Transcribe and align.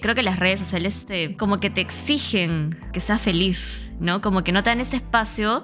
Creo 0.00 0.14
que 0.14 0.22
las 0.22 0.38
redes 0.38 0.60
sociales 0.60 1.06
te, 1.06 1.36
como 1.36 1.58
que 1.58 1.70
te 1.70 1.80
exigen 1.80 2.70
que 2.92 3.00
seas 3.00 3.20
feliz, 3.20 3.82
¿no? 3.98 4.20
Como 4.20 4.44
que 4.44 4.52
no 4.52 4.62
te 4.62 4.70
dan 4.70 4.80
ese 4.80 4.94
espacio 4.94 5.60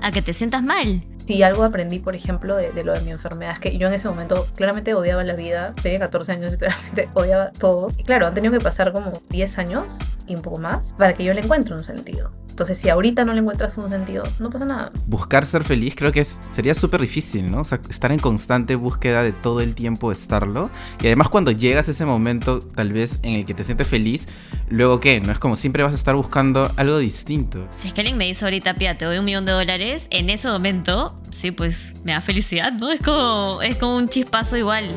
a 0.00 0.10
que 0.12 0.22
te 0.22 0.32
sientas 0.32 0.62
mal. 0.62 1.04
Si 1.26 1.42
algo 1.42 1.62
aprendí, 1.62 1.98
por 1.98 2.14
ejemplo, 2.14 2.56
de, 2.56 2.72
de, 2.72 2.84
lo 2.84 2.94
de 2.94 3.02
mi 3.02 3.10
enfermedad, 3.10 3.52
es 3.52 3.60
que 3.60 3.76
yo 3.76 3.88
en 3.88 3.92
ese 3.92 4.08
momento 4.08 4.46
claramente 4.54 4.94
odiaba 4.94 5.22
la 5.24 5.34
vida, 5.34 5.74
tenía 5.82 5.98
14 5.98 6.32
años 6.32 6.54
y 6.54 6.56
claramente 6.56 7.10
odiaba 7.14 7.50
todo. 7.50 7.92
Y 7.98 8.04
claro, 8.04 8.26
han 8.26 8.32
tenido 8.32 8.50
que 8.50 8.60
pasar 8.60 8.92
como 8.92 9.20
10 9.28 9.58
años 9.58 9.98
y 10.26 10.34
un 10.34 10.40
poco 10.40 10.56
más 10.56 10.94
para 10.94 11.12
que 11.12 11.24
yo 11.24 11.34
le 11.34 11.42
encuentre 11.42 11.74
un 11.74 11.84
sentido. 11.84 12.32
Entonces, 12.56 12.78
si 12.78 12.88
ahorita 12.88 13.26
no 13.26 13.34
le 13.34 13.40
encuentras 13.40 13.76
un 13.76 13.90
sentido, 13.90 14.22
no 14.38 14.48
pasa 14.48 14.64
nada. 14.64 14.90
Buscar 15.06 15.44
ser 15.44 15.62
feliz 15.62 15.94
creo 15.94 16.10
que 16.10 16.20
es, 16.20 16.40
sería 16.48 16.72
súper 16.72 17.02
difícil, 17.02 17.50
¿no? 17.50 17.60
O 17.60 17.64
sea, 17.64 17.82
estar 17.90 18.10
en 18.12 18.18
constante 18.18 18.76
búsqueda 18.76 19.22
de 19.22 19.32
todo 19.32 19.60
el 19.60 19.74
tiempo 19.74 20.10
estarlo. 20.10 20.70
Y 21.02 21.06
además 21.06 21.28
cuando 21.28 21.50
llegas 21.50 21.86
a 21.88 21.90
ese 21.90 22.06
momento, 22.06 22.60
tal 22.60 22.94
vez, 22.94 23.20
en 23.22 23.34
el 23.34 23.44
que 23.44 23.52
te 23.52 23.62
sientes 23.62 23.86
feliz, 23.86 24.26
luego 24.70 25.00
qué, 25.00 25.20
¿no? 25.20 25.32
Es 25.32 25.38
como 25.38 25.54
siempre 25.54 25.82
vas 25.82 25.92
a 25.92 25.96
estar 25.96 26.14
buscando 26.14 26.72
algo 26.76 26.96
distinto. 26.96 27.68
Si 27.76 27.88
es 27.88 27.92
que 27.92 28.00
alguien 28.00 28.16
me 28.16 28.24
dice 28.24 28.46
ahorita, 28.46 28.72
Pia, 28.76 28.96
te 28.96 29.04
doy 29.04 29.18
un 29.18 29.26
millón 29.26 29.44
de 29.44 29.52
dólares, 29.52 30.06
en 30.08 30.30
ese 30.30 30.48
momento, 30.48 31.14
sí, 31.32 31.50
pues 31.50 31.92
me 32.04 32.12
da 32.12 32.22
felicidad, 32.22 32.72
¿no? 32.72 32.90
Es 32.90 33.02
como, 33.02 33.60
es 33.60 33.76
como 33.76 33.98
un 33.98 34.08
chispazo 34.08 34.56
igual. 34.56 34.94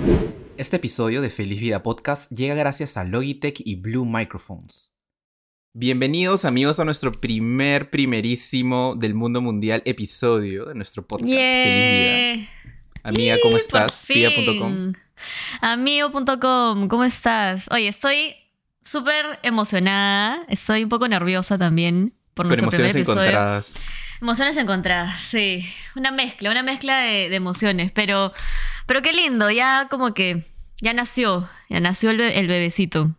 Este 0.56 0.78
episodio 0.78 1.22
de 1.22 1.30
Feliz 1.30 1.60
Vida 1.60 1.84
Podcast 1.84 2.32
llega 2.32 2.56
gracias 2.56 2.96
a 2.96 3.04
Logitech 3.04 3.60
y 3.66 3.76
Blue 3.76 4.06
Microphones. 4.06 4.94
Bienvenidos 5.74 6.46
amigos 6.46 6.80
a 6.80 6.86
nuestro 6.86 7.12
primer, 7.12 7.92
primerísimo 7.92 8.96
del 8.98 9.14
mundo 9.14 9.40
mundial 9.40 9.84
episodio 9.86 10.66
de 10.66 10.74
nuestro 10.74 11.06
podcast 11.06 11.30
Yeah. 11.30 11.64
Feliz 11.64 12.40
Vida. 12.40 12.50
Amiga, 13.04 13.36
¿cómo 13.44 13.56
Y 13.58 13.60
estás? 13.62 13.92
Pia.com. 14.08 14.94
Amigo.com, 15.62 16.88
¿cómo 16.88 17.04
estás? 17.04 17.68
Oye, 17.70 17.88
estoy 17.88 18.36
súper 18.84 19.40
emocionada, 19.44 20.44
estoy 20.48 20.84
un 20.84 20.90
poco 20.90 21.08
nerviosa 21.08 21.60
también 21.60 22.14
por 22.34 22.48
nuestro 22.48 22.70
primer 22.70 22.90
episodio. 22.90 23.22
encontradas. 23.22 23.74
Emociones 24.22 24.58
encontradas, 24.58 25.22
sí. 25.22 25.64
Una 25.96 26.12
mezcla, 26.12 26.50
una 26.50 26.64
mezcla 26.64 26.98
de, 27.02 27.30
de 27.30 27.36
emociones, 27.36 27.92
pero, 27.92 28.34
pero 28.88 29.04
qué 29.04 29.14
lindo, 29.14 29.52
ya 29.52 29.88
como 29.90 30.16
que 30.16 30.44
ya 30.82 30.94
nació, 30.94 31.48
ya 31.70 31.80
nació 31.80 32.10
el, 32.10 32.18
be- 32.18 32.40
el 32.40 32.48
bebecito. 32.48 33.16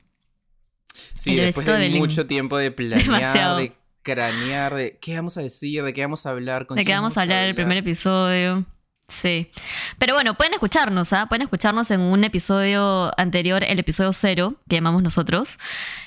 Sí, 1.22 1.36
después 1.36 1.66
de 1.66 1.90
mucho 1.90 2.26
tiempo 2.26 2.56
de 2.58 2.70
planear, 2.72 3.02
Demasiado. 3.02 3.56
de 3.58 3.72
cranear, 4.02 4.74
de 4.74 4.98
qué 5.00 5.16
vamos 5.16 5.36
a 5.36 5.42
decir, 5.42 5.82
de 5.84 5.92
qué 5.92 6.02
vamos 6.02 6.26
a 6.26 6.30
hablar, 6.30 6.66
con 6.66 6.76
De 6.76 6.84
que 6.84 6.92
vamos 6.92 7.16
a 7.16 7.22
hablar 7.22 7.44
el 7.44 7.54
primer 7.54 7.72
hablar. 7.78 7.88
episodio. 7.88 8.64
Sí. 9.06 9.50
Pero 9.98 10.14
bueno, 10.14 10.34
pueden 10.34 10.54
escucharnos, 10.54 11.12
¿ah? 11.12 11.26
Pueden 11.26 11.42
escucharnos 11.42 11.91
en 11.91 12.00
un 12.00 12.22
episodio 12.22 13.10
anterior, 13.18 13.64
el 13.64 13.80
episodio 13.80 14.12
cero, 14.12 14.54
que 14.68 14.76
llamamos 14.76 15.02
nosotros, 15.02 15.58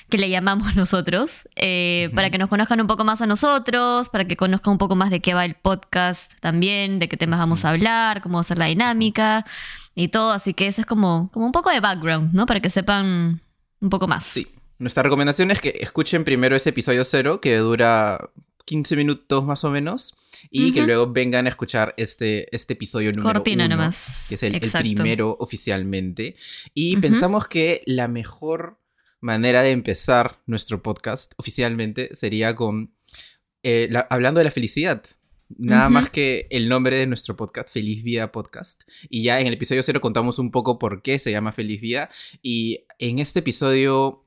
que 0.08 0.16
le 0.16 0.30
llamamos 0.30 0.74
nosotros, 0.76 1.46
eh, 1.56 2.10
para 2.14 2.30
que 2.30 2.38
nos 2.38 2.48
conozcan 2.48 2.80
un 2.80 2.86
poco 2.86 3.04
más 3.04 3.20
a 3.20 3.26
nosotros, 3.26 4.08
para 4.08 4.24
que 4.24 4.36
conozcan 4.38 4.72
un 4.72 4.78
poco 4.78 4.94
más 4.96 5.10
de 5.10 5.20
qué 5.20 5.34
va 5.34 5.44
el 5.44 5.54
podcast 5.54 6.32
también, 6.40 6.98
de 6.98 7.08
qué 7.08 7.18
temas 7.18 7.38
vamos 7.38 7.66
a 7.66 7.70
hablar, 7.70 8.22
cómo 8.22 8.36
va 8.36 8.40
a 8.40 8.44
ser 8.44 8.56
la 8.58 8.66
dinámica 8.66 9.44
y 9.94 10.08
todo. 10.08 10.32
Así 10.32 10.54
que 10.54 10.66
eso 10.66 10.80
es 10.80 10.86
como, 10.86 11.30
como 11.30 11.44
un 11.44 11.52
poco 11.52 11.68
de 11.70 11.80
background, 11.80 12.32
¿no? 12.32 12.46
Para 12.46 12.60
que 12.60 12.70
sepan 12.70 13.38
un 13.80 13.90
poco 13.90 14.08
más. 14.08 14.24
Sí. 14.24 14.48
Nuestra 14.78 15.02
recomendación 15.02 15.50
es 15.50 15.60
que 15.60 15.78
escuchen 15.80 16.24
primero 16.24 16.56
ese 16.56 16.70
episodio 16.70 17.04
cero, 17.04 17.40
que 17.40 17.56
dura 17.56 18.30
15 18.64 18.96
minutos 18.96 19.44
más 19.44 19.62
o 19.64 19.70
menos, 19.70 20.16
y 20.50 20.72
que 20.72 20.84
luego 20.84 21.12
vengan 21.12 21.46
a 21.46 21.50
escuchar 21.50 21.94
este, 21.96 22.54
este 22.54 22.72
episodio 22.72 23.12
número 23.12 23.34
Cortina 23.34 23.66
uno, 23.66 23.76
nomás. 23.76 24.26
que 24.28 24.34
es 24.34 24.42
el, 24.42 24.58
primero 24.60 25.36
oficialmente. 25.38 26.36
Y 26.74 26.96
pensamos 26.96 27.46
que 27.46 27.82
la 27.86 28.08
mejor 28.08 28.78
manera 29.20 29.62
de 29.62 29.70
empezar 29.70 30.40
nuestro 30.46 30.82
podcast 30.82 31.32
oficialmente 31.36 32.14
sería 32.14 32.54
con 32.54 32.92
eh, 33.62 33.88
la- 33.90 34.06
hablando 34.10 34.38
de 34.38 34.44
la 34.44 34.50
felicidad. 34.50 35.02
Nada 35.56 35.88
más 35.88 36.10
que 36.10 36.46
el 36.50 36.68
nombre 36.68 36.96
de 36.96 37.06
nuestro 37.06 37.36
podcast, 37.36 37.70
Feliz 37.72 38.02
Vida 38.02 38.32
Podcast. 38.32 38.82
Y 39.08 39.22
ya 39.22 39.40
en 39.40 39.46
el 39.46 39.54
episodio 39.54 39.82
cero 39.82 40.00
contamos 40.00 40.38
un 40.38 40.50
poco 40.50 40.78
por 40.78 41.00
qué 41.02 41.18
se 41.18 41.30
llama 41.30 41.52
Feliz 41.52 41.80
Vida. 41.80 42.10
Y 42.42 42.84
en 42.98 43.18
este 43.18 43.38
episodio 43.40 44.23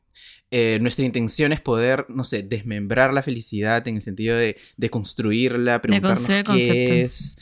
eh, 0.52 0.80
nuestra 0.82 1.06
intención 1.06 1.52
es 1.54 1.62
poder, 1.62 2.06
no 2.10 2.24
sé, 2.24 2.44
desmembrar 2.44 3.14
la 3.14 3.22
felicidad 3.22 3.88
en 3.88 3.96
el 3.96 4.02
sentido 4.02 4.38
de, 4.38 4.58
de 4.78 4.90
construirla, 4.90 5.82
preguntarnos 5.82 6.20
construir 6.46 6.66
qué 6.88 7.02
es, 7.02 7.38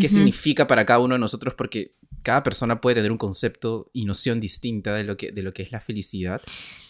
qué 0.00 0.08
significa 0.08 0.66
para 0.66 0.86
cada 0.86 1.00
uno 1.00 1.14
de 1.14 1.18
nosotros, 1.18 1.54
porque 1.54 1.94
cada 2.22 2.42
persona 2.42 2.80
puede 2.80 2.96
tener 2.96 3.12
un 3.12 3.18
concepto 3.18 3.90
y 3.92 4.04
noción 4.04 4.40
distinta 4.40 4.94
de 4.94 5.04
lo 5.04 5.16
que, 5.16 5.32
de 5.32 5.42
lo 5.42 5.52
que 5.52 5.62
es 5.62 5.70
la 5.70 5.80
felicidad. 5.80 6.40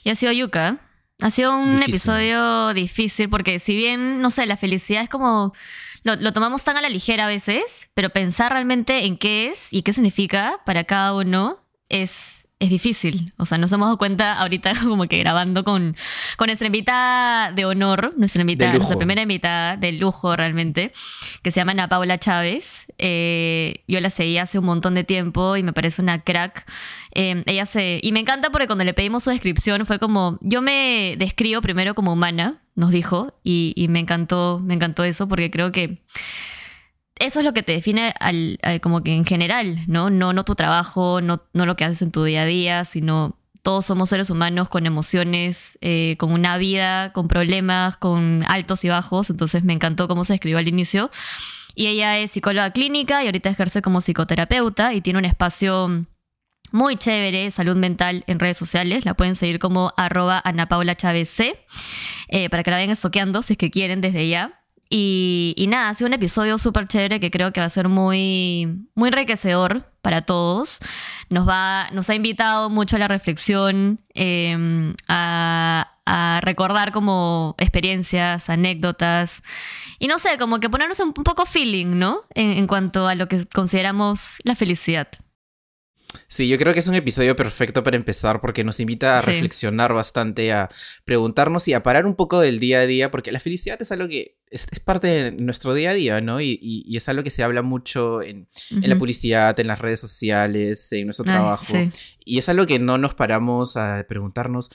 Y 0.04 0.10
ha 0.10 0.14
sido 0.14 0.32
Yuka. 0.32 0.80
Ha 1.22 1.30
sido 1.30 1.56
un 1.58 1.76
Difícil. 1.80 1.94
episodio 1.94 2.74
difícil 2.74 3.28
porque 3.30 3.58
si 3.58 3.74
bien, 3.74 4.20
no 4.20 4.30
sé, 4.30 4.44
la 4.44 4.58
felicidad 4.58 5.02
es 5.02 5.08
como... 5.08 5.54
Lo, 6.02 6.14
lo 6.16 6.32
tomamos 6.32 6.62
tan 6.62 6.76
a 6.76 6.82
la 6.82 6.90
ligera 6.90 7.24
a 7.24 7.28
veces, 7.28 7.88
pero 7.94 8.10
pensar 8.10 8.52
realmente 8.52 9.06
en 9.06 9.16
qué 9.16 9.46
es 9.48 9.68
y 9.72 9.80
qué 9.82 9.94
significa 9.94 10.60
para 10.66 10.84
cada 10.84 11.14
uno 11.14 11.58
es, 11.88 12.35
es 12.58 12.70
difícil. 12.70 13.34
O 13.36 13.44
sea, 13.44 13.58
nos 13.58 13.70
hemos 13.72 13.86
dado 13.86 13.98
cuenta 13.98 14.38
ahorita 14.40 14.72
como 14.84 15.06
que 15.06 15.18
grabando 15.18 15.62
con, 15.62 15.94
con 16.36 16.46
nuestra 16.46 16.66
invitada 16.66 17.52
de 17.52 17.64
honor, 17.64 18.14
nuestra 18.16 18.40
invitada, 18.40 18.72
nuestra 18.74 18.96
primera 18.96 19.22
invitada 19.22 19.76
de 19.76 19.92
lujo 19.92 20.34
realmente, 20.36 20.92
que 21.42 21.50
se 21.50 21.60
llama 21.60 21.72
Ana 21.72 21.88
Paula 21.88 22.18
Chávez. 22.18 22.86
Eh, 22.98 23.84
yo 23.86 24.00
la 24.00 24.10
seguí 24.10 24.38
hace 24.38 24.58
un 24.58 24.64
montón 24.64 24.94
de 24.94 25.04
tiempo 25.04 25.56
y 25.56 25.62
me 25.62 25.72
parece 25.72 26.00
una 26.00 26.22
crack. 26.22 26.70
Eh, 27.14 27.42
ella 27.46 27.66
se. 27.66 28.00
Y 28.02 28.12
me 28.12 28.20
encanta 28.20 28.50
porque 28.50 28.66
cuando 28.66 28.84
le 28.84 28.94
pedimos 28.94 29.24
su 29.24 29.30
descripción 29.30 29.84
fue 29.84 29.98
como. 29.98 30.38
Yo 30.40 30.62
me 30.62 31.16
describo 31.18 31.60
primero 31.60 31.94
como 31.94 32.12
humana, 32.12 32.62
nos 32.74 32.90
dijo, 32.90 33.34
y, 33.42 33.74
y 33.76 33.88
me 33.88 34.00
encantó, 34.00 34.60
me 34.64 34.74
encantó 34.74 35.04
eso 35.04 35.28
porque 35.28 35.50
creo 35.50 35.72
que. 35.72 36.02
Eso 37.18 37.40
es 37.40 37.44
lo 37.44 37.54
que 37.54 37.62
te 37.62 37.72
define 37.72 38.14
al, 38.20 38.58
como 38.82 39.02
que 39.02 39.14
en 39.14 39.24
general, 39.24 39.84
¿no? 39.86 40.10
No, 40.10 40.32
no 40.32 40.44
tu 40.44 40.54
trabajo, 40.54 41.20
no, 41.20 41.42
no 41.54 41.64
lo 41.64 41.74
que 41.76 41.84
haces 41.84 42.02
en 42.02 42.12
tu 42.12 42.24
día 42.24 42.42
a 42.42 42.46
día, 42.46 42.84
sino 42.84 43.38
todos 43.66 43.86
somos 43.86 44.10
seres 44.10 44.30
humanos 44.30 44.68
con 44.68 44.86
emociones, 44.86 45.76
eh, 45.80 46.14
con 46.18 46.30
una 46.30 46.56
vida, 46.56 47.12
con 47.12 47.26
problemas, 47.26 47.96
con 47.96 48.44
altos 48.46 48.84
y 48.84 48.88
bajos. 48.90 49.28
Entonces 49.28 49.64
me 49.64 49.72
encantó 49.72 50.06
cómo 50.06 50.22
se 50.22 50.34
escribió 50.34 50.58
al 50.58 50.68
inicio. 50.68 51.10
Y 51.74 51.88
ella 51.88 52.16
es 52.18 52.30
psicóloga 52.30 52.70
clínica 52.70 53.24
y 53.24 53.26
ahorita 53.26 53.48
ejerce 53.48 53.82
como 53.82 54.00
psicoterapeuta 54.00 54.94
y 54.94 55.00
tiene 55.00 55.18
un 55.18 55.24
espacio 55.24 56.06
muy 56.70 56.96
chévere, 56.96 57.50
salud 57.50 57.76
mental 57.76 58.22
en 58.28 58.38
redes 58.38 58.56
sociales. 58.56 59.04
La 59.04 59.14
pueden 59.14 59.34
seguir 59.34 59.58
como 59.58 59.92
arroba 59.96 60.40
Ana 60.44 60.68
Paula 60.68 60.94
Chávez 60.94 61.36
eh, 61.40 62.48
para 62.50 62.62
que 62.62 62.70
la 62.70 62.76
vayan 62.76 62.90
estoqueando 62.90 63.42
si 63.42 63.54
es 63.54 63.58
que 63.58 63.70
quieren 63.70 64.00
desde 64.00 64.28
ya. 64.28 64.62
Y, 64.88 65.54
y 65.56 65.66
nada, 65.66 65.88
ha 65.88 65.94
sido 65.94 66.06
un 66.06 66.14
episodio 66.14 66.58
súper 66.58 66.86
chévere 66.86 67.18
que 67.18 67.30
creo 67.30 67.52
que 67.52 67.60
va 67.60 67.66
a 67.66 67.70
ser 67.70 67.88
muy, 67.88 68.86
muy 68.94 69.08
enriquecedor 69.08 69.90
para 70.00 70.22
todos. 70.22 70.78
Nos, 71.28 71.48
va, 71.48 71.88
nos 71.92 72.08
ha 72.08 72.14
invitado 72.14 72.70
mucho 72.70 72.96
a 72.96 72.98
la 73.00 73.08
reflexión, 73.08 74.00
eh, 74.14 74.94
a, 75.08 75.92
a 76.06 76.40
recordar 76.42 76.92
como 76.92 77.56
experiencias, 77.58 78.48
anécdotas 78.48 79.42
y 79.98 80.06
no 80.06 80.18
sé, 80.18 80.38
como 80.38 80.60
que 80.60 80.70
ponernos 80.70 81.00
un, 81.00 81.08
un 81.16 81.24
poco 81.24 81.46
feeling, 81.46 81.98
¿no? 81.98 82.20
En, 82.34 82.52
en 82.52 82.66
cuanto 82.66 83.08
a 83.08 83.14
lo 83.14 83.26
que 83.28 83.46
consideramos 83.46 84.36
la 84.44 84.54
felicidad. 84.54 85.08
Sí, 86.28 86.48
yo 86.48 86.58
creo 86.58 86.72
que 86.74 86.80
es 86.80 86.86
un 86.88 86.94
episodio 86.94 87.36
perfecto 87.36 87.82
para 87.82 87.96
empezar 87.96 88.40
porque 88.40 88.64
nos 88.64 88.80
invita 88.80 89.16
a 89.16 89.20
Sí. 89.20 89.26
reflexionar 89.30 89.92
bastante, 89.94 90.52
a 90.52 90.70
preguntarnos 91.04 91.66
y 91.68 91.72
a 91.74 91.82
parar 91.82 92.06
un 92.06 92.14
poco 92.14 92.40
del 92.40 92.58
día 92.58 92.80
a 92.80 92.86
día, 92.86 93.10
porque 93.10 93.32
la 93.32 93.40
felicidad 93.40 93.80
es 93.80 93.92
algo 93.92 94.08
que 94.08 94.36
es, 94.50 94.66
es 94.70 94.80
parte 94.80 95.08
de 95.08 95.32
nuestro 95.32 95.74
día 95.74 95.90
a 95.90 95.94
día, 95.94 96.20
¿no? 96.20 96.40
Y, 96.40 96.58
y- 96.62 96.84
y 96.86 96.96
es 96.96 97.08
algo 97.08 97.22
que 97.22 97.30
se 97.30 97.42
habla 97.42 97.62
mucho 97.62 98.22
en, 98.22 98.48
en 98.70 98.88
la 98.90 98.96
publicidad, 98.98 99.58
en 99.58 99.66
las 99.66 99.78
redes 99.80 100.00
sociales, 100.00 100.92
en 100.92 101.06
nuestro 101.06 101.24
Ay, 101.26 101.32
trabajo. 101.32 101.64
sí. 101.64 101.90
Y 102.24 102.38
es 102.38 102.48
algo 102.48 102.66
que 102.66 102.78
no 102.78 102.98
nos 102.98 103.14
paramos 103.14 103.76
a 103.76 104.04
preguntarnos, 104.08 104.70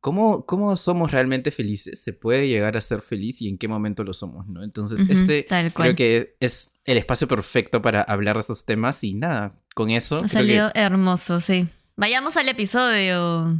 ¿cómo, 0.00 0.46
¿cómo 0.46 0.76
somos 0.78 1.10
realmente 1.10 1.50
felices? 1.50 2.02
¿Se 2.02 2.12
puede 2.14 2.48
llegar 2.48 2.76
a 2.76 2.80
ser 2.80 3.02
feliz 3.02 3.42
y 3.42 3.48
en 3.48 3.58
qué 3.58 3.68
momento 3.68 4.02
lo 4.04 4.14
somos, 4.14 4.46
¿no? 4.48 4.62
Entonces, 4.62 5.00
este 5.10 5.46
creo 5.74 5.96
que 5.96 6.36
es 6.40 6.72
el 6.86 6.96
espacio 6.96 7.28
perfecto 7.28 7.82
para 7.82 8.00
hablar 8.02 8.36
de 8.36 8.40
esos 8.42 8.64
temas 8.64 9.04
y 9.04 9.12
nada, 9.14 9.59
con 9.74 9.90
eso... 9.90 10.18
Ha 10.18 10.22
que- 10.22 10.28
salido 10.28 10.70
hermoso, 10.74 11.40
sí. 11.40 11.68
Vayamos 11.96 12.36
al 12.36 12.48
episodio. 12.48 13.56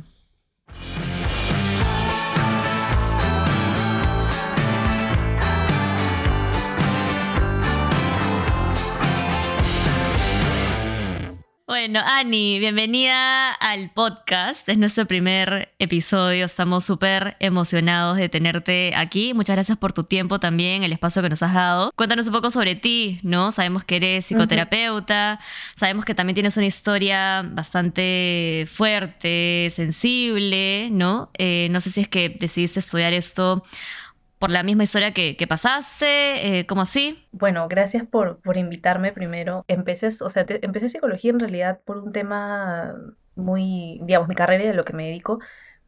Bueno, 11.71 12.03
Ani, 12.05 12.59
bienvenida 12.59 13.53
al 13.53 13.91
podcast. 13.91 14.69
Es 14.69 14.77
nuestro 14.77 15.07
primer 15.07 15.73
episodio. 15.79 16.47
Estamos 16.47 16.85
súper 16.85 17.37
emocionados 17.39 18.17
de 18.17 18.29
tenerte 18.29 18.93
aquí. 18.97 19.35
Muchas 19.35 19.55
gracias 19.55 19.79
por 19.79 19.93
tu 19.93 20.03
tiempo 20.03 20.41
también, 20.41 20.83
el 20.83 20.93
espacio 20.93 21.23
que 21.23 21.29
nos 21.29 21.45
has 21.45 21.55
dado. 21.55 21.93
Cuéntanos 21.95 22.27
un 22.27 22.33
poco 22.33 22.51
sobre 22.51 22.75
ti, 22.75 23.21
¿no? 23.23 23.53
Sabemos 23.53 23.85
que 23.85 23.97
eres 23.97 24.27
psicoterapeuta, 24.27 25.39
sabemos 25.77 26.05
que 26.05 26.17
también 26.17 26.35
tienes 26.35 26.57
una 26.57 26.67
historia 26.67 27.43
bastante 27.49 28.67
fuerte, 28.69 29.71
sensible, 29.73 30.89
¿no? 30.91 31.31
Eh, 31.39 31.69
no 31.71 31.81
sé 31.81 31.91
si 31.91 32.01
es 32.01 32.09
que 32.09 32.31
decidiste 32.31 32.81
estudiar 32.81 33.13
esto 33.13 33.63
por 34.41 34.51
la 34.51 34.63
misma 34.63 34.85
historia 34.85 35.13
que, 35.13 35.47
pasaste? 35.47 36.61
Eh, 36.61 36.67
¿Cómo 36.67 36.81
así? 36.81 37.29
Bueno, 37.31 37.69
gracias 37.69 38.07
por, 38.07 38.41
por 38.41 38.57
invitarme 38.57 39.13
primero. 39.13 39.67
Empecé, 39.69 40.07
o 40.07 40.31
sea, 40.31 40.47
empecé 40.49 40.89
psicología 40.89 41.31
en 41.31 41.41
realidad 41.41 41.81
por 41.85 41.99
un 41.99 42.11
tema 42.11 42.95
muy, 43.35 44.01
digamos, 44.03 44.29
mi 44.29 44.35
carrera 44.35 44.65
y 44.65 44.69
de 44.69 44.73
lo 44.73 44.85
que 44.85 44.95
me 44.95 45.05
dedico, 45.05 45.41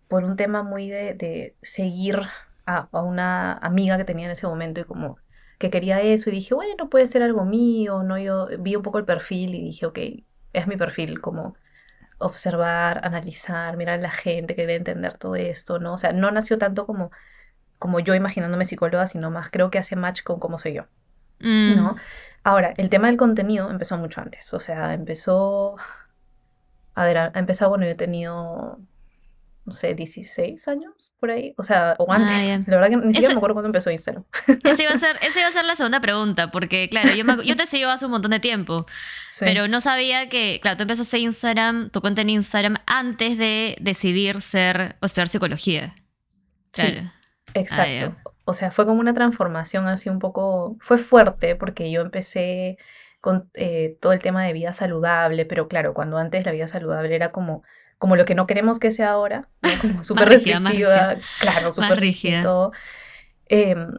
por 0.06 0.24
un 0.24 0.36
tema 0.36 0.62
muy 0.62 0.90
de, 0.90 1.56
seguir 1.62 2.20
a, 2.66 2.88
una 2.92 3.54
amiga 3.54 3.96
que 3.96 4.04
tenía 4.04 4.26
en 4.26 4.32
ese 4.32 4.46
momento 4.46 4.82
y 4.82 4.84
como 4.84 5.16
que 5.58 5.70
quería 5.70 6.02
eso 6.02 6.28
y 6.28 6.34
dije, 6.34 6.54
bueno, 6.54 6.90
puede 6.90 7.06
ser 7.06 7.22
algo 7.22 7.46
mío, 7.46 8.02
¿no? 8.02 8.18
Yo 8.18 8.48
vi 8.58 8.76
un 8.76 8.82
poco 8.82 8.98
el 8.98 9.06
perfil 9.06 9.54
y 9.54 9.62
dije, 9.62 9.86
ok, 9.86 9.98
es 10.52 10.66
mi 10.66 10.76
perfil, 10.76 11.22
como 11.22 11.56
observar, 12.18 13.00
analizar, 13.02 13.78
mirar 13.78 13.98
a 13.98 14.02
la 14.02 14.10
gente, 14.10 14.54
querer 14.54 14.76
entender 14.76 15.16
todo 15.16 15.36
esto, 15.36 15.78
¿no? 15.78 15.94
O 15.94 15.98
sea, 15.98 16.12
no 16.12 16.30
nació 16.30 16.58
tanto 16.58 16.84
como 16.84 17.10
como 17.82 17.98
yo 17.98 18.14
imaginándome 18.14 18.64
psicóloga, 18.64 19.08
sino 19.08 19.32
más 19.32 19.50
creo 19.50 19.68
que 19.68 19.76
hace 19.76 19.96
match 19.96 20.22
con 20.22 20.38
cómo 20.38 20.56
soy 20.56 20.74
yo. 20.74 20.84
Mm. 21.40 21.74
¿No? 21.74 21.96
Ahora, 22.44 22.74
el 22.76 22.88
tema 22.90 23.08
del 23.08 23.16
contenido 23.16 23.68
empezó 23.72 23.98
mucho 23.98 24.20
antes. 24.20 24.54
O 24.54 24.60
sea, 24.60 24.94
empezó. 24.94 25.74
A 26.94 27.04
ver, 27.04 27.18
ha 27.18 27.32
empezado, 27.34 27.70
bueno, 27.70 27.84
yo 27.84 27.90
he 27.90 27.96
tenido, 27.96 28.78
no 29.64 29.72
sé, 29.72 29.94
16 29.94 30.68
años 30.68 31.12
por 31.18 31.32
ahí. 31.32 31.54
O 31.58 31.64
sea, 31.64 31.96
o 31.98 32.06
ah, 32.12 32.18
antes. 32.18 32.68
la 32.68 32.76
verdad 32.76 32.90
que 32.90 33.04
ni 33.04 33.14
siquiera 33.14 33.34
me 33.34 33.38
acuerdo 33.38 33.54
cuándo 33.56 33.66
empezó 33.66 33.90
Instagram. 33.90 34.26
Esa 34.62 34.82
iba, 34.84 34.92
a 34.92 34.98
ser, 35.00 35.16
esa 35.20 35.40
iba 35.40 35.48
a 35.48 35.52
ser 35.52 35.64
la 35.64 35.74
segunda 35.74 36.00
pregunta, 36.00 36.52
porque, 36.52 36.88
claro, 36.88 37.12
yo, 37.14 37.42
yo 37.42 37.56
te 37.56 37.66
sigo 37.66 37.90
hace 37.90 38.04
un 38.04 38.12
montón 38.12 38.30
de 38.30 38.38
tiempo. 38.38 38.86
Pero 39.40 39.66
no 39.66 39.80
sabía 39.80 40.28
que, 40.28 40.60
claro, 40.62 40.76
tú 40.76 40.82
empezaste 40.82 41.18
Instagram, 41.18 41.90
tu 41.90 42.00
cuenta 42.00 42.20
en 42.20 42.30
Instagram, 42.30 42.76
antes 42.86 43.36
de 43.36 43.76
decidir 43.80 44.40
ser 44.40 44.94
o 45.00 45.06
estudiar 45.06 45.26
psicología. 45.26 45.96
Claro. 46.70 47.00
Sí. 47.00 47.21
Exacto. 47.54 48.16
o 48.44 48.52
sea, 48.52 48.70
fue 48.70 48.86
como 48.86 49.00
una 49.00 49.14
transformación 49.14 49.86
así 49.86 50.08
un 50.08 50.18
poco, 50.18 50.76
fue 50.80 50.98
fuerte 50.98 51.56
porque 51.56 51.90
yo 51.90 52.00
empecé 52.00 52.78
con 53.22 53.48
eh, 53.54 53.96
todo 54.00 54.12
el 54.12 54.20
tema 54.20 54.44
de 54.44 54.52
vida 54.52 54.72
saludable, 54.72 55.46
pero 55.46 55.68
claro, 55.68 55.94
cuando 55.94 56.18
antes 56.18 56.44
la 56.44 56.50
vida 56.50 56.66
saludable 56.66 57.14
era 57.14 57.30
como, 57.30 57.62
como 57.98 58.16
lo 58.16 58.24
que 58.24 58.34
no 58.34 58.48
queremos 58.48 58.80
que 58.80 58.90
sea 58.90 59.10
ahora, 59.10 59.48
como 59.80 60.02
súper 60.02 60.28
restrictiva, 60.28 61.16
claro, 61.40 61.72
súper 61.72 62.00
rígida. 62.00 62.42
Em, 63.46 63.92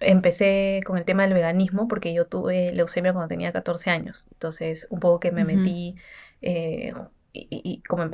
empecé 0.00 0.80
con 0.86 0.96
el 0.96 1.04
tema 1.04 1.24
del 1.24 1.34
veganismo 1.34 1.88
porque 1.88 2.14
yo 2.14 2.26
tuve 2.26 2.72
leucemia 2.72 3.12
cuando 3.12 3.28
tenía 3.28 3.52
14 3.52 3.90
años, 3.90 4.26
entonces 4.32 4.86
un 4.88 4.98
poco 4.98 5.20
que 5.20 5.30
me 5.30 5.44
metí 5.44 5.96
eh, 6.40 6.94
y, 7.34 7.82
como 7.86 8.02
em, 8.02 8.10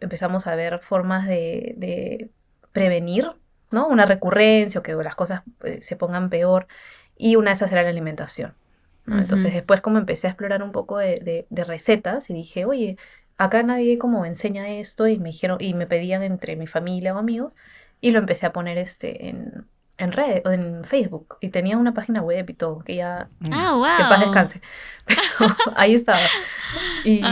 empezamos 0.00 0.46
a 0.48 0.56
ver 0.56 0.80
formas 0.80 1.28
de, 1.28 1.74
de 1.76 2.30
prevenir 2.72 3.30
¿no? 3.72 3.86
Una 3.86 4.06
recurrencia 4.06 4.80
o 4.80 4.82
que 4.82 4.94
las 4.94 5.14
cosas 5.14 5.42
eh, 5.64 5.80
se 5.82 5.96
pongan 5.96 6.30
peor. 6.30 6.66
Y 7.16 7.36
una 7.36 7.50
de 7.50 7.54
esas 7.54 7.72
era 7.72 7.82
la 7.82 7.90
alimentación. 7.90 8.54
Entonces 9.06 9.52
después 9.52 9.80
como 9.80 9.98
empecé 9.98 10.28
a 10.28 10.30
explorar 10.30 10.62
un 10.62 10.70
poco 10.70 10.98
de, 10.98 11.46
recetas 11.50 12.30
y 12.30 12.34
dije, 12.34 12.64
oye, 12.64 12.96
acá 13.36 13.62
nadie 13.64 13.98
como 13.98 14.24
enseña 14.24 14.68
esto 14.68 15.08
y 15.08 15.18
me 15.18 15.30
dijeron, 15.30 15.58
y 15.60 15.74
me 15.74 15.88
pedían 15.88 16.22
entre 16.22 16.54
mi 16.54 16.68
familia 16.68 17.14
o 17.14 17.18
amigos 17.18 17.56
y 18.00 18.12
lo 18.12 18.20
empecé 18.20 18.46
a 18.46 18.52
poner 18.52 18.78
este 18.78 19.28
en, 19.28 19.66
en 19.98 20.12
red, 20.12 20.46
en 20.46 20.84
Facebook 20.84 21.36
y 21.40 21.48
tenía 21.48 21.78
una 21.78 21.94
página 21.94 22.22
web 22.22 22.48
y 22.48 22.54
todo, 22.54 22.78
que 22.80 22.96
ya 22.96 23.28
ah, 23.50 23.74
wow. 23.74 23.96
que 23.96 24.04
paz 24.04 24.20
descanse. 24.20 24.60
ahí 25.74 25.94
estaba. 25.94 26.18
Y 27.04 27.22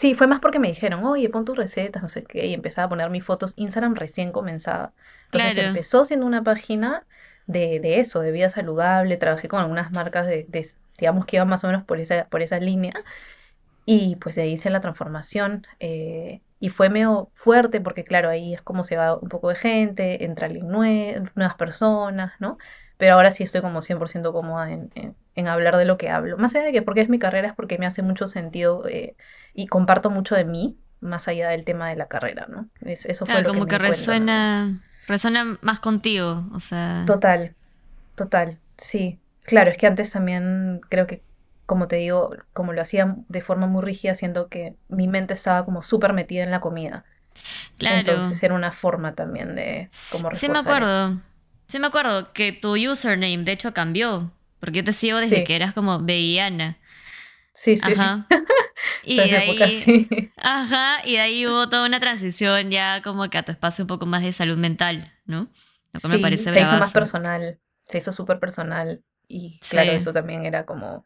sí, 0.00 0.14
fue 0.14 0.26
más 0.26 0.40
porque 0.40 0.58
me 0.58 0.68
dijeron, 0.68 1.04
oye, 1.04 1.28
pon 1.28 1.44
tus 1.44 1.56
recetas, 1.58 2.02
no 2.02 2.08
sé 2.08 2.24
qué, 2.24 2.46
y 2.46 2.54
empezaba 2.54 2.86
a 2.86 2.88
poner 2.88 3.10
mis 3.10 3.22
fotos. 3.22 3.52
Instagram 3.56 3.94
recién 3.94 4.32
comenzaba. 4.32 4.94
Entonces 5.26 5.58
empezó 5.58 6.06
siendo 6.06 6.24
una 6.24 6.42
página 6.42 7.06
de, 7.46 7.80
de, 7.80 8.00
eso, 8.00 8.20
de 8.20 8.32
vida 8.32 8.48
saludable. 8.48 9.18
Trabajé 9.18 9.48
con 9.48 9.60
algunas 9.60 9.92
marcas 9.92 10.26
de, 10.26 10.46
digamos 10.98 11.26
que 11.26 11.36
iban 11.36 11.48
más 11.48 11.64
o 11.64 11.66
menos 11.66 11.84
por 11.84 12.00
esa, 12.00 12.24
por 12.30 12.40
esa 12.40 12.58
línea. 12.58 12.94
Y 13.84 14.16
pues 14.16 14.36
de 14.36 14.42
ahí 14.42 14.52
hice 14.52 14.70
la 14.70 14.80
transformación. 14.80 15.66
Eh, 15.80 16.40
y 16.60 16.70
fue 16.70 16.88
medio 16.88 17.30
fuerte 17.34 17.82
porque, 17.82 18.04
claro, 18.04 18.30
ahí 18.30 18.54
es 18.54 18.62
como 18.62 18.84
se 18.84 18.96
va 18.96 19.16
un 19.16 19.28
poco 19.28 19.50
de 19.50 19.56
gente, 19.56 20.24
entra 20.24 20.48
nuevas 20.48 21.54
personas, 21.58 22.32
¿no? 22.38 22.56
Pero 22.96 23.14
ahora 23.14 23.32
sí 23.32 23.44
estoy 23.44 23.60
como 23.60 23.82
100% 23.82 24.32
cómoda 24.32 24.70
en, 24.70 24.90
en, 25.34 25.48
hablar 25.48 25.76
de 25.76 25.84
lo 25.84 25.98
que 25.98 26.08
hablo. 26.08 26.38
Más 26.38 26.54
allá 26.54 26.64
de 26.64 26.72
que 26.72 26.82
porque 26.82 27.02
es 27.02 27.08
mi 27.10 27.18
carrera, 27.18 27.48
es 27.48 27.54
porque 27.54 27.78
me 27.78 27.86
hace 27.86 28.02
mucho 28.02 28.26
sentido 28.26 28.86
eh, 28.88 29.16
y 29.54 29.66
comparto 29.66 30.10
mucho 30.10 30.34
de 30.34 30.44
mí, 30.44 30.78
más 31.00 31.28
allá 31.28 31.48
del 31.50 31.64
tema 31.64 31.88
de 31.88 31.96
la 31.96 32.08
carrera, 32.08 32.46
¿no? 32.48 32.68
Es, 32.80 33.06
eso 33.06 33.26
fue 33.26 33.42
lo 33.42 33.48
como 33.48 33.66
que, 33.66 33.70
que 33.70 33.78
resuena 33.78 34.82
resuena 35.06 35.58
más 35.60 35.80
contigo, 35.80 36.46
o 36.52 36.60
sea. 36.60 37.04
Total, 37.06 37.54
total, 38.14 38.58
sí. 38.76 39.18
Claro, 39.42 39.70
es 39.70 39.78
que 39.78 39.86
antes 39.86 40.10
también 40.12 40.80
creo 40.88 41.06
que, 41.06 41.22
como 41.66 41.88
te 41.88 41.96
digo, 41.96 42.30
como 42.52 42.72
lo 42.72 42.80
hacía 42.80 43.16
de 43.28 43.40
forma 43.40 43.66
muy 43.66 43.82
rígida, 43.82 44.14
siendo 44.14 44.48
que 44.48 44.76
mi 44.88 45.08
mente 45.08 45.34
estaba 45.34 45.64
como 45.64 45.82
súper 45.82 46.12
metida 46.12 46.44
en 46.44 46.50
la 46.50 46.60
comida. 46.60 47.04
Claro. 47.78 47.98
Entonces 47.98 48.42
era 48.42 48.54
una 48.54 48.72
forma 48.72 49.12
también 49.12 49.54
de 49.54 49.88
como 50.10 50.34
Sí 50.34 50.48
me 50.48 50.58
acuerdo. 50.58 51.18
Sí 51.68 51.78
me 51.78 51.86
acuerdo 51.86 52.32
que 52.32 52.52
tu 52.52 52.76
username 52.76 53.44
de 53.44 53.52
hecho 53.52 53.72
cambió. 53.72 54.32
Porque 54.58 54.78
yo 54.78 54.84
te 54.84 54.92
sigo 54.92 55.18
desde 55.18 55.42
que 55.44 55.56
eras 55.56 55.72
como 55.72 56.00
veíana. 56.00 56.76
Sí, 57.52 57.76
sí, 57.76 57.92
Ajá. 57.92 58.26
sí. 59.04 59.12
y 59.14 59.16
de 59.16 59.36
ahí, 59.36 60.30
ajá, 60.36 61.06
y 61.06 61.12
de 61.12 61.20
ahí 61.20 61.46
hubo 61.46 61.68
toda 61.68 61.86
una 61.86 62.00
transición 62.00 62.70
ya 62.70 63.02
como 63.02 63.28
que 63.28 63.38
a 63.38 63.44
tu 63.44 63.52
espacio 63.52 63.84
un 63.84 63.88
poco 63.88 64.06
más 64.06 64.22
de 64.22 64.32
salud 64.32 64.56
mental, 64.56 65.12
¿no? 65.26 65.50
Lo 65.92 66.00
que 66.00 66.08
me 66.08 66.18
parece 66.18 66.50
se 66.50 66.60
hizo 66.60 66.76
más 66.76 66.92
personal, 66.92 67.58
se 67.82 67.98
hizo 67.98 68.12
súper 68.12 68.38
personal 68.38 69.02
y 69.26 69.58
claro, 69.68 69.92
eso 69.92 70.12
también 70.12 70.44
era 70.44 70.64
como 70.64 71.04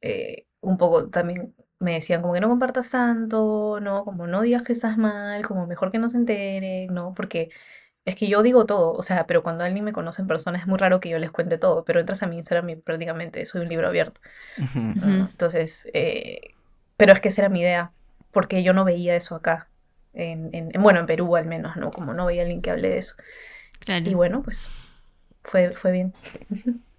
eh, 0.00 0.46
un 0.60 0.76
poco 0.76 1.08
también 1.08 1.54
me 1.78 1.94
decían 1.94 2.20
como 2.20 2.34
que 2.34 2.40
no 2.40 2.48
compartas 2.48 2.90
tanto, 2.90 3.80
¿no? 3.80 4.04
Como 4.04 4.26
no 4.26 4.42
digas 4.42 4.62
que 4.62 4.74
estás 4.74 4.98
mal, 4.98 5.46
como 5.46 5.66
mejor 5.66 5.90
que 5.90 5.98
no 5.98 6.10
se 6.10 6.18
entere, 6.18 6.86
¿no? 6.90 7.12
Porque 7.12 7.50
es 8.04 8.16
que 8.16 8.28
yo 8.28 8.42
digo 8.42 8.66
todo, 8.66 8.92
o 8.92 9.02
sea, 9.02 9.26
pero 9.26 9.42
cuando 9.42 9.64
alguien 9.64 9.84
me 9.84 9.92
conoce 9.92 10.22
en 10.22 10.28
persona 10.28 10.58
es 10.58 10.66
muy 10.66 10.78
raro 10.78 11.00
que 11.00 11.08
yo 11.10 11.18
les 11.18 11.30
cuente 11.30 11.58
todo, 11.58 11.84
pero 11.84 12.00
entras 12.00 12.22
a 12.22 12.26
mi 12.26 12.36
Instagram 12.36 12.70
y 12.70 12.76
prácticamente 12.76 13.44
soy 13.46 13.62
un 13.62 13.68
libro 13.68 13.88
abierto. 13.88 14.20
Entonces, 15.32 15.88
eh, 15.94 16.54
pero 16.96 17.12
es 17.12 17.20
que 17.20 17.28
esa 17.28 17.42
era 17.42 17.48
mi 17.48 17.60
idea, 17.60 17.92
porque 18.32 18.62
yo 18.62 18.72
no 18.72 18.84
veía 18.84 19.16
eso 19.16 19.34
acá, 19.36 19.68
en, 20.12 20.50
en, 20.52 20.70
bueno, 20.82 21.00
en 21.00 21.06
Perú 21.06 21.36
al 21.36 21.46
menos, 21.46 21.76
¿no? 21.76 21.90
Como 21.90 22.14
no 22.14 22.26
veía 22.26 22.42
alguien 22.42 22.62
que 22.62 22.70
hable 22.70 22.90
de 22.90 22.98
eso. 22.98 23.14
Y 24.02 24.14
bueno, 24.14 24.42
pues 24.42 24.70
fue, 25.44 25.70
fue 25.70 25.92
bien. 25.92 26.12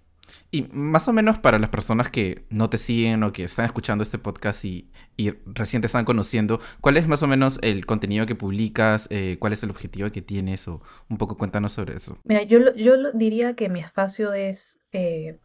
Y 0.50 0.68
más 0.72 1.08
o 1.08 1.12
menos 1.12 1.38
para 1.38 1.58
las 1.58 1.70
personas 1.70 2.10
que 2.10 2.44
no 2.50 2.68
te 2.70 2.76
siguen 2.76 3.22
o 3.22 3.32
que 3.32 3.44
están 3.44 3.64
escuchando 3.64 4.02
este 4.02 4.18
podcast 4.18 4.64
y, 4.64 4.90
y 5.16 5.30
recién 5.46 5.82
te 5.82 5.86
están 5.86 6.04
conociendo, 6.04 6.60
¿cuál 6.80 6.96
es 6.96 7.06
más 7.06 7.22
o 7.22 7.26
menos 7.26 7.58
el 7.62 7.86
contenido 7.86 8.26
que 8.26 8.34
publicas? 8.34 9.06
Eh, 9.10 9.36
¿Cuál 9.38 9.52
es 9.52 9.62
el 9.62 9.70
objetivo 9.70 10.10
que 10.10 10.22
tienes? 10.22 10.68
O 10.68 10.82
un 11.08 11.18
poco 11.18 11.36
cuéntanos 11.36 11.72
sobre 11.72 11.94
eso. 11.94 12.18
Mira, 12.24 12.42
yo, 12.42 12.74
yo 12.74 13.12
diría 13.12 13.54
que 13.54 13.68
mi 13.68 13.80
espacio 13.80 14.32
es 14.32 14.78
eh, 14.92 15.38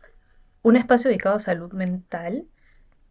un 0.61 0.75
espacio 0.75 1.09
dedicado 1.09 1.35
a 1.35 1.39
salud 1.39 1.71
mental, 1.73 2.45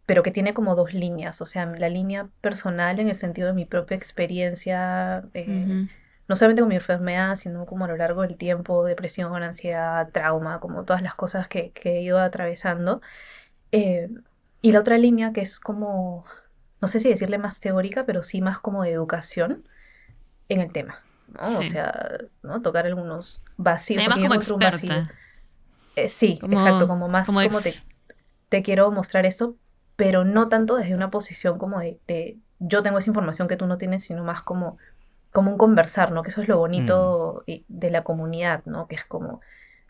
pero 0.05 0.23
que 0.23 0.31
tiene 0.31 0.55
como 0.55 0.75
dos 0.75 0.95
líneas. 0.95 1.41
O 1.41 1.47
sea, 1.47 1.67
la 1.67 1.89
línea 1.89 2.29
personal 2.41 3.01
en 3.01 3.09
el 3.09 3.15
sentido 3.15 3.49
de 3.49 3.55
mi 3.55 3.65
propia 3.65 3.97
experiencia. 3.97 5.25
Eh, 5.35 5.89
no 6.29 6.37
solamente 6.37 6.63
con 6.63 6.69
mi 6.69 6.75
enfermedad, 6.75 7.37
sino 7.37 7.67
como 7.67 7.85
a 7.85 7.89
lo 7.89 7.97
largo 7.97 8.23
del 8.23 8.37
tiempo, 8.37 8.85
depresión, 8.85 9.43
ansiedad, 9.43 10.11
trauma, 10.11 10.61
como 10.61 10.85
todas 10.85 11.03
las 11.03 11.15
cosas 11.15 11.49
que, 11.49 11.73
he 11.85 12.03
ido 12.03 12.19
atravesando. 12.19 13.01
Eh, 13.73 14.09
y 14.61 14.73
la 14.73 14.81
otra 14.81 14.99
línea 14.99 15.33
que 15.33 15.43
es 15.43 15.61
como, 15.61 16.25
no 16.81 16.89
sé 16.89 16.99
si 16.99 17.09
decirle 17.09 17.39
más 17.39 17.61
teórica, 17.61 18.05
pero 18.05 18.23
sí 18.23 18.41
más 18.41 18.59
como 18.59 18.83
de 18.83 18.91
educación 18.91 19.65
en 20.49 20.61
el 20.61 20.73
tema. 20.73 21.01
¿no? 21.29 21.59
O 21.59 21.63
sea, 21.63 22.19
¿no? 22.43 22.63
tocar 22.63 22.87
algunos 22.87 23.41
vacíos. 23.57 24.03
Sí, 24.03 24.09
más 24.09 24.19
como 24.19 24.35
eh, 25.97 26.09
sí, 26.09 26.39
exacto, 26.43 26.87
como 26.89 27.09
más 27.09 27.27
como, 27.27 27.41
te, 27.61 27.75
te, 28.51 28.63
quiero 28.63 28.91
mostrar 28.91 29.25
esto, 29.25 29.57
pero 29.97 30.25
no 30.25 30.49
tanto 30.49 30.77
desde 30.77 30.95
una 30.95 31.11
posición 31.11 31.57
como 31.57 31.81
de, 31.81 31.99
de 32.07 32.37
yo 32.59 32.83
tengo 32.83 32.99
esa 32.99 33.09
información 33.09 33.49
que 33.49 33.57
tú 33.57 33.67
no 33.67 33.79
tienes, 33.79 34.05
sino 34.05 34.23
más 34.23 34.43
como 34.43 34.77
como 35.37 35.51
un 35.53 35.59
conversar, 35.59 36.13
¿no? 36.13 36.23
Que 36.23 36.31
eso 36.31 36.41
es 36.41 36.49
lo 36.49 36.57
bonito 36.59 37.45
mm. 37.47 37.65
de 37.69 37.91
la 37.91 38.03
comunidad, 38.05 38.65
¿no? 38.65 38.89
Que 38.89 38.95
es 38.97 39.05
como 39.05 39.43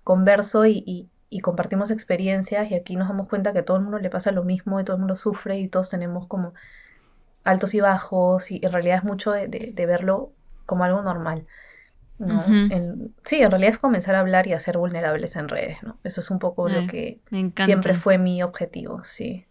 converso 0.04 0.66
y, 0.66 1.08
compartimos 1.42 1.92
experiencias 1.92 2.70
y 2.70 2.74
aquí 2.74 2.96
nos 2.96 3.08
damos 3.08 3.28
cuenta 3.28 3.52
que 3.52 3.60
a 3.60 3.64
todo 3.64 3.76
el 3.76 3.84
mundo 3.84 4.00
le 4.00 4.10
pasa 4.10 4.32
lo 4.32 4.42
mismo 4.44 4.80
y 4.80 4.84
todo 4.84 4.96
el 4.96 5.00
mundo 5.00 5.16
sufre 5.16 5.58
y 5.60 5.68
todos 5.68 5.90
tenemos 5.90 6.26
como 6.26 6.54
altos 7.44 7.74
y 7.74 7.80
bajos 7.80 8.50
y 8.50 8.60
en 8.64 8.72
realidad 8.72 8.98
es 8.98 9.04
mucho 9.04 9.32
de, 9.32 9.48
de- 9.48 9.72
de 9.74 9.86
verlo 9.86 10.32
como 10.66 10.84
algo 10.84 11.02
normal. 11.02 11.46
¿no? 12.18 12.44
En- 12.70 13.14
sí, 13.24 13.42
en 13.42 13.50
realidad 13.50 13.72
es 13.72 13.78
comenzar 13.78 14.14
a 14.16 14.20
hablar 14.20 14.46
y 14.48 14.54
a 14.54 14.60
ser 14.60 14.78
vulnerables 14.78 15.36
en 15.36 15.48
redes, 15.48 15.82
¿no? 15.84 15.98
Eso 16.04 16.20
es 16.22 16.30
un 16.30 16.38
poco 16.40 16.68
Ay, 16.68 16.74
lo 16.74 16.86
que 16.86 17.20
siempre 17.56 17.94
fue 17.94 18.18
mi 18.18 18.42
objetivo, 18.42 19.04
sí. 19.04 19.46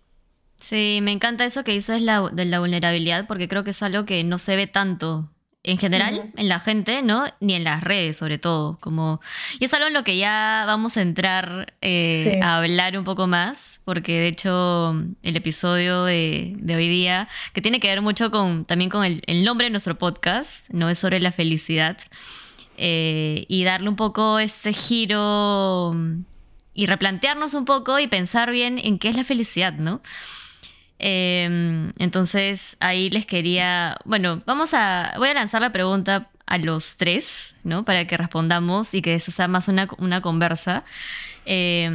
Sí, 0.59 0.99
me 1.03 1.11
encanta 1.11 1.45
eso 1.45 1.63
que 1.63 1.71
dices 1.73 2.01
la, 2.01 2.29
de 2.31 2.45
la 2.45 2.59
vulnerabilidad 2.59 3.27
porque 3.27 3.47
creo 3.47 3.63
que 3.63 3.71
es 3.71 3.83
algo 3.83 4.05
que 4.05 4.23
no 4.23 4.37
se 4.39 4.55
ve 4.55 4.67
tanto 4.67 5.31
en 5.65 5.77
general 5.77 6.15
Ujú. 6.15 6.31
en 6.37 6.47
la 6.49 6.59
gente, 6.59 7.01
¿no? 7.01 7.25
Ni 7.39 7.53
en 7.55 7.63
las 7.63 7.83
redes 7.83 8.17
sobre 8.17 8.37
todo. 8.37 8.77
Como... 8.79 9.19
Y 9.59 9.65
es 9.65 9.73
algo 9.73 9.87
en 9.87 9.93
lo 9.93 10.03
que 10.03 10.17
ya 10.17 10.63
vamos 10.67 10.95
a 10.97 11.01
entrar 11.01 11.73
eh, 11.81 12.31
Sí. 12.33 12.39
a 12.41 12.57
hablar 12.57 12.97
un 12.97 13.03
poco 13.03 13.27
más 13.27 13.81
porque 13.83 14.13
de 14.19 14.27
hecho 14.27 14.91
el 15.23 15.35
episodio 15.35 16.03
de, 16.05 16.53
de 16.57 16.75
hoy 16.75 16.87
día, 16.87 17.27
que 17.53 17.61
tiene 17.61 17.79
que 17.79 17.87
ver 17.87 18.01
mucho 18.01 18.31
con 18.31 18.65
también 18.65 18.89
con 18.89 19.03
el, 19.03 19.21
el 19.27 19.43
nombre 19.43 19.65
de 19.65 19.71
nuestro 19.71 19.97
podcast, 19.97 20.67
¿no? 20.69 20.89
Es 20.89 20.99
sobre 20.99 21.19
la 21.19 21.31
felicidad. 21.31 21.97
eh, 22.77 23.45
y 23.47 23.63
darle 23.63 23.87
un 23.89 23.95
poco 23.95 24.37
ese 24.39 24.73
giro 24.73 25.93
mm, 25.95 26.23
y 26.73 26.87
replantearnos 26.87 27.53
un 27.53 27.63
poco 27.65 27.99
y 27.99 28.07
pensar 28.07 28.51
bien 28.51 28.77
en 28.79 28.99
qué 28.99 29.09
es 29.09 29.15
la 29.15 29.23
felicidad, 29.23 29.73
¿no? 29.73 30.01
Eh, 30.99 31.91
entonces 31.99 32.77
ahí 32.79 33.09
les 33.09 33.25
quería, 33.25 33.97
bueno, 34.05 34.41
vamos 34.45 34.73
a, 34.73 35.13
voy 35.17 35.29
a 35.29 35.33
lanzar 35.33 35.61
la 35.61 35.71
pregunta 35.71 36.29
a 36.45 36.57
los 36.57 36.97
tres, 36.97 37.53
¿no? 37.63 37.85
Para 37.85 38.05
que 38.05 38.17
respondamos 38.17 38.93
y 38.93 39.01
que 39.01 39.15
eso 39.15 39.31
sea 39.31 39.47
más 39.47 39.67
una, 39.67 39.87
una 39.97 40.21
conversa 40.21 40.83
eh, 41.45 41.89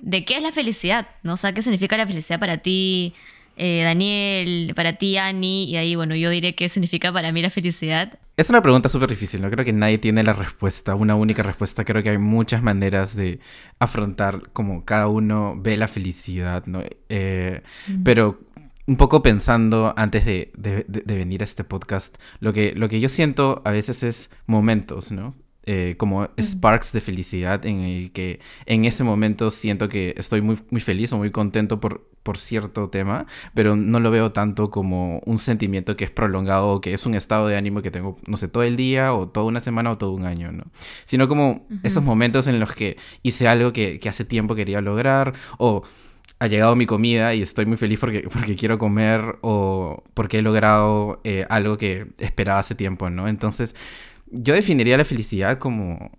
de 0.00 0.24
qué 0.24 0.36
es 0.36 0.42
la 0.42 0.52
felicidad, 0.52 1.08
¿no? 1.22 1.34
O 1.34 1.36
sea, 1.36 1.52
qué 1.52 1.62
significa 1.62 1.96
la 1.96 2.06
felicidad 2.06 2.38
para 2.38 2.58
ti, 2.58 3.14
eh, 3.56 3.82
Daniel, 3.84 4.72
para 4.76 4.94
ti, 4.94 5.16
Ani, 5.16 5.64
y 5.64 5.76
ahí, 5.76 5.96
bueno, 5.96 6.14
yo 6.14 6.30
diré 6.30 6.54
qué 6.54 6.68
significa 6.68 7.12
para 7.12 7.32
mí 7.32 7.42
la 7.42 7.50
felicidad. 7.50 8.18
Es 8.36 8.50
una 8.50 8.60
pregunta 8.60 8.90
súper 8.90 9.08
difícil, 9.08 9.40
no 9.40 9.48
creo 9.50 9.64
que 9.64 9.72
nadie 9.72 9.96
tiene 9.96 10.22
la 10.22 10.34
respuesta, 10.34 10.94
una 10.94 11.14
única 11.14 11.42
respuesta. 11.42 11.86
Creo 11.86 12.02
que 12.02 12.10
hay 12.10 12.18
muchas 12.18 12.62
maneras 12.62 13.16
de 13.16 13.40
afrontar 13.78 14.50
como 14.52 14.84
cada 14.84 15.08
uno 15.08 15.54
ve 15.58 15.78
la 15.78 15.88
felicidad, 15.88 16.66
¿no? 16.66 16.82
Eh, 17.08 17.62
Pero 18.04 18.38
un 18.86 18.96
poco 18.98 19.22
pensando 19.22 19.94
antes 19.96 20.26
de, 20.26 20.52
de- 20.56 20.84
de- 20.86 21.00
de 21.00 21.14
venir 21.16 21.40
a 21.40 21.44
este 21.44 21.64
podcast, 21.64 22.18
lo 22.40 22.52
que, 22.52 22.72
lo 22.76 22.90
que 22.90 23.00
yo 23.00 23.08
siento 23.08 23.62
a 23.64 23.70
veces 23.70 24.02
es 24.02 24.30
momentos, 24.46 25.10
¿no? 25.12 25.34
Eh, 25.64 25.94
como 25.96 26.28
sparks 26.40 26.92
de 26.92 27.00
felicidad 27.00 27.64
en 27.66 27.80
el 27.80 28.12
que 28.12 28.38
en 28.66 28.84
ese 28.84 29.02
momento 29.02 29.50
siento 29.50 29.88
que 29.88 30.14
estoy 30.16 30.40
muy, 30.42 30.56
muy 30.70 30.80
feliz 30.80 31.12
o 31.12 31.16
muy 31.16 31.30
contento 31.32 31.80
por, 31.80 32.06
por 32.26 32.38
cierto 32.38 32.90
tema, 32.90 33.26
pero 33.54 33.76
no 33.76 34.00
lo 34.00 34.10
veo 34.10 34.32
tanto 34.32 34.68
como 34.68 35.20
un 35.26 35.38
sentimiento 35.38 35.94
que 35.94 36.04
es 36.04 36.10
prolongado 36.10 36.70
o 36.70 36.80
que 36.80 36.92
es 36.92 37.06
un 37.06 37.14
estado 37.14 37.46
de 37.46 37.56
ánimo 37.56 37.82
que 37.82 37.92
tengo, 37.92 38.18
no 38.26 38.36
sé, 38.36 38.48
todo 38.48 38.64
el 38.64 38.74
día 38.74 39.14
o 39.14 39.28
toda 39.28 39.46
una 39.46 39.60
semana 39.60 39.92
o 39.92 39.96
todo 39.96 40.10
un 40.10 40.26
año, 40.26 40.50
¿no? 40.50 40.64
Sino 41.04 41.28
como 41.28 41.68
esos 41.84 42.02
momentos 42.02 42.48
en 42.48 42.58
los 42.58 42.72
que 42.72 42.96
hice 43.22 43.46
algo 43.46 43.72
que, 43.72 44.00
que 44.00 44.08
hace 44.08 44.24
tiempo 44.24 44.56
quería 44.56 44.80
lograr 44.80 45.34
o 45.58 45.84
ha 46.40 46.48
llegado 46.48 46.74
mi 46.74 46.86
comida 46.86 47.32
y 47.32 47.42
estoy 47.42 47.64
muy 47.64 47.76
feliz 47.76 48.00
porque, 48.00 48.28
porque 48.32 48.56
quiero 48.56 48.76
comer 48.76 49.38
o 49.42 50.02
porque 50.14 50.38
he 50.38 50.42
logrado 50.42 51.20
eh, 51.22 51.46
algo 51.48 51.78
que 51.78 52.08
esperaba 52.18 52.58
hace 52.58 52.74
tiempo, 52.74 53.08
¿no? 53.08 53.28
Entonces, 53.28 53.76
yo 54.32 54.54
definiría 54.54 54.96
la 54.98 55.04
felicidad 55.04 55.58
como, 55.58 56.10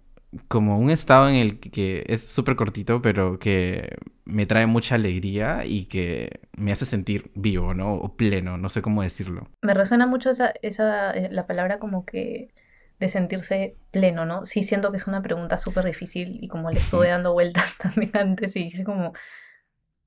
como 0.48 0.78
un 0.78 0.90
estado 0.90 1.30
en 1.30 1.36
el 1.36 1.60
que 1.60 2.04
es 2.08 2.28
súper 2.28 2.56
cortito, 2.56 3.02
pero 3.02 3.40
que 3.40 3.98
me 4.26 4.46
trae 4.46 4.66
mucha 4.66 4.96
alegría 4.96 5.66
y 5.66 5.86
que 5.86 6.42
me 6.58 6.72
hace 6.72 6.86
sentir 6.86 7.32
vivo, 7.34 7.74
¿no? 7.74 7.94
O 7.94 8.16
pleno, 8.16 8.58
no 8.58 8.70
sé 8.70 8.82
cómo 8.82 9.02
decirlo. 9.02 9.48
Me 9.62 9.74
resuena 9.74 10.06
mucho 10.06 10.30
esa, 10.30 10.54
esa, 10.62 11.12
eh, 11.12 11.30
la 11.32 11.48
palabra 11.48 11.80
como 11.80 12.06
que 12.06 12.54
de 13.00 13.10
sentirse 13.10 13.78
pleno, 13.92 14.26
¿no? 14.26 14.46
Sí 14.46 14.64
siento 14.64 14.92
que 14.92 14.98
es 14.98 15.08
una 15.08 15.22
pregunta 15.22 15.58
súper 15.58 15.86
difícil 15.86 16.40
y 16.42 16.48
como 16.48 16.72
le 16.72 16.80
estuve 16.80 17.10
dando 17.10 17.34
vueltas 17.34 17.78
también 17.82 18.12
antes 18.16 18.56
y 18.56 18.66
dije 18.66 18.84
como, 18.84 19.14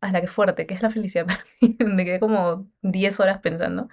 a 0.01 0.13
la 0.13 0.21
que 0.21 0.29
fuerte, 0.29 0.67
¿qué 0.67 0.75
es 0.75 0.83
la 0.83 0.91
felicidad 0.91 1.27
para 1.27 1.45
mí? 1.61 1.77
Me 1.85 2.05
quedé 2.05 2.21
como 2.21 2.69
10 2.83 3.21
horas 3.21 3.41
pensando. 3.41 3.89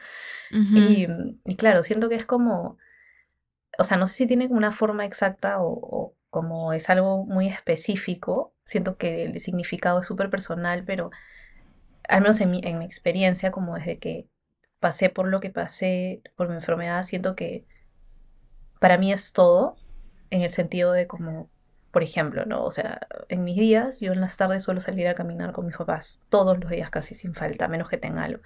Y, 0.50 1.08
y 1.44 1.56
claro, 1.58 1.84
siento 1.84 2.08
que 2.08 2.16
es 2.16 2.26
como, 2.26 2.78
o 3.78 3.84
sea, 3.84 3.98
no 3.98 4.08
sé 4.08 4.14
si 4.14 4.28
tiene 4.28 4.48
una 4.48 4.72
forma 4.72 5.06
exacta 5.06 5.60
o, 5.60 5.68
o 5.68 6.17
como 6.30 6.74
es 6.74 6.90
algo 6.90 7.26
muy 7.26 7.48
específico. 7.48 8.54
Siento 8.66 8.98
que 8.98 9.24
el 9.24 9.40
significado 9.40 10.02
es 10.02 10.08
súper 10.08 10.30
personal, 10.30 10.84
pero 10.86 11.12
al 12.08 12.22
menos 12.22 12.40
en 12.42 12.52
mi, 12.52 12.62
en 12.64 12.80
mi 12.80 12.86
experiencia, 12.86 13.52
como 13.52 13.76
desde 13.76 14.00
que 14.00 14.28
pasé 14.80 15.10
por 15.10 15.28
lo 15.28 15.40
que 15.40 15.50
pasé, 15.50 16.22
por 16.36 16.50
mi 16.50 16.56
enfermedad, 16.56 17.04
siento 17.04 17.36
que 17.36 17.66
para 18.80 18.98
mí 18.98 19.12
es 19.12 19.34
todo 19.34 19.76
en 20.30 20.42
el 20.42 20.50
sentido 20.50 20.92
de 20.92 21.08
como, 21.08 21.50
por 21.92 22.04
ejemplo, 22.04 22.46
¿no? 22.46 22.64
O 22.64 22.72
sea, 22.72 23.08
en 23.30 23.44
mis 23.44 23.58
días, 23.58 24.00
yo 24.00 24.14
en 24.14 24.22
las 24.22 24.38
tardes 24.38 24.64
suelo 24.64 24.82
salir 24.82 25.08
a 25.08 25.16
caminar 25.16 25.52
con 25.52 25.66
mis 25.66 25.78
papás, 25.78 26.20
todos 26.30 26.60
los 26.60 26.70
días 26.70 26.90
casi 26.90 27.16
sin 27.16 27.34
falta, 27.34 27.68
menos 27.68 27.90
que 27.90 27.98
tenga 27.98 28.24
algo. 28.24 28.42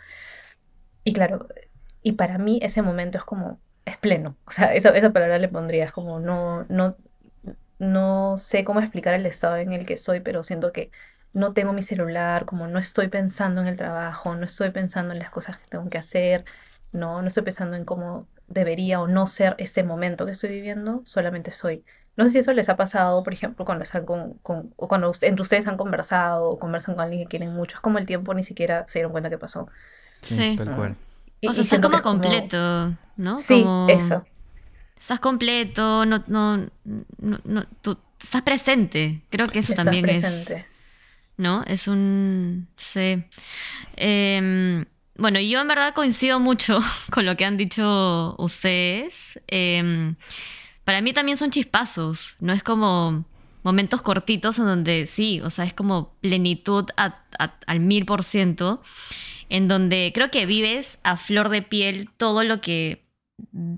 Y 1.03 1.13
claro, 1.13 1.47
y 2.01 2.13
para 2.13 2.37
mí 2.37 2.59
ese 2.61 2.81
momento 2.81 3.17
es 3.17 3.23
como, 3.23 3.59
es 3.85 3.97
pleno. 3.97 4.37
O 4.45 4.51
sea, 4.51 4.73
esa, 4.73 4.89
esa 4.89 5.11
palabra 5.11 5.37
le 5.39 5.49
pondría, 5.49 5.85
es 5.85 5.91
como, 5.91 6.19
no, 6.19 6.65
no, 6.69 6.97
no 7.81 8.37
sé 8.37 8.63
cómo 8.63 8.79
explicar 8.79 9.13
el 9.15 9.25
estado 9.25 9.57
en 9.57 9.73
el 9.73 9.85
que 9.85 9.95
estoy, 9.95 10.19
pero 10.19 10.43
siento 10.43 10.71
que 10.71 10.91
no 11.33 11.53
tengo 11.53 11.73
mi 11.73 11.81
celular, 11.81 12.45
como 12.45 12.67
no 12.67 12.77
estoy 12.79 13.07
pensando 13.07 13.61
en 13.61 13.67
el 13.67 13.77
trabajo, 13.77 14.35
no 14.35 14.45
estoy 14.45 14.69
pensando 14.71 15.13
en 15.13 15.19
las 15.19 15.31
cosas 15.31 15.57
que 15.57 15.65
tengo 15.67 15.89
que 15.89 15.97
hacer, 15.97 16.45
no, 16.91 17.21
no 17.21 17.27
estoy 17.27 17.43
pensando 17.43 17.75
en 17.77 17.85
cómo 17.85 18.27
debería 18.47 19.01
o 19.01 19.07
no 19.07 19.25
ser 19.27 19.55
ese 19.57 19.83
momento 19.83 20.25
que 20.25 20.33
estoy 20.33 20.49
viviendo, 20.51 21.01
solamente 21.05 21.51
soy. 21.51 21.83
No 22.17 22.25
sé 22.25 22.31
si 22.31 22.37
eso 22.39 22.53
les 22.53 22.67
ha 22.69 22.75
pasado, 22.75 23.23
por 23.23 23.33
ejemplo, 23.33 23.63
cuando 23.65 23.83
están 23.83 24.05
con, 24.05 24.33
con- 24.43 24.73
o 24.75 24.87
cuando 24.89 25.11
entre 25.21 25.41
ustedes 25.41 25.67
han 25.67 25.77
conversado 25.77 26.49
o 26.49 26.59
conversan 26.59 26.95
con 26.95 27.05
alguien 27.05 27.23
que 27.23 27.29
quieren 27.29 27.53
mucho, 27.53 27.77
es 27.77 27.81
como 27.81 27.97
el 27.97 28.05
tiempo 28.05 28.33
ni 28.33 28.43
siquiera 28.43 28.85
se 28.87 28.99
dieron 28.99 29.11
cuenta 29.13 29.29
que 29.29 29.37
pasó. 29.37 29.67
Sí. 30.21 30.55
tal 30.57 30.75
cual. 30.75 30.95
Y, 31.39 31.47
O 31.47 31.53
sea, 31.53 31.81
como- 31.81 32.01
completo, 32.01 32.95
¿no? 33.15 33.37
Sí, 33.37 33.61
Como- 33.63 33.87
eso. 33.89 34.25
Estás 35.01 35.19
completo, 35.19 36.05
no, 36.05 36.23
no, 36.27 36.57
no, 37.17 37.39
no- 37.43 37.65
tú 37.81 37.97
estás 38.21 38.43
presente. 38.43 39.23
Creo 39.31 39.47
que 39.47 39.59
eso 39.59 39.73
Estás 39.73 39.85
también 39.85 40.07
es, 40.07 40.21
presente. 40.21 40.65
¿no? 41.37 41.63
Es 41.63 41.87
un, 41.87 42.67
sí. 42.77 43.23
Em, 43.97 44.85
bueno, 45.17 45.39
yo 45.39 45.59
en 45.61 45.67
verdad 45.67 45.93
coincido 45.93 46.39
mucho 46.39 46.79
con 47.11 47.25
lo 47.25 47.35
que 47.35 47.45
han 47.45 47.57
dicho 47.57 48.35
ustedes. 48.37 49.39
Em, 49.47 50.15
para 50.85 51.01
mí 51.01 51.13
también 51.13 51.37
son 51.37 51.51
chispazos, 51.51 52.35
no 52.39 52.53
es 52.53 52.63
como 52.63 53.25
momentos 53.63 54.01
cortitos 54.01 54.57
en 54.59 54.65
donde 54.65 55.05
sí, 55.05 55.39
o 55.41 55.49
sea, 55.49 55.65
es 55.65 55.73
como 55.73 56.13
plenitud 56.21 56.85
a- 56.97 57.19
a- 57.37 57.55
al 57.67 57.79
mil 57.79 58.05
por 58.05 58.23
ciento, 58.23 58.81
en 59.49 59.67
donde 59.67 60.11
creo 60.13 60.31
que 60.31 60.45
vives 60.45 60.99
a 61.03 61.17
flor 61.17 61.49
de 61.49 61.61
piel 61.61 62.09
todo 62.17 62.43
lo 62.43 62.61
que 62.61 63.03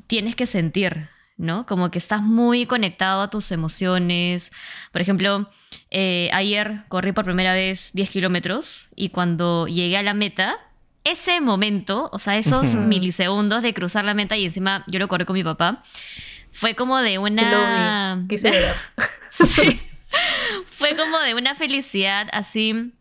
tienes 0.07 0.35
que 0.35 0.45
sentir, 0.45 1.07
¿no? 1.37 1.65
Como 1.65 1.91
que 1.91 1.99
estás 1.99 2.21
muy 2.21 2.65
conectado 2.65 3.21
a 3.21 3.29
tus 3.29 3.51
emociones. 3.51 4.51
Por 4.91 5.01
ejemplo, 5.01 5.49
eh, 5.89 6.29
ayer 6.33 6.83
corrí 6.89 7.11
por 7.11 7.25
primera 7.25 7.53
vez 7.53 7.91
10 7.93 8.09
kilómetros 8.09 8.89
y 8.95 9.09
cuando 9.09 9.67
llegué 9.67 9.97
a 9.97 10.03
la 10.03 10.13
meta, 10.13 10.57
ese 11.03 11.41
momento, 11.41 12.09
o 12.13 12.19
sea, 12.19 12.37
esos 12.37 12.75
milisegundos 12.75 13.61
de 13.61 13.73
cruzar 13.73 14.05
la 14.05 14.13
meta 14.13 14.37
y 14.37 14.45
encima 14.45 14.83
yo 14.87 14.99
lo 14.99 15.07
corrí 15.07 15.25
con 15.25 15.33
mi 15.33 15.43
papá, 15.43 15.83
fue 16.51 16.75
como 16.75 16.97
de 16.99 17.17
una... 17.17 18.25
quise 18.29 18.51
llorar. 18.53 18.75
Sí. 19.31 19.81
Fue 20.71 20.95
como 20.95 21.17
de 21.19 21.33
una 21.33 21.55
felicidad 21.55 22.27
así 22.33 22.93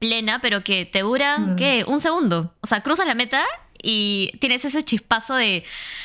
plena, 0.00 0.40
pero 0.40 0.64
que 0.64 0.84
te 0.84 1.02
dura, 1.02 1.38
Mm. 1.38 1.54
¿qué? 1.56 1.84
Un 1.86 2.00
segundo. 2.00 2.52
O 2.60 2.66
sea, 2.66 2.80
cruzas 2.82 3.06
la 3.06 3.14
meta 3.14 3.44
y 3.82 4.30
tienes 4.38 4.64
ese 4.64 4.82
chispazo 4.84 5.34
de 5.34 5.64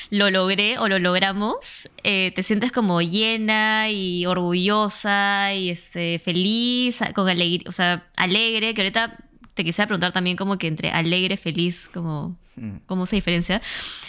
lo 0.10 0.30
logré 0.30 0.78
o 0.80 0.88
lo 0.88 1.00
logramos. 1.00 1.88
Eh, 2.04 2.32
te 2.36 2.44
sientes 2.44 2.72
como 2.72 3.02
llena 3.02 3.90
y 3.90 4.26
orgullosa 4.26 5.54
y 5.54 5.70
este, 5.70 6.20
feliz, 6.20 7.00
con 7.16 7.30
alegría, 7.30 7.68
o 7.68 7.72
sea, 7.72 8.08
alegre, 8.18 8.74
que 8.74 8.82
ahorita 8.82 9.18
te 9.54 9.64
quisiera 9.64 9.88
preguntar 9.88 10.12
también 10.12 10.38
como 10.38 10.58
que 10.58 10.68
entre 10.68 10.90
alegre, 10.92 11.38
feliz, 11.38 11.90
como 11.94 12.38
Mm. 12.60 12.78
cómo 12.88 13.06
se 13.06 13.16
diferencia. 13.16 13.62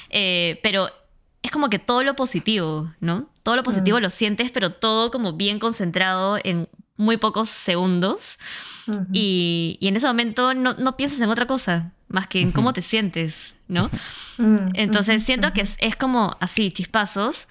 Eh, 0.09 0.59
pero 0.63 0.89
es 1.43 1.51
como 1.51 1.69
que 1.69 1.79
todo 1.79 2.03
lo 2.03 2.17
positivo, 2.17 2.91
¿no? 2.99 3.29
Todo 3.43 3.57
lo 3.57 3.63
positivo 3.63 3.99
Mm. 3.99 4.03
lo 4.03 4.09
sientes, 4.11 4.51
pero 4.51 4.73
todo 4.73 5.11
como 5.11 5.35
bien 5.35 5.59
concentrado 5.59 6.39
en 6.43 6.67
muy 6.97 7.19
pocos 7.19 7.51
segundos. 7.51 8.39
Y, 9.13 9.77
y 9.81 9.89
en 9.89 9.97
ese 9.97 10.07
momento 10.07 10.55
no, 10.55 10.73
no 10.75 10.97
piensas 10.97 11.21
en 11.21 11.29
otra 11.29 11.47
cosa, 11.47 11.93
más 12.09 12.27
que 12.27 12.41
en 12.41 12.53
cómo 12.53 12.73
te 12.73 12.81
sientes, 12.81 13.53
¿no? 13.69 13.91
Mm, 14.39 14.69
Entonces 14.75 15.25
siento 15.25 15.53
que 15.53 15.63
es, 15.63 15.75
es 15.81 15.97
como 15.97 16.37
así, 16.41 16.71
chispazos, 16.71 17.49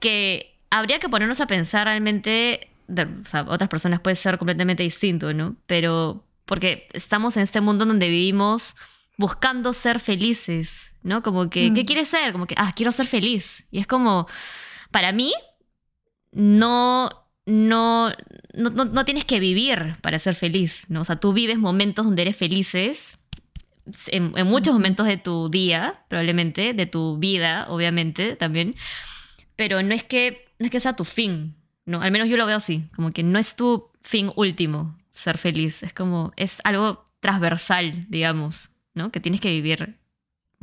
que 0.00 0.54
habría 0.70 0.98
que 0.98 1.08
ponernos 1.08 1.40
a 1.40 1.46
pensar 1.46 1.86
realmente, 1.86 2.68
de- 2.88 3.04
o 3.04 3.24
sea, 3.26 3.46
otras 3.48 3.70
personas 3.70 4.00
puede 4.00 4.16
ser 4.16 4.36
completamente 4.36 4.82
distinto, 4.82 5.32
¿no? 5.32 5.56
Pero 5.66 6.22
porque 6.44 6.88
estamos 6.92 7.36
en 7.38 7.42
este 7.42 7.62
mundo 7.62 7.86
donde 7.86 8.08
vivimos 8.10 8.74
buscando 9.16 9.72
ser 9.72 9.98
felices, 9.98 10.90
¿no? 11.02 11.22
Como 11.22 11.48
que, 11.48 11.72
¿qué 11.72 11.82
Mm. 11.84 11.86
quieres 11.86 12.08
ser? 12.08 12.32
Como 12.32 12.46
que, 12.46 12.54
ah, 12.58 12.72
quiero 12.76 12.92
ser 12.92 13.06
feliz. 13.06 13.64
Y 13.70 13.78
es 13.78 13.86
como, 13.86 14.26
para 14.90 15.12
mí, 15.12 15.32
no, 16.32 17.08
no, 17.46 18.10
no, 18.54 18.70
no, 18.70 18.84
no 18.84 19.04
tienes 19.04 19.24
que 19.24 19.40
vivir 19.40 19.94
para 20.02 20.18
ser 20.18 20.34
feliz, 20.34 20.82
¿no? 20.88 21.00
O 21.00 21.04
sea, 21.04 21.16
tú 21.16 21.32
vives 21.32 21.58
momentos 21.58 22.04
donde 22.04 22.22
eres 22.22 22.36
felices, 22.36 23.18
en, 24.08 24.32
en 24.36 24.46
muchos 24.46 24.74
momentos 24.74 25.06
de 25.06 25.16
tu 25.16 25.48
día, 25.48 26.04
probablemente, 26.08 26.74
de 26.74 26.86
tu 26.86 27.18
vida, 27.18 27.66
obviamente, 27.68 28.36
también, 28.36 28.74
pero 29.56 29.82
no 29.82 29.94
es 29.94 30.02
que, 30.02 30.44
no 30.58 30.66
es 30.66 30.72
que 30.72 30.80
sea 30.80 30.96
tu 30.96 31.04
fin, 31.04 31.56
¿no? 31.84 32.02
Al 32.02 32.10
menos 32.10 32.28
yo 32.28 32.36
lo 32.36 32.46
veo 32.46 32.56
así, 32.56 32.84
como 32.94 33.12
que 33.12 33.22
no 33.22 33.38
es 33.38 33.56
tu 33.56 33.90
fin 34.02 34.30
último 34.36 34.96
ser 35.12 35.38
feliz, 35.38 35.82
es 35.82 35.92
como, 35.92 36.32
es 36.36 36.58
algo 36.64 37.06
transversal, 37.20 38.06
digamos, 38.08 38.70
¿no? 38.94 39.10
Que 39.10 39.20
tienes 39.20 39.40
que 39.40 39.50
vivir 39.50 39.96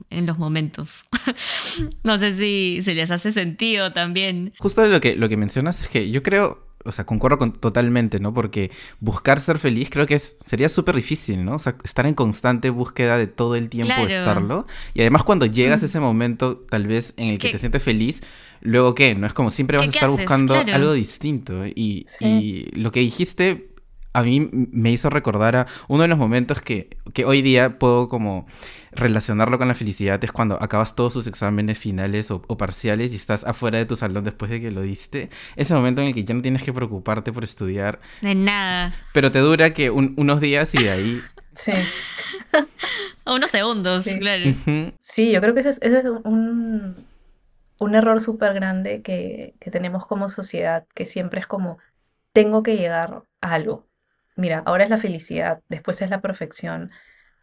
en 0.10 0.26
los 0.26 0.38
momentos. 0.38 1.06
no 2.04 2.18
sé 2.20 2.34
si, 2.36 2.82
si 2.84 2.94
les 2.94 3.12
hace 3.12 3.32
sentido 3.32 3.94
también. 3.94 4.54
Justo 4.60 4.86
lo 4.86 5.02
que, 5.02 5.16
lo 5.16 5.30
que 5.30 5.38
mencionas 5.38 5.82
es 5.82 5.90
que 5.90 6.10
yo 6.12 6.24
creo, 6.24 6.73
o 6.86 6.92
sea, 6.92 7.06
concuerdo 7.06 7.38
con, 7.38 7.54
totalmente, 7.54 8.20
¿no? 8.20 8.34
Porque 8.34 8.72
buscar 9.00 9.40
ser 9.40 9.58
feliz 9.58 9.90
creo 9.90 10.06
que 10.06 10.16
es, 10.16 10.38
sería 10.44 10.70
súper 10.70 10.96
difícil, 10.96 11.44
¿no? 11.46 11.56
O 11.56 11.60
sea, 11.60 11.76
estar 11.84 12.06
en 12.06 12.14
constante 12.14 12.70
búsqueda 12.70 13.18
de 13.18 13.28
todo 13.28 13.56
el 13.56 13.70
tiempo 13.70 13.94
Claro. 13.94 14.10
estarlo. 14.10 14.68
Y 14.94 15.02
además 15.02 15.24
cuando 15.24 15.46
llegas 15.46 15.82
a 15.84 15.86
ese 15.86 16.00
momento, 16.00 16.58
tal 16.70 16.88
vez 16.88 17.14
en 17.18 17.30
el 17.30 17.38
que 17.38 17.48
¿Qué- 17.48 17.54
te 17.54 17.58
sientes 17.60 17.82
feliz, 17.84 18.22
luego 18.62 18.96
qué, 18.96 19.16
¿no? 19.16 19.28
Es 19.28 19.34
como 19.34 19.50
siempre 19.50 19.78
vas 19.78 19.86
¿Qué- 19.86 19.90
a 19.90 19.92
estar 20.00 20.10
haces? 20.10 20.20
buscando 20.22 20.54
Claro. 20.54 20.74
algo 20.74 20.94
distinto. 20.94 21.66
Y, 21.68 22.06
Sí. 22.08 22.26
y 22.74 22.80
lo 22.80 22.92
que 22.92 23.00
dijiste 23.02 23.70
a 24.16 24.22
mí 24.22 24.48
me 24.52 24.92
hizo 24.92 25.10
recordar 25.10 25.56
a 25.56 25.68
uno 25.88 26.04
de 26.04 26.08
los 26.08 26.20
momentos 26.20 26.62
que, 26.62 26.98
que 27.16 27.26
hoy 27.26 27.42
día 27.42 27.80
puedo 27.80 28.10
como 28.10 28.46
relacionarlo 28.96 29.58
con 29.58 29.68
la 29.68 29.76
felicidad 29.76 30.24
es 30.24 30.32
cuando 30.32 30.62
acabas 30.62 30.96
todos 30.96 31.14
tus 31.14 31.28
exámenes 31.28 31.78
finales 31.80 32.32
o, 32.32 32.42
o 32.48 32.58
parciales 32.58 33.14
y 33.14 33.16
estás 33.18 33.44
afuera 33.46 33.78
de 33.78 33.86
tu 33.86 33.96
salón 33.96 34.24
después 34.24 34.52
de 34.52 34.62
que 34.62 34.72
lo 34.72 34.82
diste. 34.82 35.30
Ese 35.56 35.74
momento 35.74 36.02
en 36.02 36.08
el 36.10 36.14
que 36.14 36.24
ya 36.24 36.34
no 36.36 36.42
tienes 36.42 36.64
que 36.64 36.74
preocuparte 36.74 37.32
por 37.34 37.44
estudiar, 37.44 38.00
De 38.22 38.36
nada. 38.36 38.94
pero 39.14 39.32
te 39.32 39.40
dura 39.40 39.74
que 39.74 39.90
un- 39.90 40.14
unos 40.18 40.42
días 40.42 40.74
y 40.76 40.84
de 40.84 40.90
ahí... 40.92 41.22
Sí. 41.56 41.72
O 43.26 43.36
unos 43.36 43.52
segundos, 43.52 44.06
Sí. 44.06 44.20
claro. 44.20 44.52
Sí, 45.00 45.32
yo 45.32 45.40
creo 45.42 45.54
que 45.54 45.62
ese 45.62 45.70
es, 45.70 45.80
ese 45.82 46.00
es 46.00 46.06
un, 46.06 47.08
un 47.80 47.96
error 47.96 48.20
súper 48.22 48.54
grande 48.54 49.02
que, 49.02 49.56
que 49.60 49.72
tenemos 49.72 50.06
como 50.06 50.30
sociedad, 50.30 50.86
que 50.96 51.06
siempre 51.06 51.40
es 51.40 51.48
como, 51.48 51.78
tengo 52.34 52.64
que 52.64 52.76
llegar 52.78 53.24
a 53.42 53.54
algo. 53.54 53.88
Mira, 54.36 54.64
ahora 54.66 54.84
es 54.84 54.90
la 54.90 54.98
felicidad, 54.98 55.62
después 55.70 56.02
es 56.02 56.10
la 56.10 56.22
perfección, 56.22 56.92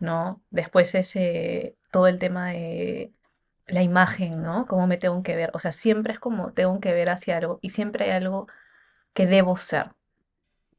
¿no? 0.01 0.43
Después 0.51 0.95
es 0.97 1.17
eh, 1.17 1.77
todo 1.93 2.09
el 2.09 2.19
tema 2.21 2.51
de 2.53 3.13
la 3.69 3.83
imagen, 3.85 4.43
¿no? 4.43 4.67
Cómo 4.67 4.87
me 4.89 4.99
tengo 4.99 5.23
que 5.25 5.37
ver. 5.37 5.51
O 5.55 5.61
sea, 5.61 5.73
siempre 5.73 6.13
es 6.15 6.21
como 6.21 6.53
tengo 6.55 6.81
que 6.81 6.93
ver 6.95 7.11
hacia 7.11 7.39
algo 7.39 7.59
y 7.63 7.71
siempre 7.71 8.07
hay 8.07 8.13
algo 8.13 8.49
que 9.15 9.27
debo 9.27 9.57
ser, 9.59 9.93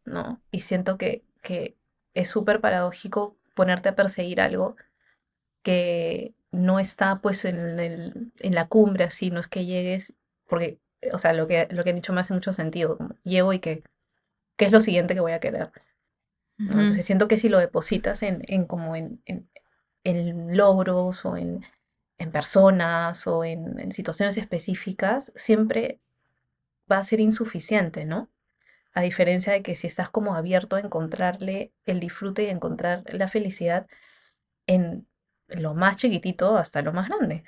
¿no? 0.06 0.42
Y 0.52 0.62
siento 0.62 0.98
que, 0.98 1.24
que 1.42 1.78
es 2.14 2.30
súper 2.30 2.62
paradójico 2.62 3.38
ponerte 3.56 3.90
a 3.90 3.96
perseguir 3.96 4.42
algo 4.42 4.76
que 5.64 6.36
no 6.52 6.80
está 6.80 7.18
pues 7.18 7.46
en, 7.46 7.80
el- 7.80 8.34
en 8.40 8.56
la 8.56 8.68
cumbre 8.68 9.04
así, 9.06 9.32
no 9.32 9.40
es 9.40 9.48
que 9.48 9.66
llegues, 9.66 10.14
porque, 10.48 10.80
o 11.14 11.18
sea, 11.18 11.34
lo 11.34 11.48
que, 11.48 11.68
lo 11.72 11.84
que 11.84 11.92
han 11.92 11.96
dicho 11.98 12.14
me 12.14 12.22
hace 12.22 12.34
mucho 12.34 12.54
sentido, 12.54 12.98
como 12.98 13.16
llego 13.24 13.54
y 13.54 13.60
que, 13.60 13.84
¿qué 14.58 14.66
es 14.66 14.72
lo 14.74 14.82
siguiente 14.82 15.14
que 15.16 15.22
voy 15.22 15.34
a 15.34 15.40
querer? 15.42 15.72
Entonces 16.70 17.06
siento 17.06 17.28
que 17.28 17.38
si 17.38 17.50
lo 17.50 17.60
depositas 17.60 18.24
en, 18.24 18.44
en 18.48 18.66
como 18.66 18.96
en, 18.96 19.22
en, 19.26 19.50
en 20.04 20.58
logros 20.58 21.26
o 21.26 21.38
en, 21.38 21.66
en 22.18 22.32
personas 22.32 23.28
o 23.28 23.44
en, 23.44 23.80
en 23.80 23.92
situaciones 23.92 24.38
específicas, 24.38 25.32
siempre 25.36 26.00
va 26.92 26.98
a 26.98 27.04
ser 27.04 27.20
insuficiente, 27.20 28.06
¿no? 28.06 28.30
A 28.94 29.02
diferencia 29.02 29.54
de 29.54 29.64
que 29.64 29.76
si 29.76 29.88
estás 29.88 30.10
como 30.10 30.36
abierto 30.36 30.76
a 30.76 30.82
encontrarle 30.82 31.74
el 31.86 32.00
disfrute 32.00 32.44
y 32.44 32.48
a 32.48 32.52
encontrar 32.52 33.04
la 33.14 33.28
felicidad 33.28 33.88
en 34.68 35.08
lo 35.48 35.74
más 35.74 35.98
chiquitito 35.98 36.58
hasta 36.58 36.82
lo 36.82 36.94
más 36.94 37.10
grande, 37.10 37.44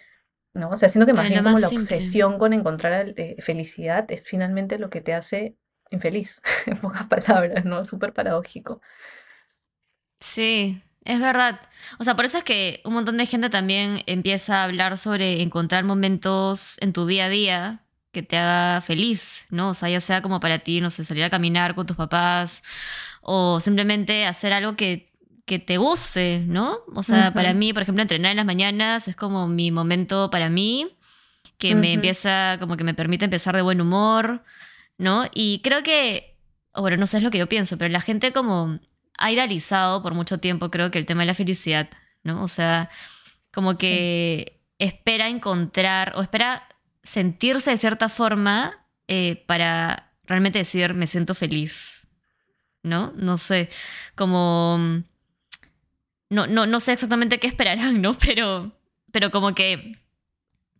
¿no? 0.53 0.70
O 0.72 0.77
sea, 0.77 0.89
siento 0.89 1.05
que 1.08 1.13
más 1.13 1.29
bien 1.29 1.43
como 1.43 1.53
más 1.53 1.62
la 1.62 1.70
simple. 1.70 1.84
obsesión 1.96 2.39
con 2.39 2.53
encontrar 2.53 3.13
eh, 3.17 3.36
felicidad 3.39 4.10
es 4.12 4.25
finalmente 4.27 4.79
lo 4.79 4.89
que 4.89 5.01
te 5.01 5.13
hace 5.13 5.55
infeliz, 5.92 6.42
en 6.66 6.78
pocas 6.78 7.08
palabras, 7.08 7.66
¿no? 7.66 7.86
Súper 7.86 8.13
paradójico. 8.13 8.82
Sí, 10.19 10.82
es 11.04 11.19
verdad. 11.19 11.60
O 12.00 12.04
sea, 12.04 12.15
por 12.15 12.26
eso 12.26 12.38
es 12.38 12.43
que 12.43 12.82
un 12.86 12.93
montón 12.93 13.17
de 13.17 13.26
gente 13.26 13.50
también 13.50 14.04
empieza 14.08 14.62
a 14.62 14.63
hablar 14.63 14.98
sobre 14.98 15.41
encontrar 15.41 15.84
momentos 15.84 16.78
en 16.82 16.93
tu 16.93 17.06
día 17.06 17.26
a 17.26 17.30
día 17.30 17.80
que 18.13 18.24
te 18.24 18.38
haga 18.38 18.82
feliz, 18.82 19.46
¿no? 19.50 19.69
O 19.72 19.74
sea, 19.74 19.89
ya 19.89 20.00
sea 20.00 20.22
como 20.22 20.39
para 20.39 20.60
ti, 20.60 20.82
no 20.82 20.91
sé, 20.91 21.04
salir 21.04 21.24
a 21.24 21.30
caminar 21.30 21.76
con 21.76 21.88
tus 21.88 21.98
papás 21.98 22.63
o 23.22 23.60
simplemente 23.60 24.26
hacer 24.26 24.54
algo 24.54 24.76
que, 24.78 25.12
que 25.46 25.60
te 25.60 25.78
guste, 25.78 26.43
¿no? 26.48 26.78
O 26.96 27.04
sea, 27.04 27.34
para 27.34 27.54
mí, 27.54 27.74
por 27.74 27.82
ejemplo, 27.82 28.02
entrenar 28.04 28.32
en 28.32 28.38
las 28.38 28.46
mañanas 28.46 29.08
es 29.08 29.15
como 29.15 29.48
mi 29.48 29.72
momento 29.72 30.30
para 30.30 30.50
mí, 30.50 30.96
que 31.58 31.76
me 31.76 31.93
empieza, 31.93 32.58
como 32.60 32.78
que 32.78 32.84
me 32.84 32.93
permite 32.93 33.26
empezar 33.26 33.56
de 33.56 33.62
buen 33.62 33.82
humor, 33.82 34.43
¿no? 34.97 35.29
Y 35.34 35.62
creo 35.63 35.84
que, 35.84 36.38
bueno, 36.75 36.97
no 36.97 37.08
sé 37.08 37.17
es 37.17 37.23
lo 37.23 37.32
que 37.32 37.38
yo 37.39 37.49
pienso, 37.49 37.77
pero 37.77 37.91
la 37.91 38.01
gente 38.01 38.32
como 38.32 38.79
ha 39.17 39.32
idealizado 39.32 40.01
por 40.01 40.13
mucho 40.13 40.39
tiempo, 40.39 40.71
creo 40.71 40.91
que 40.91 40.99
el 40.99 41.06
tema 41.06 41.21
de 41.21 41.27
la 41.27 41.36
felicidad, 41.36 41.89
¿no? 42.23 42.43
O 42.43 42.47
sea, 42.47 42.89
como 43.51 43.75
que 43.75 44.62
espera 44.79 45.29
encontrar 45.29 46.13
o 46.15 46.21
espera 46.21 46.67
sentirse 47.03 47.71
de 47.71 47.77
cierta 47.77 48.10
forma 48.10 48.86
eh, 49.08 49.43
para 49.45 50.12
realmente 50.25 50.60
decir 50.60 50.93
me 50.93 51.08
siento 51.08 51.36
feliz, 51.36 52.08
¿no? 52.82 53.13
No 53.15 53.38
sé, 53.38 53.69
como... 54.15 55.03
No, 56.29 56.47
no, 56.47 56.65
no 56.65 56.79
sé 56.79 56.93
exactamente 56.93 57.39
qué 57.39 57.47
esperarán, 57.47 58.01
¿no? 58.01 58.13
Pero, 58.19 58.71
pero 59.12 59.29
como 59.29 59.53
que 59.53 59.99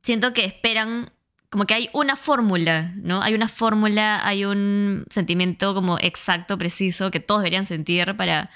siento 0.02 0.34
que 0.34 0.46
esperan, 0.46 1.13
como 1.54 1.68
que 1.68 1.76
hay 1.76 1.90
una 1.94 2.16
fórmula, 2.16 2.94
¿no? 2.96 3.22
Hay 3.22 3.36
una 3.36 3.48
fórmula, 3.48 4.26
hay 4.28 4.44
un 4.44 5.06
sentimiento 5.12 5.76
como 5.76 6.00
exacto, 6.02 6.58
preciso, 6.58 7.12
que 7.12 7.20
todos 7.20 7.42
deberían 7.42 7.68
sentir 7.68 8.18
para, 8.18 8.50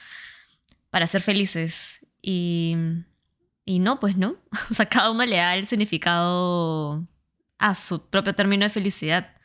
para 0.89 1.05
ser 1.05 1.21
felices. 1.21 1.99
Y, 2.23 2.75
y 3.65 3.77
no, 3.77 3.99
pues 3.99 4.17
no. 4.17 4.37
O 4.71 4.73
sea, 4.73 4.87
cada 4.87 5.11
uno 5.11 5.23
le 5.27 5.35
da 5.35 5.55
el 5.55 5.67
significado 5.67 7.07
a 7.59 7.75
su 7.75 8.09
propio 8.09 8.33
término 8.33 8.63
de 8.65 8.71
felicidad. 8.71 9.35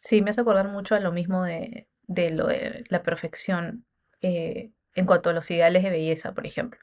Sí, 0.00 0.22
me 0.22 0.30
hace 0.30 0.40
acordar 0.40 0.68
mucho 0.68 0.94
a 0.94 1.00
lo 1.00 1.12
mismo 1.12 1.44
de, 1.44 1.86
de 2.06 2.30
lo 2.30 2.46
de 2.46 2.84
la 2.88 3.02
perfección 3.02 3.84
eh, 4.22 4.70
en 4.94 5.04
cuanto 5.04 5.28
a 5.28 5.34
los 5.34 5.50
ideales 5.50 5.82
de 5.82 5.90
belleza, 5.90 6.32
por 6.32 6.46
ejemplo. 6.46 6.80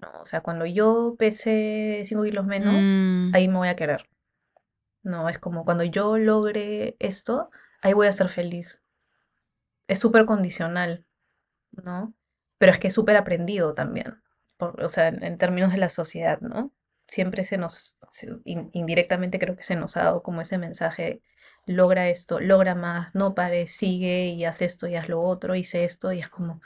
¿no? 0.00 0.08
O 0.20 0.26
sea, 0.26 0.40
cuando 0.40 0.66
yo 0.66 1.14
pese 1.16 2.02
5 2.04 2.24
kilos 2.24 2.44
menos, 2.44 2.74
Mm, 2.74 3.32
ahí 3.36 3.46
me 3.46 3.58
voy 3.58 3.68
a 3.68 3.76
querer. 3.76 4.08
No, 5.04 5.28
es 5.28 5.38
como 5.38 5.64
cuando 5.64 5.84
yo 5.84 6.18
logre 6.18 6.96
esto, 6.98 7.50
ahí 7.82 7.92
voy 7.92 8.08
a 8.08 8.12
ser 8.12 8.28
feliz. 8.28 8.82
Es 9.88 9.98
súper 10.00 10.24
condicional, 10.26 11.06
¿no? 11.72 12.14
Pero 12.58 12.72
es 12.72 12.78
que 12.80 12.88
es 12.88 12.94
súper 12.94 13.16
aprendido 13.16 13.72
también, 13.74 14.22
por- 14.58 14.82
o 14.82 14.88
sea, 14.90 15.08
en, 15.08 15.24
en 15.24 15.38
términos 15.38 15.72
de 15.72 15.78
la 15.78 15.90
sociedad, 15.90 16.40
¿no? 16.40 16.72
Siempre 17.08 17.44
se 17.44 17.58
nos, 17.58 17.96
se- 18.10 18.28
in- 18.44 18.70
indirectamente 18.74 19.38
creo 19.38 19.56
que 19.56 19.64
se 19.64 19.76
nos 19.76 19.96
ha 19.96 20.04
dado 20.04 20.22
como 20.24 20.42
ese 20.42 20.58
mensaje, 20.58 21.22
logra 21.66 22.08
esto, 22.10 22.40
logra 22.40 22.74
más, 22.74 23.14
no 23.14 23.34
pares, 23.34 23.72
sigue 23.76 24.28
y 24.28 24.44
haz 24.46 24.62
esto 24.62 24.88
y 24.88 24.96
haz 24.96 25.08
lo 25.08 25.22
otro, 25.22 25.54
hice 25.56 25.84
esto 25.84 26.12
y 26.12 26.20
es 26.20 26.28
como, 26.30 26.62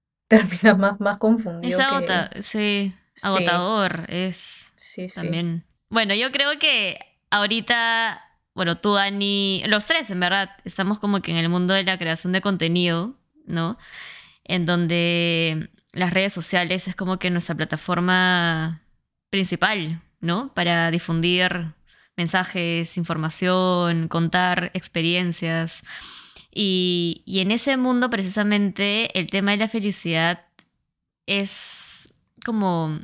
termina 0.28 0.74
más, 0.76 1.00
más 1.00 1.18
es 1.60 1.78
confundido 1.78 1.86
que... 1.86 2.28
agota, 2.28 2.30
sí, 2.40 2.94
Sí, 3.14 3.70
agotador, 3.80 4.06
es 4.08 4.72
sí, 4.76 5.08
sí. 5.08 5.42
también. 5.42 5.64
Bueno, 5.88 6.14
yo 6.14 6.30
creo 6.32 6.58
que 6.58 6.98
ahorita, 7.32 8.22
bueno, 8.54 8.78
tú, 8.78 8.96
Ani, 8.96 9.62
los 9.66 9.86
tres 9.86 10.10
en 10.10 10.20
verdad, 10.20 10.50
estamos 10.64 10.98
como 10.98 11.20
que 11.20 11.32
en 11.32 11.38
el 11.38 11.48
mundo 11.48 11.74
de 11.74 11.82
la 11.82 11.98
creación 11.98 12.32
de 12.32 12.40
contenido, 12.40 13.16
¿no? 13.46 13.78
En 14.44 14.66
donde 14.66 15.70
las 15.92 16.12
redes 16.12 16.32
sociales 16.32 16.86
es 16.86 16.94
como 16.94 17.18
que 17.18 17.30
nuestra 17.30 17.54
plataforma 17.54 18.82
principal, 19.30 20.02
¿no? 20.20 20.52
Para 20.54 20.90
difundir 20.90 21.74
mensajes, 22.16 22.96
información, 22.98 24.08
contar 24.08 24.70
experiencias. 24.74 25.82
Y, 26.54 27.22
y 27.24 27.40
en 27.40 27.50
ese 27.50 27.78
mundo 27.78 28.10
precisamente 28.10 29.18
el 29.18 29.28
tema 29.28 29.52
de 29.52 29.56
la 29.56 29.68
felicidad 29.68 30.44
es 31.26 32.12
como 32.44 32.98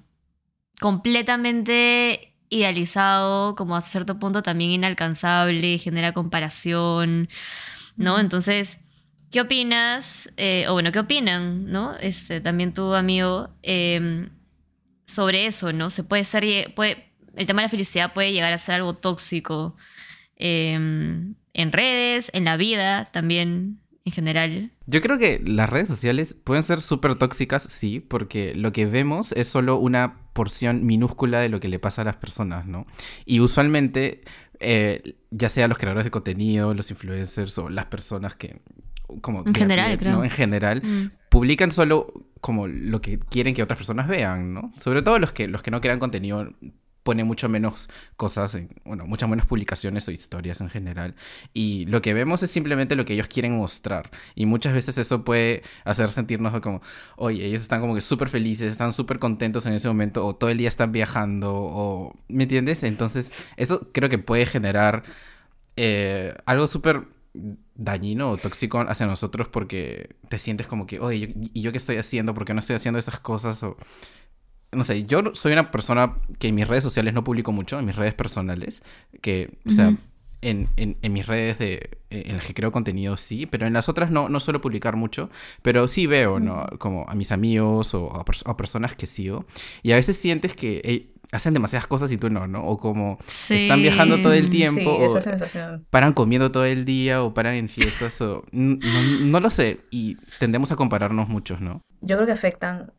completamente 0.80 2.34
idealizado, 2.50 3.54
como 3.54 3.76
a 3.76 3.80
cierto 3.82 4.18
punto 4.18 4.42
también 4.42 4.70
inalcanzable, 4.70 5.78
genera 5.78 6.12
comparación, 6.12 7.28
¿no? 7.96 8.18
Entonces, 8.18 8.78
¿qué 9.30 9.40
opinas? 9.40 10.30
Eh, 10.36 10.66
o 10.68 10.72
bueno, 10.72 10.92
¿qué 10.92 11.00
opinan, 11.00 11.70
no? 11.70 11.94
Este, 11.96 12.40
también 12.40 12.72
tu 12.72 12.94
amigo, 12.94 13.50
eh, 13.62 14.28
sobre 15.08 15.46
eso, 15.46 15.72
¿no? 15.72 15.90
Se 15.90 16.04
puede 16.04 16.24
ser, 16.24 16.74
puede, 16.74 17.10
el 17.34 17.46
tema 17.46 17.62
de 17.62 17.66
la 17.66 17.70
felicidad 17.70 18.12
puede 18.12 18.32
llegar 18.32 18.52
a 18.52 18.58
ser 18.58 18.76
algo 18.76 18.94
tóxico 18.94 19.74
em, 20.36 21.34
en 21.54 21.72
redes, 21.72 22.30
en 22.34 22.44
la 22.44 22.56
vida 22.56 23.10
también 23.10 23.80
en 24.04 24.12
general. 24.12 24.70
Yo 24.86 25.00
creo 25.00 25.18
que 25.18 25.40
las 25.44 25.68
redes 25.68 25.88
sociales 25.88 26.34
pueden 26.44 26.62
ser 26.62 26.80
súper 26.80 27.14
tóxicas, 27.16 27.62
sí, 27.62 28.00
porque 28.00 28.54
lo 28.54 28.72
que 28.72 28.86
vemos 28.86 29.32
es 29.32 29.48
solo 29.48 29.78
una 29.78 30.18
porción 30.38 30.86
minúscula 30.86 31.40
de 31.40 31.48
lo 31.48 31.58
que 31.58 31.66
le 31.66 31.80
pasa 31.80 32.02
a 32.02 32.04
las 32.04 32.14
personas, 32.14 32.64
¿no? 32.64 32.86
Y 33.26 33.40
usualmente, 33.40 34.22
eh, 34.60 35.16
ya 35.32 35.48
sea 35.48 35.66
los 35.66 35.78
creadores 35.78 36.04
de 36.04 36.12
contenido, 36.12 36.74
los 36.74 36.92
influencers 36.92 37.58
o 37.58 37.68
las 37.68 37.86
personas 37.86 38.36
que... 38.36 38.60
Como 39.20 39.40
en 39.44 39.52
general, 39.52 39.98
creo. 39.98 40.22
En 40.22 40.30
general, 40.30 40.80
mm. 40.84 41.10
publican 41.28 41.72
solo 41.72 42.12
como 42.40 42.68
lo 42.68 43.00
que 43.00 43.18
quieren 43.18 43.52
que 43.52 43.64
otras 43.64 43.78
personas 43.78 44.06
vean, 44.06 44.54
¿no? 44.54 44.70
Sobre 44.74 45.02
todo 45.02 45.18
los 45.18 45.32
que, 45.32 45.48
los 45.48 45.60
que 45.60 45.72
no 45.72 45.80
crean 45.80 45.98
contenido 45.98 46.52
pone 47.08 47.24
mucho 47.24 47.48
menos 47.48 47.88
cosas, 48.16 48.54
en, 48.54 48.68
bueno, 48.84 49.06
muchas 49.06 49.30
menos 49.30 49.46
publicaciones 49.46 50.06
o 50.08 50.10
historias 50.10 50.60
en 50.60 50.68
general. 50.68 51.14
Y 51.54 51.86
lo 51.86 52.02
que 52.02 52.12
vemos 52.12 52.42
es 52.42 52.50
simplemente 52.50 52.96
lo 52.96 53.06
que 53.06 53.14
ellos 53.14 53.28
quieren 53.28 53.56
mostrar. 53.56 54.10
Y 54.34 54.44
muchas 54.44 54.74
veces 54.74 54.98
eso 54.98 55.24
puede 55.24 55.62
hacer 55.86 56.10
sentirnos 56.10 56.60
como, 56.60 56.82
oye, 57.16 57.46
ellos 57.46 57.62
están 57.62 57.80
como 57.80 57.94
que 57.94 58.02
súper 58.02 58.28
felices, 58.28 58.70
están 58.70 58.92
súper 58.92 59.18
contentos 59.18 59.64
en 59.64 59.72
ese 59.72 59.88
momento, 59.88 60.26
o 60.26 60.36
todo 60.36 60.50
el 60.50 60.58
día 60.58 60.68
están 60.68 60.92
viajando, 60.92 61.54
o, 61.54 62.14
¿me 62.28 62.42
entiendes? 62.42 62.82
Entonces, 62.84 63.32
eso 63.56 63.88
creo 63.94 64.10
que 64.10 64.18
puede 64.18 64.44
generar 64.44 65.02
eh, 65.76 66.34
algo 66.44 66.66
súper 66.66 67.06
dañino 67.74 68.32
o 68.32 68.36
tóxico 68.36 68.80
hacia 68.86 69.06
nosotros 69.06 69.48
porque 69.48 70.16
te 70.28 70.36
sientes 70.36 70.66
como 70.66 70.86
que, 70.86 71.00
oye, 71.00 71.34
¿y 71.54 71.62
yo 71.62 71.72
qué 71.72 71.78
estoy 71.78 71.96
haciendo? 71.96 72.34
¿Por 72.34 72.44
qué 72.44 72.52
no 72.52 72.60
estoy 72.60 72.76
haciendo 72.76 72.98
esas 72.98 73.18
cosas? 73.18 73.62
O, 73.62 73.78
no 74.72 74.84
sé, 74.84 75.04
yo 75.04 75.22
soy 75.34 75.52
una 75.52 75.70
persona 75.70 76.16
que 76.38 76.48
en 76.48 76.54
mis 76.54 76.68
redes 76.68 76.84
sociales 76.84 77.14
no 77.14 77.24
publico 77.24 77.52
mucho, 77.52 77.78
en 77.78 77.86
mis 77.86 77.96
redes 77.96 78.14
personales, 78.14 78.82
que, 79.22 79.58
o 79.66 79.70
sea, 79.70 79.94
en, 80.40 80.68
en, 80.76 81.12
mis 81.12 81.26
redes 81.26 81.58
de, 81.58 81.98
en 82.10 82.36
las 82.36 82.46
que 82.46 82.54
creo 82.54 82.70
contenido 82.70 83.16
sí, 83.16 83.46
pero 83.46 83.66
en 83.66 83.72
las 83.72 83.88
otras 83.88 84.10
no, 84.10 84.28
no 84.28 84.40
suelo 84.40 84.60
publicar 84.60 84.94
mucho, 84.96 85.30
pero 85.62 85.88
sí 85.88 86.06
veo, 86.06 86.38
¿no? 86.38 86.66
Como 86.78 87.08
a 87.08 87.14
mis 87.14 87.32
amigos 87.32 87.94
o 87.94 88.12
a, 88.14 88.56
personas 88.56 88.94
que 88.94 89.06
sigo, 89.06 89.46
y 89.82 89.92
a 89.92 89.96
veces 89.96 90.16
sientes 90.16 90.54
que 90.54 90.80
eh, 90.84 91.12
hacen 91.32 91.54
demasiadas 91.54 91.86
cosas 91.86 92.12
y 92.12 92.18
tú 92.18 92.30
no, 92.30 92.46
¿no? 92.46 92.64
O 92.64 92.78
como 92.78 93.18
están 93.26 93.82
viajando 93.82 94.18
todo 94.18 94.32
el 94.32 94.50
tiempo, 94.50 94.90
o 94.90 95.18
paran 95.90 96.12
comiendo 96.12 96.52
todo 96.52 96.64
el 96.64 96.84
día, 96.84 97.22
o 97.22 97.34
paran 97.34 97.54
en 97.54 97.68
fiestas, 97.68 98.20
o 98.20 98.44
no, 98.52 99.40
lo 99.40 99.50
sé, 99.50 99.78
y 99.90 100.16
tendemos 100.38 100.70
a 100.70 100.76
compararnos 100.76 101.28
muchos, 101.28 101.60
¿no? 101.60 101.80
Yo 102.00 102.16
creo 102.16 102.26
que 102.26 102.32
afectan 102.32 102.92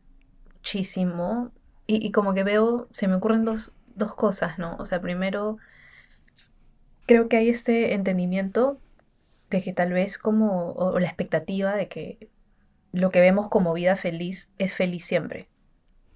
muchísimo 0.56 1.52
y, 1.96 2.12
como 2.12 2.34
que 2.34 2.44
veo, 2.44 2.88
se 2.92 3.08
me 3.08 3.14
ocurren 3.14 3.44
dos, 3.44 3.72
dos 3.96 4.14
cosas, 4.14 4.58
¿no? 4.58 4.76
O 4.78 4.86
sea, 4.86 5.00
primero, 5.00 5.58
creo 7.06 7.28
que 7.28 7.36
hay 7.36 7.48
este 7.48 7.94
entendimiento 7.94 8.78
de 9.50 9.62
que 9.62 9.72
tal 9.72 9.92
vez 9.92 10.16
como, 10.16 10.72
o 10.72 10.98
la 11.00 11.06
expectativa 11.06 11.74
de 11.74 11.88
que 11.88 12.28
lo 12.92 13.10
que 13.10 13.20
vemos 13.20 13.48
como 13.48 13.72
vida 13.72 13.96
feliz 13.96 14.50
es 14.58 14.74
feliz 14.74 15.04
siempre, 15.04 15.48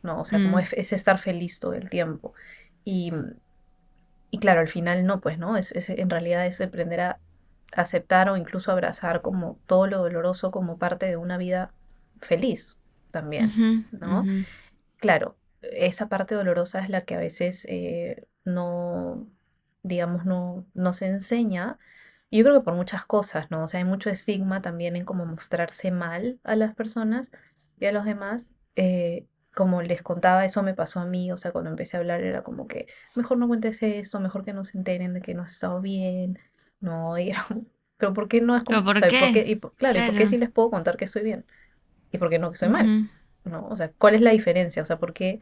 ¿no? 0.02 0.20
O 0.20 0.24
sea, 0.24 0.38
como 0.38 0.58
mm. 0.58 0.60
es, 0.76 0.92
estar 0.92 1.18
feliz 1.18 1.58
todo 1.58 1.74
el 1.74 1.88
tiempo. 1.88 2.34
Y, 2.84 3.12
y 4.30 4.38
claro, 4.38 4.60
al 4.60 4.68
final 4.68 5.06
no, 5.06 5.20
pues, 5.20 5.38
¿no? 5.38 5.56
Es, 5.56 5.72
es, 5.72 5.90
en 5.90 6.10
realidad 6.10 6.46
es 6.46 6.60
aprender 6.60 7.00
a 7.00 7.18
aceptar 7.72 8.28
o 8.28 8.36
incluso 8.36 8.70
abrazar 8.70 9.22
como 9.22 9.58
todo 9.66 9.86
lo 9.88 9.98
doloroso 9.98 10.50
como 10.50 10.78
parte 10.78 11.06
de 11.06 11.16
una 11.16 11.36
vida 11.36 11.72
feliz 12.20 12.76
también, 13.10 13.50
¿no? 13.92 14.24
Claro, 14.98 15.36
esa 15.72 16.08
parte 16.08 16.34
dolorosa 16.34 16.80
es 16.80 16.88
la 16.90 17.02
que 17.02 17.14
a 17.14 17.18
veces 17.18 17.66
eh, 17.68 18.26
no, 18.44 19.26
digamos, 19.82 20.24
no, 20.24 20.66
no 20.74 20.92
se 20.92 21.06
enseña. 21.06 21.78
Yo 22.30 22.44
creo 22.44 22.58
que 22.58 22.64
por 22.64 22.74
muchas 22.74 23.04
cosas, 23.04 23.50
¿no? 23.50 23.64
O 23.64 23.68
sea, 23.68 23.78
hay 23.78 23.84
mucho 23.84 24.10
estigma 24.10 24.60
también 24.62 24.96
en 24.96 25.04
cómo 25.04 25.24
mostrarse 25.26 25.90
mal 25.90 26.40
a 26.44 26.56
las 26.56 26.74
personas 26.74 27.30
y 27.78 27.86
a 27.86 27.92
los 27.92 28.04
demás. 28.04 28.52
Eh, 28.76 29.26
como 29.54 29.82
les 29.82 30.02
contaba, 30.02 30.44
eso 30.44 30.62
me 30.62 30.74
pasó 30.74 31.00
a 31.00 31.06
mí, 31.06 31.30
o 31.30 31.38
sea, 31.38 31.52
cuando 31.52 31.70
empecé 31.70 31.96
a 31.96 32.00
hablar 32.00 32.22
era 32.22 32.42
como 32.42 32.66
que, 32.66 32.88
mejor 33.14 33.38
no 33.38 33.46
cuentes 33.46 33.82
esto, 33.82 34.20
mejor 34.20 34.44
que 34.44 34.52
no 34.52 34.64
se 34.64 34.76
enteren 34.76 35.14
de 35.14 35.22
que 35.22 35.34
no 35.34 35.42
has 35.42 35.52
estado 35.52 35.80
bien, 35.80 36.40
no, 36.80 37.16
y 37.18 37.30
era, 37.30 37.46
pero 37.96 38.12
¿por 38.12 38.28
qué 38.28 38.40
no 38.40 38.56
es 38.56 38.64
como, 38.64 38.82
¿Pero 38.84 39.00
por 39.00 39.32
qué? 39.32 39.44
y, 39.46 39.60
claro, 39.76 40.00
¿y 40.00 40.06
por 40.06 40.16
qué 40.16 40.26
sí 40.26 40.38
les 40.38 40.50
puedo 40.50 40.70
contar 40.70 40.96
que 40.96 41.04
estoy 41.04 41.22
bien? 41.22 41.44
¿Y 42.10 42.18
por 42.18 42.30
qué 42.30 42.38
no 42.38 42.50
que 42.50 42.54
estoy 42.54 42.68
mal? 42.68 43.08
¿No? 43.44 43.66
O 43.68 43.76
sea, 43.76 43.90
¿cuál 43.98 44.14
es 44.14 44.20
la 44.20 44.30
diferencia? 44.30 44.82
O 44.82 44.86
sea, 44.86 44.98
¿por 44.98 45.12
qué 45.12 45.40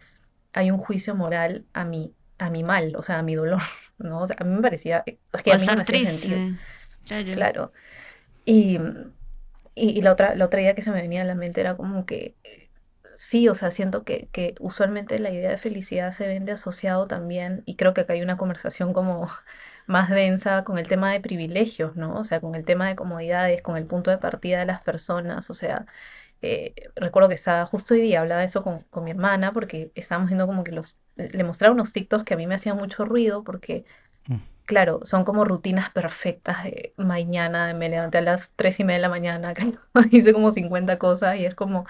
hay 0.53 0.71
un 0.71 0.79
juicio 0.79 1.15
moral 1.15 1.65
a 1.73 1.85
mi, 1.85 2.15
a 2.39 2.51
mi 2.51 2.63
mal, 2.63 2.95
o 2.97 3.03
sea, 3.03 3.19
a 3.19 3.23
mi 3.23 3.35
dolor, 3.35 3.63
¿no? 3.99 4.21
O 4.21 4.27
sea, 4.27 4.37
a 4.39 4.45
mí 4.45 4.55
me 4.55 4.63
parecía, 4.63 5.05
es 5.07 5.43
que 5.43 5.53
a 5.53 5.59
mí 5.59 5.67
no 5.67 5.77
me 5.77 5.83
hacía 5.83 6.11
sentido. 6.11 6.59
Claro. 7.07 7.33
claro. 7.35 7.73
Y, 8.45 8.79
y, 9.75 10.03
la, 10.03 10.13
otra, 10.13 10.35
la 10.35 10.45
otra 10.45 10.61
idea 10.61 10.75
que 10.75 10.83
se 10.83 10.91
me 10.91 11.01
venía 11.01 11.23
a 11.23 11.25
la 11.25 11.35
mente 11.35 11.61
era 11.61 11.77
como 11.77 12.07
que, 12.07 12.37
sí, 13.17 13.49
o 13.49 13.55
sea, 13.55 13.71
siento 13.71 14.05
que, 14.05 14.29
que 14.33 14.55
usualmente 14.61 15.19
la 15.19 15.31
idea 15.31 15.51
de 15.51 15.59
felicidad 15.59 16.13
se 16.13 16.27
vende 16.27 16.53
asociado 16.53 17.07
también, 17.07 17.63
y 17.67 17.77
creo 17.77 17.95
que 17.95 18.03
acá 18.03 18.15
hay 18.15 18.23
una 18.23 18.37
conversación 18.37 18.93
como 18.93 19.29
más 19.87 20.11
densa 20.11 20.65
con 20.65 20.79
el 20.79 20.89
tema 20.89 21.13
de 21.13 21.21
privilegios, 21.21 21.97
¿no? 21.97 22.19
O 22.19 22.25
sea, 22.25 22.41
con 22.41 22.55
el 22.55 22.65
tema 22.65 22.89
de 22.89 22.97
comodidades, 22.97 23.63
con 23.63 23.77
el 23.77 23.87
punto 23.87 24.11
de 24.11 24.19
partida 24.19 24.61
de 24.61 24.67
las 24.67 24.83
personas, 24.83 25.51
o 25.51 25.55
sea, 25.55 25.87
eh, 26.43 26.75
recuerdo 26.97 27.29
que 27.29 27.37
estaba 27.37 27.65
justo 27.67 27.95
hoy 27.95 28.01
día, 28.01 28.21
hablaba 28.21 28.41
de 28.41 28.47
eso 28.47 28.63
con, 28.65 28.81
con, 28.91 29.05
mi 29.05 29.13
hermana, 29.13 29.53
porque 29.53 29.93
estábamos 29.95 30.29
viendo 30.29 30.47
como 30.47 30.65
que 30.65 30.73
los, 30.73 30.99
le 31.17 31.45
mostraba 31.45 31.73
unos 31.73 31.93
TikToks 31.93 32.25
que 32.25 32.35
a 32.35 32.37
mí 32.37 32.49
me 32.49 32.57
hacían 32.57 32.77
mucho 32.77 33.05
ruido, 33.05 33.45
porque, 33.45 33.85
mm. 34.27 34.37
claro, 34.67 35.01
son 35.05 35.25
como 35.25 35.45
rutinas 35.45 35.91
perfectas 35.93 36.65
de 36.65 36.95
mañana, 36.97 37.73
me 37.75 37.89
levanté 37.89 38.19
a 38.19 38.23
las 38.23 38.53
3 38.57 38.81
y 38.81 38.85
media 38.85 38.99
de 38.99 39.03
la 39.03 39.09
mañana, 39.09 39.55
hice 40.11 40.33
como 40.33 40.51
50 40.51 40.99
cosas 40.99 41.37
y 41.37 41.47
es 41.47 41.55
como, 41.55 41.87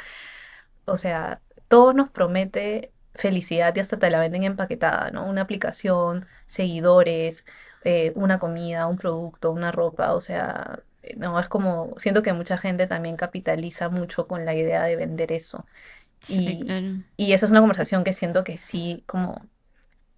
o 0.84 0.96
sea, 0.96 1.40
todo 1.68 1.94
nos 1.94 2.10
promete 2.10 2.92
felicidad 3.14 3.74
y 3.76 3.80
hasta 3.80 3.98
te 3.98 4.10
la 4.10 4.20
venden 4.20 4.44
empaquetada, 4.44 5.10
¿no? 5.10 5.26
Una 5.26 5.42
aplicación, 5.42 6.26
seguidores, 6.46 7.46
eh, 7.84 8.12
una 8.16 8.38
comida, 8.38 8.86
un 8.86 8.98
producto, 8.98 9.50
una 9.50 9.72
ropa, 9.72 10.14
o 10.14 10.20
sea, 10.20 10.80
no, 11.16 11.38
es 11.40 11.48
como, 11.48 11.94
siento 11.98 12.22
que 12.22 12.32
mucha 12.32 12.58
gente 12.58 12.86
también 12.86 13.16
capitaliza 13.16 13.88
mucho 13.88 14.26
con 14.26 14.44
la 14.44 14.54
idea 14.54 14.82
de 14.84 14.96
vender 14.96 15.32
eso. 15.32 15.66
y, 16.28 16.72
y 17.16 17.32
esa 17.34 17.46
es 17.46 17.52
una 17.52 17.60
conversación 17.60 18.04
que 18.04 18.12
siento 18.14 18.44
que 18.44 18.58
sí, 18.58 19.04
como, 19.06 19.48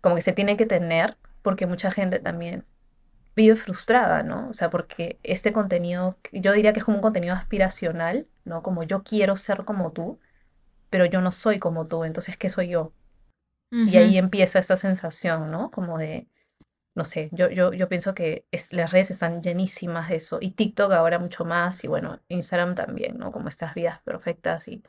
como 0.00 0.16
que 0.16 0.22
se 0.22 0.32
tiene 0.32 0.56
que 0.56 0.66
tener, 0.66 1.18
porque 1.42 1.66
mucha 1.66 1.90
gente 1.92 2.20
también 2.20 2.66
vive 3.36 3.56
frustrada, 3.56 4.22
¿no? 4.22 4.48
O 4.50 4.54
sea, 4.54 4.70
porque 4.70 5.20
este 5.22 5.52
contenido, 5.52 6.18
yo 6.32 6.52
diría 6.52 6.72
que 6.72 6.80
es 6.80 6.84
como 6.84 6.98
un 6.98 7.02
contenido 7.02 7.34
aspiracional, 7.34 8.28
¿no? 8.44 8.62
Como 8.62 8.82
yo 8.84 9.02
quiero 9.04 9.36
ser 9.36 9.64
como 9.64 9.92
tú, 9.92 10.20
pero 10.90 11.06
yo 11.06 11.20
no 11.20 11.32
soy 11.32 11.58
como 11.58 11.86
tú, 11.88 12.04
entonces, 12.04 12.36
¿qué 12.38 12.50
soy 12.50 12.68
yo? 12.70 12.94
Y 13.84 13.96
ahí 13.98 14.18
empieza 14.18 14.58
esta 14.58 14.76
sensación, 14.76 15.50
¿no? 15.50 15.70
Como 15.70 15.98
de, 15.98 16.28
no 16.94 17.04
sé, 17.04 17.28
yo, 17.32 17.50
yo, 17.50 17.72
yo 17.72 17.88
pienso 17.88 18.14
que 18.14 18.46
las 18.70 18.92
redes 18.92 19.10
están 19.10 19.42
llenísimas 19.42 20.08
de 20.08 20.16
eso. 20.16 20.38
Y 20.40 20.52
TikTok 20.52 20.92
ahora 20.92 21.18
mucho 21.18 21.44
más. 21.44 21.82
Y 21.82 21.88
bueno, 21.88 22.20
Instagram 22.28 22.74
también, 22.74 23.18
¿no? 23.18 23.32
Como 23.32 23.48
estas 23.48 23.74
vidas 23.74 24.00
perfectas 24.02 24.68
y, 24.68 24.82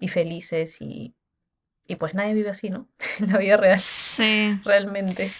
y 0.00 0.08
felices. 0.08 0.80
Y, 0.80 1.14
y 1.86 1.96
pues 1.96 2.14
nadie 2.14 2.34
vive 2.34 2.50
así, 2.50 2.70
¿no? 2.70 2.88
En 3.20 3.32
la 3.32 3.38
vida 3.38 3.56
real. 3.56 3.78
Sí. 3.78 4.58
Realmente. 4.64 5.30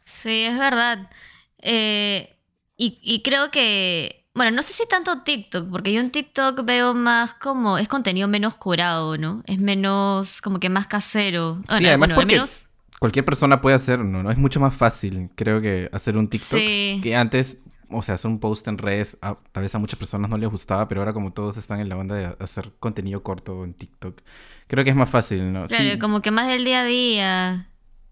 Sí, 0.00 0.44
es 0.44 0.58
verdad. 0.58 1.10
Eh, 1.58 2.36
y, 2.76 2.98
y 3.02 3.22
creo 3.22 3.50
que 3.50 4.22
bueno, 4.34 4.50
no 4.50 4.62
sé 4.62 4.72
si 4.72 4.86
tanto 4.86 5.22
TikTok, 5.22 5.70
porque 5.70 5.92
yo 5.92 6.00
en 6.00 6.10
TikTok 6.10 6.64
veo 6.64 6.94
más 6.94 7.34
como 7.34 7.76
es 7.76 7.86
contenido 7.86 8.28
menos 8.28 8.54
curado, 8.54 9.18
¿no? 9.18 9.42
Es 9.46 9.58
menos 9.58 10.40
como 10.40 10.58
que 10.58 10.70
más 10.70 10.86
casero. 10.86 11.62
sí, 11.68 11.86
además 11.86 12.10
porque, 12.14 12.34
menos 12.34 12.64
cualquier 13.02 13.24
persona 13.24 13.60
puede 13.60 13.74
hacerlo, 13.74 14.04
¿no? 14.04 14.30
Es 14.30 14.38
mucho 14.38 14.60
más 14.60 14.72
fácil, 14.72 15.28
creo 15.34 15.60
que, 15.60 15.90
hacer 15.92 16.16
un 16.16 16.28
TikTok 16.28 17.02
que 17.02 17.16
antes, 17.16 17.58
o 17.90 18.00
sea, 18.00 18.14
hacer 18.14 18.30
un 18.30 18.38
post 18.38 18.68
en 18.68 18.78
redes, 18.78 19.18
tal 19.20 19.62
vez 19.64 19.74
a 19.74 19.78
muchas 19.80 19.98
personas 19.98 20.30
no 20.30 20.38
les 20.38 20.48
gustaba, 20.48 20.86
pero 20.86 21.00
ahora 21.00 21.12
como 21.12 21.32
todos 21.32 21.56
están 21.56 21.80
en 21.80 21.88
la 21.88 21.96
banda 21.96 22.14
de 22.14 22.36
hacer 22.38 22.70
contenido 22.78 23.24
corto 23.24 23.64
en 23.64 23.74
TikTok, 23.74 24.20
creo 24.68 24.84
que 24.84 24.90
es 24.90 24.94
más 24.94 25.10
fácil, 25.10 25.52
¿no? 25.52 25.66
Claro, 25.66 25.98
como 25.98 26.22
que 26.22 26.30
más 26.30 26.46
del 26.46 26.64
día 26.64 26.82
a 26.82 26.84
día. 26.84 27.68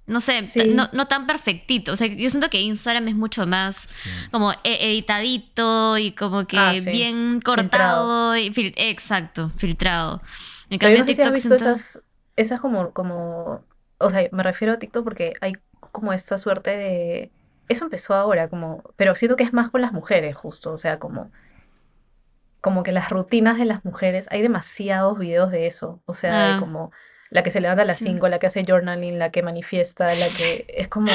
No 0.08 0.20
sé, 0.20 0.40
no, 0.74 0.88
no, 0.92 1.06
tan 1.06 1.28
perfectito. 1.28 1.92
O 1.92 1.96
sea, 1.96 2.08
yo 2.08 2.28
siento 2.28 2.50
que 2.50 2.60
Instagram 2.60 3.06
es 3.06 3.14
mucho 3.14 3.46
más 3.46 4.02
como 4.32 4.50
e, 4.64 4.90
editadito 4.90 5.98
y 5.98 6.10
como 6.16 6.48
que 6.48 6.58
ah, 6.58 6.72
bien 6.84 7.40
cortado. 7.40 8.36
Y 8.36 8.52
exacto, 8.76 9.50
filtrado. 9.50 10.20
En 10.68 10.80
cambio, 10.80 10.98
no 10.98 11.04
sé 11.04 11.14
si 11.14 11.22
has 11.22 11.32
visto 11.32 11.54
esas, 11.54 12.00
esas 12.34 12.60
como, 12.60 12.90
como 12.90 13.62
o 14.00 14.10
sea, 14.10 14.28
me 14.32 14.42
refiero 14.42 14.74
a 14.74 14.78
TikTok 14.78 15.04
porque 15.04 15.34
hay 15.40 15.52
como 15.92 16.12
esta 16.12 16.38
suerte 16.38 16.76
de... 16.76 17.30
Eso 17.68 17.84
empezó 17.84 18.14
ahora, 18.14 18.48
como, 18.48 18.82
pero 18.96 19.14
siento 19.14 19.36
que 19.36 19.44
es 19.44 19.52
más 19.52 19.70
con 19.70 19.80
las 19.80 19.92
mujeres, 19.92 20.34
justo, 20.34 20.72
o 20.72 20.78
sea, 20.78 20.98
como, 20.98 21.30
como 22.60 22.82
que 22.82 22.90
las 22.90 23.10
rutinas 23.10 23.58
de 23.58 23.64
las 23.64 23.84
mujeres, 23.84 24.26
hay 24.32 24.42
demasiados 24.42 25.18
videos 25.18 25.52
de 25.52 25.68
eso, 25.68 26.02
o 26.04 26.14
sea, 26.14 26.48
de 26.48 26.54
ah. 26.54 26.56
como 26.58 26.90
la 27.28 27.44
que 27.44 27.52
se 27.52 27.60
levanta 27.60 27.82
a 27.82 27.86
las 27.86 27.98
5, 27.98 28.26
la 28.26 28.40
que 28.40 28.48
hace 28.48 28.64
journaling, 28.64 29.20
la 29.20 29.30
que 29.30 29.42
manifiesta, 29.44 30.12
la 30.16 30.26
que 30.36 30.66
es 30.68 30.88
como, 30.88 31.12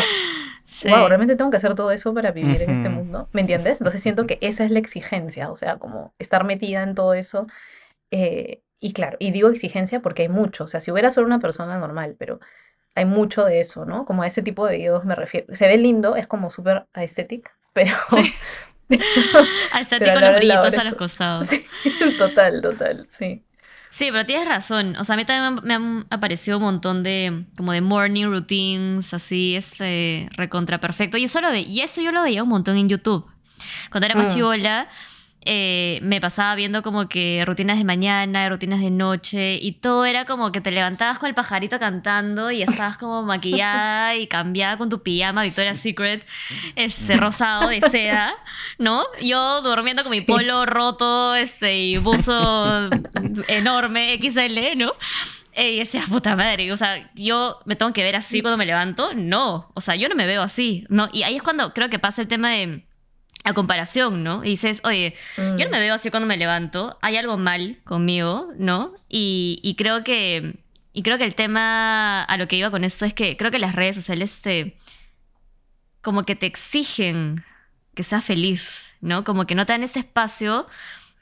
wow, 0.86 1.10
realmente 1.10 1.36
tengo 1.36 1.52
que 1.52 1.58
hacer 1.58 1.76
todo 1.76 1.91
eso 1.91 2.13
para 2.13 2.32
vivir 2.32 2.62
en 2.62 2.69
este 2.69 2.88
mundo, 2.88 3.28
¿me 3.34 3.41
entiendes? 3.41 3.82
Entonces 3.82 4.02
siento 4.02 4.26
que 4.26 4.38
esa 4.39 4.63
es 4.63 4.71
la 4.71 4.80
exigencia, 4.80 5.52
o 5.52 5.58
sea, 5.58 5.78
como 5.78 6.13
estar 6.19 6.45
metida 6.45 6.84
en 6.84 6.95
todo 6.95 7.13
eso. 7.13 7.48
Eh, 8.12 8.62
y 8.80 8.93
claro, 8.93 9.17
y 9.19 9.32
digo 9.32 9.50
exigencia 9.50 10.00
porque 10.00 10.21
hay 10.21 10.30
mucho, 10.30 10.63
o 10.63 10.67
sea, 10.67 10.80
si 10.80 10.89
hubiera 10.89 11.12
solo 11.12 11.28
una 11.28 11.39
persona 11.39 11.78
normal, 11.78 12.15
pero 12.17 12.39
hay 12.96 13.06
mucho 13.06 13.44
de 13.46 13.60
eso, 13.60 13.86
¿no? 13.86 14.06
Como 14.06 14.24
a 14.24 14.28
ese 14.28 14.42
tipo 14.42 14.66
de 14.66 14.78
videos 14.78 15.06
me 15.06 15.16
refiero. 15.16 15.54
Se 15.54 15.68
ve 15.68 15.78
lindo, 15.78 16.16
es 16.16 16.28
como 16.28 16.50
súper 16.50 16.88
aesthetic, 16.94 17.54
pero... 17.74 17.96
Sí. 18.10 18.34
aesthetic 19.74 20.14
con 20.14 20.22
los 20.22 20.36
brillitos 20.36 20.74
a 20.76 20.84
los 20.84 20.96
costados. 20.96 21.50
total, 22.18 22.62
total, 22.62 23.08
sí. 23.10 23.44
Sí, 23.90 24.10
pero 24.12 24.26
tienes 24.26 24.48
razón. 24.48 24.98
O 24.98 25.06
sea, 25.06 25.14
a 25.14 25.18
mí 25.18 25.24
también 25.24 25.64
me 25.64 25.74
han 25.74 26.06
aparecido 26.10 26.58
un 26.58 26.64
montón 26.64 27.02
de 27.02 27.46
como 27.56 27.72
de 27.72 27.80
morning 27.80 28.26
routines, 28.26 29.14
así, 29.14 29.56
este, 29.56 30.28
recontra 30.34 30.80
perfecto. 30.80 31.16
Y 31.18 31.24
eso, 31.24 31.40
lo 31.40 31.50
ve 31.50 31.62
y 31.62 31.80
eso 31.80 32.02
yo 32.02 32.12
lo 32.12 32.22
veía 32.22 32.44
un 32.44 32.50
montón 32.50 32.76
en 32.76 32.90
YouTube. 32.90 33.26
Cuando 33.90 34.06
era 34.06 34.16
más 34.16 34.26
mm. 34.26 34.36
chivola, 34.36 34.90
eh, 35.48 36.00
me 36.02 36.20
pasaba 36.20 36.56
viendo 36.56 36.82
como 36.82 37.08
que 37.08 37.44
rutinas 37.46 37.78
de 37.78 37.84
mañana, 37.84 38.50
rutinas 38.50 38.80
de 38.80 38.90
noche, 38.90 39.60
y 39.62 39.74
todo 39.74 40.06
era 40.06 40.26
como 40.26 40.52
que 40.52 40.60
te 40.60 40.72
levantabas 40.72 41.20
con 41.20 41.30
el 41.30 41.36
pajarito 41.36 41.80
cantando 41.80 42.50
y 42.50 42.64
estabas 42.64 42.98
como 42.98 43.22
maquillada 43.22 44.16
y 44.16 44.26
cambiada 44.26 44.78
con 44.78 44.90
tu 44.90 45.04
pijama 45.04 45.44
Victoria's 45.44 45.80
Secret, 45.80 46.26
ese 46.76 47.16
rosado 47.16 47.70
de 47.70 47.80
seda, 47.90 48.34
¿no? 48.80 49.04
Yo 49.22 49.62
durmiendo 49.62 50.02
con 50.02 50.12
mi 50.12 50.22
polo 50.22 50.66
roto 50.66 51.36
ese, 51.36 51.78
y 51.78 51.98
buzo 51.98 52.90
enorme, 53.48 54.20
XL, 54.20 54.78
¿no? 54.78 54.94
Y 55.56 55.78
decía, 55.78 56.04
puta 56.10 56.36
madre, 56.36 56.72
o 56.72 56.78
sea, 56.78 57.10
yo 57.14 57.60
me 57.66 57.76
tengo 57.76 57.94
que 57.94 58.04
ver 58.04 58.16
así 58.16 58.42
cuando 58.42 58.58
me 58.58 58.66
levanto. 58.66 59.14
No, 59.14 59.72
o 59.74 59.82
sea, 59.82 59.96
yo 59.96 60.10
no 60.10 60.16
me 60.16 60.26
veo 60.26 60.42
así, 60.42 60.86
¿no? 60.90 61.08
Y 61.14 61.24
ahí 61.24 61.36
es 61.36 61.44
cuando 61.44 61.74
creo 61.74 61.90
que 61.90 62.00
pasa 62.00 62.22
el 62.22 62.28
tema 62.28 62.50
de 62.50 62.86
a 63.46 63.54
comparación, 63.54 64.24
¿no? 64.24 64.44
Y 64.44 64.50
dices, 64.50 64.82
oye, 64.84 65.14
yo 65.38 65.44
no 65.44 65.68
mm. 65.68 65.72
me 65.72 65.80
veo 65.80 65.94
así 65.94 66.10
cuando 66.10 66.28
me 66.28 66.36
levanto, 66.36 66.98
hay 67.02 67.16
algo 67.16 67.38
mal 67.38 67.78
conmigo, 67.84 68.50
¿no? 68.58 68.94
Y, 69.08 69.76
creo 69.78 70.04
que 70.04 70.56
y 70.92 71.04
creo 71.04 71.18
que 71.18 71.26
el 71.26 71.36
tema 71.36 72.24
a 72.24 72.38
lo 72.38 72.48
que 72.48 72.56
iba 72.56 72.72
con 72.72 72.84
esto 72.84 73.06
es 73.06 73.14
que 73.14 73.38
creo 73.38 73.52
que 73.52 73.60
las 73.60 73.76
redes 73.76 73.96
sociales 73.96 74.42
te 74.42 74.78
como 76.02 76.24
que 76.24 76.36
te 76.36 76.46
exigen 76.46 77.44
que 77.94 78.04
seas 78.04 78.24
feliz, 78.24 78.82
¿no? 79.00 79.24
Como 79.24 79.46
que 79.46 79.56
no 79.56 79.66
te 79.66 79.74
dan 79.74 79.84
ese 79.84 80.00
espacio 80.00 80.66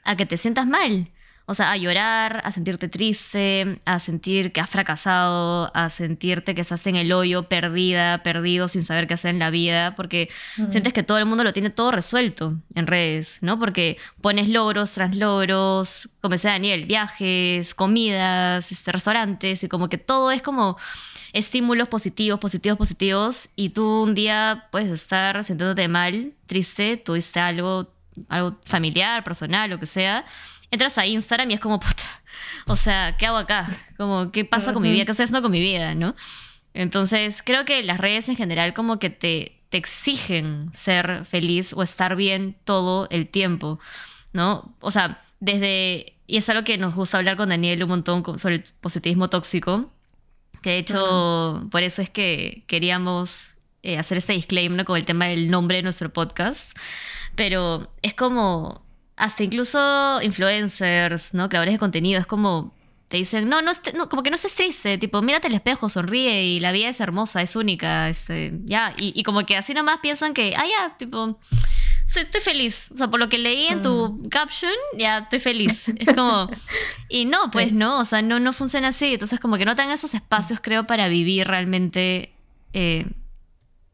a 0.04 0.16
que 0.16 0.26
te 0.26 0.38
sientas 0.38 0.66
mal. 0.66 1.08
O 1.46 1.54
sea, 1.54 1.72
a 1.72 1.76
llorar, 1.76 2.40
a 2.42 2.52
sentirte 2.52 2.88
triste, 2.88 3.78
a 3.84 3.98
sentir 3.98 4.50
que 4.50 4.62
has 4.62 4.70
fracasado, 4.70 5.70
a 5.74 5.90
sentirte 5.90 6.54
que 6.54 6.62
estás 6.62 6.86
en 6.86 6.96
el 6.96 7.12
hoyo, 7.12 7.50
perdida, 7.50 8.22
perdido, 8.22 8.66
sin 8.66 8.82
saber 8.82 9.06
qué 9.06 9.12
hacer 9.12 9.32
en 9.32 9.40
la 9.40 9.50
vida, 9.50 9.94
porque 9.94 10.30
sientes 10.70 10.94
que 10.94 11.02
todo 11.02 11.18
el 11.18 11.26
mundo 11.26 11.44
lo 11.44 11.52
tiene 11.52 11.68
todo 11.68 11.90
resuelto 11.90 12.56
en 12.74 12.86
redes, 12.86 13.38
¿no? 13.42 13.58
Porque 13.58 13.98
pones 14.22 14.48
logros 14.48 14.92
tras 14.92 15.14
logros, 15.14 16.08
como 16.22 16.32
decía 16.32 16.52
Daniel, 16.52 16.86
viajes, 16.86 17.74
comidas, 17.74 18.72
este, 18.72 18.92
restaurantes, 18.92 19.62
y 19.64 19.68
como 19.68 19.90
que 19.90 19.98
todo 19.98 20.30
es 20.30 20.40
como 20.40 20.78
estímulos 21.34 21.88
positivos, 21.88 22.40
positivos, 22.40 22.78
positivos, 22.78 23.50
y 23.54 23.68
tú 23.68 24.04
un 24.04 24.14
día 24.14 24.68
puedes 24.72 24.90
estar 24.90 25.44
sintiéndote 25.44 25.88
mal, 25.88 26.32
triste, 26.46 26.96
tuviste 26.96 27.38
algo, 27.38 27.92
algo 28.30 28.56
familiar, 28.64 29.22
personal, 29.24 29.68
lo 29.68 29.78
que 29.78 29.86
sea 29.86 30.24
entras 30.74 30.98
a 30.98 31.06
Instagram 31.06 31.50
y 31.50 31.54
es 31.54 31.60
como, 31.60 31.80
puta, 31.80 32.02
o 32.66 32.76
sea, 32.76 33.16
¿qué 33.16 33.26
hago 33.26 33.38
acá? 33.38 33.68
Como, 33.96 34.30
¿qué 34.30 34.44
pasa 34.44 34.72
con 34.72 34.82
mi 34.82 34.90
vida? 34.90 35.04
¿Qué 35.04 35.12
estoy 35.12 35.24
haciendo 35.24 35.42
con 35.42 35.52
mi 35.52 35.60
vida? 35.60 35.94
¿No? 35.94 36.14
Entonces, 36.74 37.42
creo 37.44 37.64
que 37.64 37.82
las 37.82 37.98
redes 37.98 38.28
en 38.28 38.36
general 38.36 38.74
como 38.74 38.98
que 38.98 39.10
te, 39.10 39.62
te 39.70 39.78
exigen 39.78 40.72
ser 40.72 41.24
feliz 41.24 41.72
o 41.72 41.82
estar 41.82 42.16
bien 42.16 42.56
todo 42.64 43.08
el 43.10 43.28
tiempo, 43.28 43.78
¿no? 44.32 44.74
O 44.80 44.90
sea, 44.90 45.24
desde, 45.40 46.16
y 46.26 46.36
es 46.36 46.48
algo 46.48 46.64
que 46.64 46.78
nos 46.78 46.94
gusta 46.94 47.18
hablar 47.18 47.36
con 47.36 47.48
Daniel 47.48 47.82
un 47.84 47.90
montón 47.90 48.24
sobre 48.38 48.56
el 48.56 48.64
positivismo 48.80 49.30
tóxico, 49.30 49.90
que 50.62 50.70
de 50.70 50.78
hecho, 50.78 51.68
por 51.70 51.82
eso 51.82 52.02
es 52.02 52.08
que 52.08 52.64
queríamos 52.66 53.54
eh, 53.82 53.98
hacer 53.98 54.18
este 54.18 54.32
disclaimer 54.32 54.84
con 54.84 54.96
el 54.96 55.04
tema 55.04 55.26
del 55.26 55.50
nombre 55.50 55.76
de 55.76 55.82
nuestro 55.82 56.12
podcast, 56.12 56.76
pero 57.34 57.92
es 58.02 58.14
como 58.14 58.83
hasta 59.16 59.42
incluso 59.42 60.20
influencers, 60.22 61.34
¿no? 61.34 61.48
Creadores 61.48 61.74
de 61.74 61.78
contenido, 61.78 62.20
es 62.20 62.26
como 62.26 62.74
te 63.08 63.18
dicen, 63.18 63.48
no, 63.48 63.62
no, 63.62 63.72
no, 63.94 64.08
como 64.08 64.22
que 64.22 64.30
no 64.30 64.36
estés 64.36 64.54
triste, 64.54 64.98
tipo, 64.98 65.22
mírate 65.22 65.46
el 65.46 65.54
espejo, 65.54 65.88
sonríe 65.88 66.44
y 66.44 66.58
la 66.58 66.72
vida 66.72 66.88
es 66.88 67.00
hermosa, 67.00 67.42
es 67.42 67.54
única, 67.54 68.08
este, 68.08 68.52
ya, 68.64 68.94
y, 68.96 69.22
como 69.22 69.44
que 69.46 69.56
así 69.56 69.74
nomás 69.74 69.98
piensan 69.98 70.34
que, 70.34 70.54
ah, 70.56 70.64
ya, 70.66 70.96
tipo, 70.96 71.38
estoy 72.08 72.40
feliz, 72.40 72.88
o 72.92 72.96
sea, 72.96 73.08
por 73.08 73.20
lo 73.20 73.28
que 73.28 73.38
leí 73.38 73.66
en 73.66 73.82
tu 73.82 74.08
mm. 74.08 74.28
caption, 74.30 74.72
ya, 74.98 75.18
estoy 75.18 75.38
feliz, 75.38 75.88
es 75.90 76.06
como, 76.12 76.50
y 77.08 77.26
no, 77.26 77.50
pues 77.52 77.72
no, 77.72 78.00
o 78.00 78.04
sea, 78.04 78.22
no, 78.22 78.40
no 78.40 78.52
funciona 78.52 78.88
así, 78.88 79.12
entonces 79.12 79.38
como 79.38 79.58
que 79.58 79.64
no 79.64 79.76
tengan 79.76 79.92
esos 79.92 80.14
espacios, 80.14 80.58
creo, 80.60 80.86
para 80.86 81.06
vivir 81.06 81.46
realmente 81.46 82.34
eh, 82.72 83.06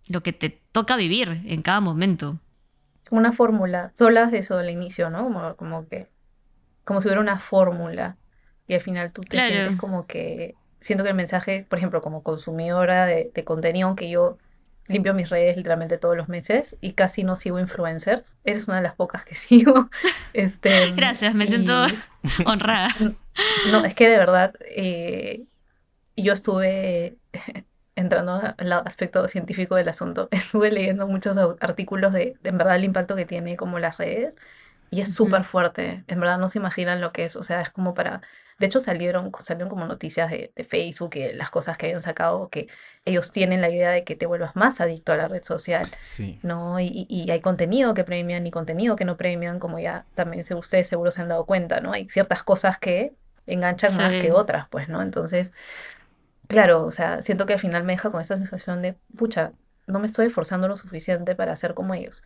lo 0.09 0.23
que 0.23 0.33
te 0.33 0.49
toca 0.73 0.97
vivir 0.97 1.43
en 1.45 1.63
cada 1.63 1.81
momento 1.81 2.39
una 3.11 3.33
fórmula. 3.33 3.93
Tú 3.97 4.07
hablas 4.07 4.31
de 4.31 4.39
eso 4.39 4.59
al 4.59 4.71
inicio, 4.71 5.11
¿no? 5.11 5.25
Como, 5.25 5.57
como 5.57 5.89
que, 5.89 6.09
como 6.85 7.01
si 7.01 7.09
hubiera 7.09 7.21
una 7.21 7.39
fórmula. 7.39 8.17
Y 8.67 8.75
al 8.75 8.81
final 8.81 9.13
tú 9.13 9.23
te 9.23 9.41
sientes 9.41 9.77
como 9.79 10.07
que, 10.07 10.55
siento 10.81 11.05
que 11.05 11.11
el 11.11 11.17
mensaje, 11.17 11.67
por 11.69 11.79
ejemplo, 11.79 12.01
como 12.01 12.23
consumidora 12.23 13.07
de, 13.07 13.33
contenido, 13.45 13.89
aunque 13.89 14.09
yo 14.09 14.39
limpio 14.87 15.15
mis 15.15 15.29
redes 15.29 15.57
literalmente 15.57 15.99
todos 15.99 16.17
los 16.17 16.29
meses 16.29 16.77
y 16.81 16.93
casi 16.93 17.23
no 17.25 17.37
sigo 17.37 17.59
influencers. 17.59 18.35
Eres 18.45 18.69
una 18.69 18.79
de 18.79 18.85
las 18.85 18.95
pocas 18.95 19.25
que 19.25 19.35
sigo. 19.37 19.91
Este, 20.33 20.93
Gracias, 20.97 21.35
me 21.35 21.47
siento 21.47 21.87
honrada. 22.47 22.95
No, 23.71 23.85
es 23.85 23.95
que 23.95 24.09
de 24.09 24.19
verdad, 24.19 24.55
eh, 24.61 25.47
yo 26.17 26.33
estuve 26.33 27.17
entrando 28.01 28.41
al 28.57 28.73
aspecto 28.73 29.27
científico 29.29 29.77
del 29.77 29.89
asunto, 29.89 30.29
estuve 30.33 30.71
leyendo 30.71 31.07
muchos 31.07 31.37
artículos 31.61 32.13
de, 32.13 32.37
en 32.43 32.59
verdad 32.59 32.77
el 32.77 32.85
impacto 32.85 33.17
que 33.17 33.27
tiene 33.27 33.57
como 33.57 33.79
las 33.79 33.99
redes 33.99 34.35
y 34.91 35.01
es 35.01 35.15
súper 35.15 35.45
fuerte, 35.45 36.03
en 36.09 36.21
verdad 36.21 36.39
no 36.39 36.49
se 36.49 36.59
imaginan 36.59 37.01
lo 37.01 37.13
que 37.13 37.25
es, 37.25 37.37
o 37.37 37.45
sea, 37.45 37.61
es 37.61 37.71
como 37.71 37.95
para, 37.95 38.23
de 38.59 38.67
hecho 38.67 38.81
salieron, 38.81 39.31
salieron 39.41 39.69
como 39.69 39.87
noticias 39.87 40.31
de, 40.31 40.53
Facebook, 40.69 41.15
y 41.15 41.33
las 41.33 41.51
cosas 41.51 41.79
que 41.79 41.87
habían 41.87 42.03
sacado, 42.03 42.49
que 42.49 42.67
ellos 43.05 43.31
tienen 43.31 43.61
la 43.61 43.71
idea 43.71 43.91
de 43.91 44.03
que 44.03 44.17
te 44.17 44.27
vuelvas 44.27 44.57
más 44.57 44.81
adicto 44.81 45.13
a 45.13 45.17
la 45.17 45.29
red 45.29 45.45
social, 45.45 45.89
sí. 46.01 46.41
¿no? 46.43 46.81
Y, 46.81 47.07
y, 47.09 47.31
hay 47.31 47.41
contenido 47.41 47.95
que 47.95 48.03
premian 48.03 48.45
y 48.49 48.51
contenido 48.51 48.97
que 48.97 49.05
no 49.05 49.17
premian, 49.17 49.61
como 49.61 49.79
ya 49.79 50.07
también 50.17 50.45
ustedes 50.57 50.89
seguro 50.89 51.13
se 51.13 51.23
han 51.23 51.29
dado 51.29 51.47
cuenta, 51.47 51.81
¿no? 51.81 51.93
Hay 51.93 52.09
ciertas 52.09 52.43
cosas 52.43 52.77
que 52.79 53.13
enganchan 53.47 53.97
más 53.97 54.13
que 54.15 54.33
otras, 54.33 54.67
pues, 54.71 54.89
¿no? 54.89 55.03
Entonces, 55.03 55.53
claro, 56.51 56.85
o 56.85 56.91
sea, 56.91 57.23
siento 57.23 57.47
que 57.47 57.55
al 57.55 57.59
final 57.59 57.85
me 57.85 57.95
deja 57.95 58.11
con 58.11 58.21
esa 58.21 58.37
sensación 58.37 58.83
de, 58.83 58.97
pucha, 59.17 59.53
no 59.87 60.01
me 60.01 60.07
estoy 60.07 60.27
esforzando 60.27 60.69
lo 60.69 60.77
suficiente 60.77 61.35
para 61.35 61.57
ser 61.57 61.75
como 61.75 61.95
ellos. 61.95 62.23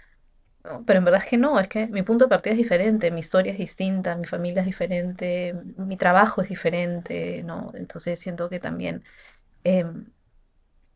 pero 0.86 0.98
en 0.98 1.04
verdad 1.04 1.22
es 1.22 1.28
que 1.28 1.38
no, 1.38 1.60
es 1.60 1.68
que 1.68 1.86
mi 1.88 2.02
punto 2.02 2.24
de 2.24 2.30
partida 2.30 2.52
es 2.52 2.58
diferente, 2.58 3.10
mi 3.10 3.20
historia 3.20 3.52
es 3.52 3.58
distinta, 3.58 4.16
mi 4.16 4.24
familia 4.24 4.60
es 4.60 4.66
diferente, 4.66 5.54
mi 5.76 5.96
trabajo 5.96 6.42
es 6.42 6.48
diferente, 6.48 7.42
¿no? 7.44 7.70
Entonces 7.74 8.18
siento 8.18 8.48
que 8.48 8.60
también 8.60 9.04
em, 9.64 10.06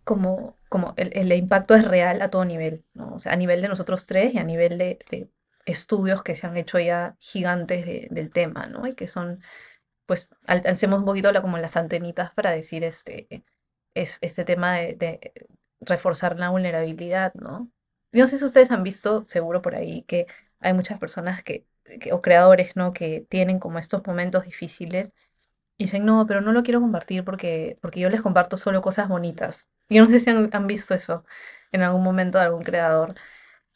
como, 0.05 0.57
como 0.71 0.95
el, 0.97 1.33
impacto 1.33 1.75
es 1.75 1.87
real 1.87 2.23
a 2.23 2.31
todo 2.31 2.45
nivel, 2.47 2.85
¿no? 2.95 3.15
O 3.15 3.21
sea, 3.21 3.33
a 3.33 3.37
nivel 3.37 3.61
de 3.63 3.69
nosotros 3.69 4.07
tres 4.07 4.35
y 4.35 4.39
a 4.39 4.45
nivel 4.45 4.79
de, 4.79 4.99
estudios 5.67 6.23
que 6.23 6.35
se 6.35 6.47
han 6.47 6.57
hecho 6.57 6.79
ya 6.79 7.17
gigantes 7.21 8.09
del 8.11 8.31
tema, 8.31 8.67
¿no? 8.67 8.87
Y 8.87 8.95
que 8.95 9.07
son 9.07 9.43
pues 10.09 10.35
alcemos 10.47 11.01
un 11.01 11.05
poquito 11.05 11.31
la, 11.33 11.43
como 11.43 11.59
las 11.59 11.77
antenitas 11.77 12.33
para 12.33 12.51
decir 12.53 12.83
este, 12.83 13.45
es, 13.95 14.19
este 14.23 14.45
tema 14.47 14.77
de, 14.77 15.33
reforzar 15.81 16.39
la 16.39 16.51
vulnerabilidad, 16.51 17.35
¿no? 17.35 17.71
no 18.13 18.27
sé 18.27 18.39
si 18.39 18.45
ustedes 18.45 18.71
han 18.71 18.83
visto, 18.83 19.25
seguro 19.29 19.63
por 19.63 19.77
ahí, 19.77 20.05
que 20.05 20.27
hay 20.61 20.73
muchas 20.73 20.99
personas 20.99 21.43
que, 21.43 21.67
o 22.13 22.23
creadores, 22.23 22.75
¿no? 22.77 22.93
Que 22.95 23.27
tienen 23.29 23.59
como 23.61 23.79
estos 23.79 24.07
momentos 24.07 24.45
difíciles 24.45 25.13
y 25.79 25.85
dicen, 25.85 26.07
no, 26.07 26.27
pero 26.27 26.41
no 26.41 26.53
lo 26.53 26.63
quiero 26.63 26.81
compartir 26.81 27.25
porque, 27.25 27.77
porque 27.83 28.01
yo 28.01 28.11
les 28.11 28.23
comparto 28.23 28.57
solo 28.57 28.83
cosas 28.83 29.09
bonitas. 29.09 29.69
Yo 29.91 30.05
no 30.05 30.11
sé 30.11 30.21
si 30.21 30.31
han, 30.31 30.67
visto 30.67 30.95
eso 30.95 31.25
en 31.73 31.83
algún 31.83 32.03
momento 32.05 32.39
de 32.39 32.45
algún 32.45 32.65
creador. 32.65 33.15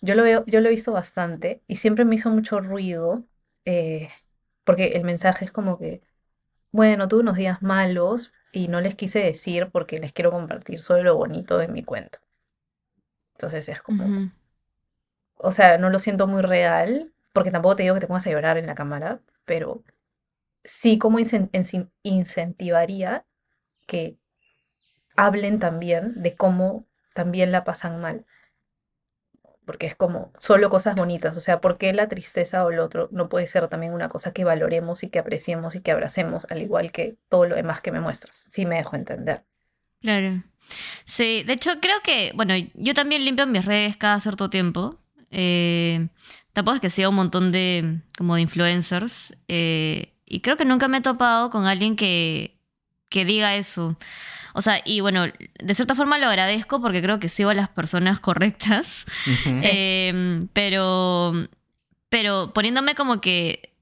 Yo 0.01 0.15
lo, 0.15 0.25
veo, 0.25 0.45
yo 0.47 0.61
lo 0.61 0.69
he 0.69 0.71
visto 0.73 0.93
bastante 0.93 1.63
y 1.69 1.77
siempre 1.77 2.05
me 2.05 2.17
hizo 2.17 2.31
mucho 2.31 2.61
ruido 2.61 3.25
eh, 3.67 4.11
porque 4.65 4.89
el 4.91 5.05
mensaje 5.05 5.45
es 5.45 5.53
como 5.53 5.79
que 5.79 6.03
bueno, 6.73 7.09
tuve 7.09 7.21
unos 7.21 7.37
días 7.37 7.63
malos 7.63 8.35
y 8.53 8.69
no 8.69 8.81
les 8.81 8.95
quise 8.97 9.21
decir 9.21 9.71
porque 9.71 9.99
les 9.99 10.13
quiero 10.13 10.31
compartir 10.33 10.81
solo 10.81 11.03
lo 11.05 11.17
bonito 11.17 11.59
de 11.59 11.69
mi 11.69 11.85
cuento. 11.85 12.19
Entonces 13.35 13.69
es 13.69 13.83
como, 13.83 14.05
o 15.37 15.53
sea, 15.53 15.79
no 15.79 15.91
lo 15.91 15.99
siento 15.99 16.27
muy 16.27 16.43
real, 16.43 17.13
porque 17.33 17.51
tampoco 17.51 17.77
te 17.77 17.83
digo 17.83 17.95
que 17.95 18.01
te 18.01 18.07
pongas 18.07 18.27
a 18.27 18.31
llorar 18.31 18.59
en 18.59 18.67
la 18.67 18.75
cámara, 18.75 19.21
pero 19.45 19.83
sí 20.65 20.99
como 20.99 21.19
incentivaría 22.03 23.27
que 23.87 24.19
hablen 25.17 25.59
también 25.59 26.23
de 26.23 26.37
cómo 26.37 26.87
también 27.15 27.53
la 27.53 27.65
pasan 27.65 28.01
mal. 28.01 28.27
Porque 29.65 29.87
es 29.87 29.95
como 29.95 30.33
solo 30.39 30.71
cosas 30.71 30.97
bonitas, 30.97 31.37
o 31.37 31.41
sea, 31.41 31.61
¿por 31.61 31.79
qué 31.79 31.93
la 31.93 32.09
tristeza 32.09 32.65
o 32.65 32.71
lo 32.71 32.85
otro 32.85 33.09
no 33.13 33.29
puede 33.29 33.47
ser 33.47 33.69
también 33.69 33.93
una 33.93 34.09
cosa 34.09 34.33
que 34.33 34.45
valoremos 34.45 35.05
y 35.05 35.09
que 35.09 35.21
apreciemos 35.21 35.77
y 35.77 35.81
que 35.81 35.93
abracemos, 35.93 36.47
al 36.51 36.61
igual 36.63 36.91
que 36.91 37.17
todo 37.29 37.47
lo 37.47 37.55
demás 37.55 37.81
que 37.81 37.93
me 37.93 38.01
muestras? 38.01 38.47
Sí 38.51 38.67
me 38.67 38.77
dejo 38.77 38.97
entender. 38.97 39.45
Claro. 40.01 40.43
Sí, 41.05 41.43
de 41.45 41.53
hecho 41.53 41.71
creo 41.81 42.01
que, 42.03 42.33
bueno, 42.35 42.55
yo 42.75 42.95
también 42.95 43.25
limpio 43.25 43.47
mis 43.47 43.65
redes 43.65 43.97
cada 43.97 44.19
cierto 44.21 44.51
tiempo. 44.51 44.99
Eh, 45.31 46.09
tampoco 46.53 46.77
es 46.77 46.81
que 46.81 46.91
sea 46.91 47.09
un 47.09 47.15
montón 47.15 47.53
de, 47.53 48.01
como 48.17 48.35
de 48.35 48.43
influencers. 48.43 49.37
Eh, 49.49 50.15
y 50.27 50.41
creo 50.41 50.57
que 50.57 50.65
nunca 50.65 50.89
me 50.89 50.99
he 50.99 51.03
topado 51.03 51.51
con 51.51 51.67
alguien 51.67 51.95
que, 51.95 52.59
que 53.09 53.25
diga 53.25 53.55
eso. 53.57 53.97
O 54.55 54.63
sea, 54.63 54.81
y 54.85 55.01
bueno, 55.01 55.25
de 55.27 55.75
cierta 55.75 55.95
forma 55.95 56.19
lo 56.19 56.27
agradezco 56.27 56.81
porque 56.81 57.03
creo 57.03 57.19
que 57.19 57.29
sigo 57.29 57.51
a 57.51 57.55
las 57.55 57.69
personas 57.69 58.21
correctas. 58.21 59.05
Em, 59.63 60.49
pero, 60.53 61.33
pero 62.09 62.53
poniéndome 62.53 62.95
como 62.95 63.21
que 63.21 63.73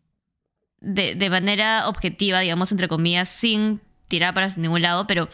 de, 0.80 1.14
de, 1.14 1.30
manera 1.30 1.88
objetiva, 1.88 2.40
digamos, 2.40 2.72
entre 2.72 2.88
comillas, 2.88 3.28
sin 3.28 3.80
tirar 4.08 4.34
para 4.34 4.48
ningún 4.56 4.82
lado, 4.82 5.06
pero 5.06 5.28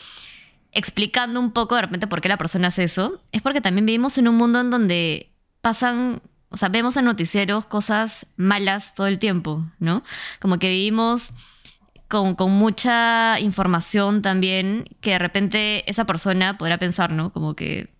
explicando 0.73 1.41
un 1.41 1.53
poco 1.53 1.75
de 1.75 1.83
repente 1.83 2.07
por 2.07 2.21
qué 2.21 2.29
la 2.29 2.37
persona 2.37 2.69
hace 2.69 2.85
eso, 2.85 3.21
es 3.33 3.43
porque 3.43 3.61
también 3.61 3.87
vivimos 3.87 4.19
en 4.19 4.29
un 4.29 4.37
mundo 4.37 4.61
en 4.61 4.71
donde 4.71 5.31
pasan, 5.63 6.21
o 6.51 6.57
sea, 6.57 6.69
vemos 6.69 6.97
en 6.97 7.07
noticieros 7.07 7.67
cosas 7.67 8.27
malas 8.37 8.95
todo 8.95 9.07
el 9.07 9.19
tiempo, 9.19 9.65
¿no? 9.79 10.05
Como 10.39 10.59
que 10.59 10.69
vivimos 10.69 11.31
con, 12.09 12.37
mucha 12.53 13.41
información 13.41 14.23
también 14.23 14.85
que 15.01 15.13
de 15.13 15.19
repente 15.19 15.91
esa 15.91 16.05
persona 16.05 16.57
podrá 16.59 16.79
pensar, 16.79 17.13
¿no? 17.13 17.33
Como 17.33 17.55
que 17.55 17.91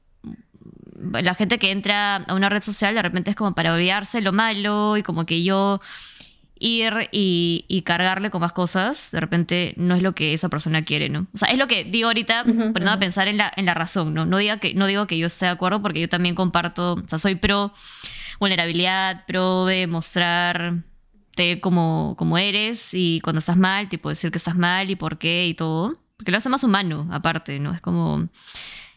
la 1.13 1.35
gente 1.35 1.59
que 1.59 1.71
entra 1.71 2.17
a 2.17 2.35
una 2.35 2.49
red 2.49 2.63
social 2.63 2.95
de 2.95 3.03
repente 3.03 3.31
es 3.31 3.37
como 3.37 3.55
para 3.55 3.73
olvidarse 3.73 4.21
lo 4.21 4.33
malo 4.33 4.97
y 4.97 5.03
como 5.03 5.27
que 5.27 5.43
yo 5.43 5.81
ir 6.59 7.11
y, 7.13 7.83
cargarle 7.85 8.31
con 8.31 8.41
más 8.41 8.53
cosas, 8.53 9.11
de 9.13 9.21
repente 9.21 9.75
no 9.77 9.95
es 9.95 10.03
lo 10.03 10.15
que 10.15 10.33
esa 10.33 10.49
persona 10.49 10.85
quiere, 10.85 11.11
¿no? 11.11 11.27
O 11.35 11.39
sea, 11.39 11.49
es 11.49 11.59
lo 11.59 11.67
que 11.67 11.85
digo 11.85 12.09
ahorita, 12.09 12.45
uh 12.47 12.89
a 12.89 12.99
pensar 12.99 13.29
en 13.29 13.37
la, 13.37 13.53
en 13.57 13.67
la 13.67 13.75
razón, 13.75 14.15
¿no? 14.15 14.25
No, 14.25 14.39
diga 14.39 14.59
que, 14.59 14.73
no 14.73 14.87
digo 14.87 15.07
que 15.07 15.19
yo 15.19 15.27
esté 15.27 15.47
de 15.47 15.53
acuerdo 15.53 15.83
porque 15.83 16.01
yo 16.01 16.09
también 16.09 16.35
comparto, 16.35 16.95
o 16.95 17.09
sea, 17.09 17.19
soy 17.19 17.35
pro 17.35 17.73
vulnerabilidad, 18.41 19.25
pro 19.27 19.67
de 19.67 19.87
mostrar 19.87 20.83
como, 21.61 22.15
como 22.19 22.39
eres 22.39 22.91
y 22.93 23.21
cuando 23.21 23.39
estás 23.39 23.57
mal, 23.57 23.89
tipo 23.89 24.09
decir 24.09 24.31
que 24.31 24.39
estás 24.39 24.57
mal 24.57 24.91
y 24.91 24.97
por 24.97 25.19
qué 25.19 25.47
y 25.47 25.55
todo. 25.55 25.97
Porque 26.17 26.31
lo 26.31 26.39
hace 26.39 26.49
más 26.49 26.65
humano, 26.65 27.09
aparte, 27.11 27.59
¿no? 27.59 27.75
Es 27.75 27.81
como... 27.81 28.29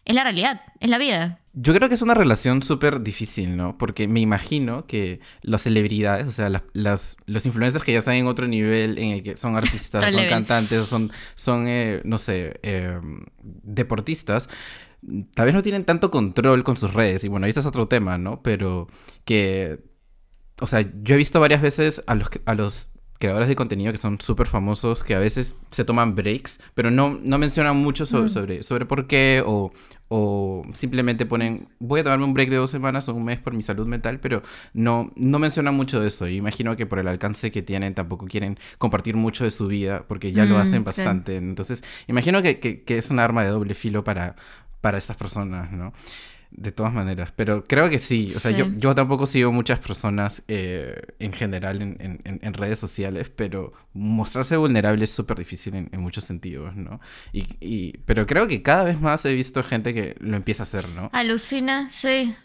Es 0.05 0.15
la 0.15 0.23
realidad, 0.23 0.61
es 0.79 0.89
la 0.89 0.97
vida. 0.97 1.39
Yo 1.53 1.73
creo 1.73 1.87
que 1.87 1.93
es 1.93 2.01
una 2.01 2.15
relación 2.15 2.63
súper 2.63 3.01
difícil, 3.01 3.55
¿no? 3.55 3.77
Porque 3.77 4.07
me 4.07 4.21
imagino 4.21 4.87
que 4.87 5.19
las 5.41 5.63
celebridades, 5.63 6.25
o 6.25 6.31
sea, 6.31 6.49
las, 6.73 7.17
los 7.25 7.45
influencers 7.45 7.83
que 7.83 7.91
ya 7.91 7.99
están 7.99 8.15
en 8.15 8.25
otro 8.25 8.47
nivel, 8.47 8.97
en 8.97 9.11
el 9.11 9.23
que 9.23 9.37
son 9.37 9.55
artistas, 9.57 10.11
son 10.11 10.25
cantantes, 10.27 10.87
son, 10.87 11.11
son 11.35 11.67
eh, 11.67 12.01
no 12.05 12.17
sé, 12.17 12.59
em, 12.63 13.25
deportistas, 13.43 14.49
tal 15.35 15.45
vez 15.45 15.53
no 15.53 15.61
tienen 15.61 15.85
tanto 15.85 16.09
control 16.11 16.63
con 16.63 16.77
sus 16.77 16.93
redes. 16.93 17.23
Y 17.23 17.27
bueno, 17.27 17.45
ese 17.45 17.59
es 17.59 17.65
otro 17.65 17.87
tema, 17.87 18.17
¿no? 18.17 18.41
Pero 18.41 18.87
que 19.25 19.88
o 20.59 20.67
sea, 20.67 20.81
yo 21.03 21.15
he 21.15 21.17
visto 21.17 21.39
varias 21.39 21.61
veces 21.61 22.03
a 22.07 22.15
los, 22.15 22.29
a 22.45 22.53
los 22.55 22.89
creadores 23.19 23.49
de 23.49 23.55
contenido 23.55 23.91
que 23.91 23.97
son 23.97 24.19
súper 24.21 24.47
famosos, 24.47 25.03
que 25.03 25.13
a 25.13 25.19
veces 25.19 25.53
se 25.69 25.83
toman 25.83 26.15
breaks, 26.15 26.59
pero 26.73 26.89
no, 26.89 27.19
no 27.21 27.37
mencionan 27.37 27.75
mucho 27.75 28.05
sobre, 28.05 28.25
mm. 28.25 28.29
sobre, 28.29 28.63
sobre, 28.63 28.85
por 28.85 29.07
qué 29.07 29.43
o, 29.45 29.73
o, 30.07 30.63
simplemente 30.73 31.25
ponen, 31.25 31.67
voy 31.79 31.99
a 31.99 32.03
tomarme 32.03 32.23
un 32.23 32.33
break 32.33 32.49
de 32.49 32.55
dos 32.55 32.71
semanas 32.71 33.09
o 33.09 33.13
un 33.13 33.25
mes 33.25 33.37
por 33.39 33.53
mi 33.53 33.61
salud 33.61 33.85
mental, 33.87 34.21
pero 34.21 34.41
no, 34.73 35.11
no 35.17 35.37
mencionan 35.37 35.75
mucho 35.75 35.99
de 35.99 36.07
eso. 36.07 36.27
Y 36.29 36.37
imagino 36.37 36.77
que 36.77 36.85
por 36.85 36.97
el 36.99 37.09
alcance 37.09 37.51
que 37.51 37.61
tienen 37.61 37.93
tampoco 37.93 38.25
quieren 38.25 38.57
compartir 38.77 39.17
mucho 39.17 39.43
de 39.43 39.51
su 39.51 39.67
vida, 39.67 40.05
porque 40.07 40.31
ya 40.31 40.45
lo 40.45 40.55
mm, 40.55 40.61
hacen 40.61 40.83
bastante. 40.85 41.35
Entonces, 41.35 41.83
imagino 42.07 42.41
que, 42.41 42.59
que, 42.59 42.83
que, 42.83 42.97
es 42.97 43.09
un 43.09 43.19
arma 43.19 43.43
de 43.43 43.49
doble 43.49 43.75
filo 43.75 44.05
para, 44.05 44.37
para 44.79 44.97
estas 44.97 45.17
personas, 45.17 45.71
¿no? 45.73 45.91
De 46.51 46.71
todas 46.71 46.91
maneras, 46.91 47.31
pero 47.35 47.63
creo 47.65 47.89
que 47.89 47.99
sí. 47.99 48.25
O 48.35 48.39
sea, 48.39 48.49
Yo, 48.51 48.65
yo 48.75 48.95
tampoco 48.95 49.27
sigo 49.27 49.51
muchas 49.51 49.79
personas 49.79 50.43
eh, 50.47 50.99
en 51.19 51.31
general 51.31 51.81
en, 51.81 52.21
en, 52.23 52.53
redes 52.53 52.79
sociales, 52.79 53.29
pero 53.29 53.71
mostrarse 53.93 54.57
vulnerable 54.57 55.03
es 55.03 55.11
súper 55.11 55.37
difícil 55.37 55.75
en, 55.75 56.01
muchos 56.01 56.23
sentidos, 56.23 56.75
¿no? 56.75 56.99
Y, 57.31 57.45
y, 57.59 57.97
pero 58.05 58.25
creo 58.25 58.47
que 58.47 58.63
cada 58.63 58.83
vez 58.83 58.99
más 58.99 59.23
he 59.25 59.33
visto 59.33 59.61
gente 59.61 59.93
que 59.93 60.15
lo 60.19 60.35
empieza 60.35 60.63
a 60.63 60.65
hacer, 60.65 60.89
¿no? 60.89 61.11
Alucina, 61.13 61.87
sí. 61.91 62.35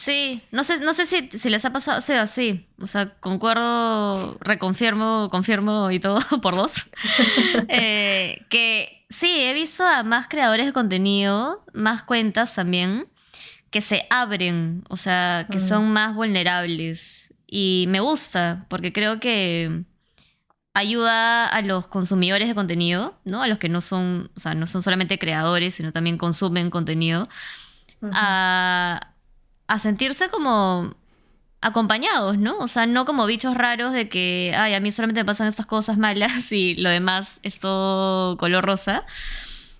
Sí, 0.00 0.40
no 0.50 0.64
sé, 0.64 0.80
no 0.80 0.94
sé 0.94 1.04
si, 1.04 1.28
si 1.28 1.50
les 1.50 1.62
ha 1.66 1.74
pasado, 1.74 1.98
o 1.98 2.00
sea, 2.00 2.26
sí, 2.26 2.66
o 2.80 2.86
sea, 2.86 3.16
concuerdo, 3.20 4.38
reconfirmo, 4.40 5.28
confirmo 5.30 5.90
y 5.90 6.00
todo 6.00 6.20
por 6.40 6.56
dos, 6.56 6.88
eh, 7.68 8.46
que 8.48 9.04
sí, 9.10 9.40
he 9.40 9.52
visto 9.52 9.84
a 9.84 10.02
más 10.02 10.26
creadores 10.26 10.64
de 10.64 10.72
contenido, 10.72 11.66
más 11.74 12.02
cuentas 12.02 12.54
también, 12.54 13.08
que 13.68 13.82
se 13.82 14.06
abren, 14.08 14.84
o 14.88 14.96
sea, 14.96 15.46
que 15.50 15.58
mm. 15.58 15.68
son 15.68 15.92
más 15.92 16.14
vulnerables 16.14 17.34
y 17.46 17.84
me 17.88 18.00
gusta, 18.00 18.64
porque 18.70 18.94
creo 18.94 19.20
que 19.20 19.84
ayuda 20.72 21.46
a 21.46 21.60
los 21.60 21.88
consumidores 21.88 22.48
de 22.48 22.54
contenido, 22.54 23.18
¿no? 23.26 23.42
A 23.42 23.48
los 23.48 23.58
que 23.58 23.68
no 23.68 23.82
son, 23.82 24.30
o 24.34 24.40
sea, 24.40 24.54
no 24.54 24.66
son 24.66 24.82
solamente 24.82 25.18
creadores, 25.18 25.74
sino 25.74 25.92
también 25.92 26.16
consumen 26.16 26.70
contenido, 26.70 27.28
a 28.14 29.09
a 29.70 29.78
sentirse 29.78 30.28
como 30.30 30.96
acompañados, 31.60 32.36
¿no? 32.38 32.58
O 32.58 32.66
sea, 32.66 32.86
no 32.86 33.04
como 33.04 33.24
bichos 33.26 33.56
raros 33.56 33.92
de 33.92 34.08
que, 34.08 34.52
ay, 34.56 34.74
a 34.74 34.80
mí 34.80 34.90
solamente 34.90 35.20
me 35.20 35.24
pasan 35.24 35.46
estas 35.46 35.66
cosas 35.66 35.96
malas 35.96 36.50
y 36.50 36.74
lo 36.74 36.90
demás 36.90 37.38
es 37.44 37.60
todo 37.60 38.36
color 38.36 38.64
rosa. 38.64 39.04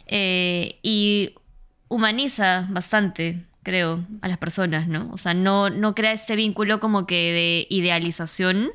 Eh, 0.07 0.79
y 0.85 1.35
humaniza 1.89 2.67
bastante, 2.71 3.45
creo, 3.65 4.07
a 4.23 4.29
las 4.29 4.39
personas, 4.39 4.87
¿no? 4.87 5.11
O 5.13 5.19
sea, 5.19 5.35
no, 5.35 5.71
no 5.71 5.97
crea 5.97 6.13
este 6.13 6.37
vínculo 6.37 6.79
como 6.79 7.05
que 7.05 7.33
de 7.33 7.67
idealización, 7.69 8.71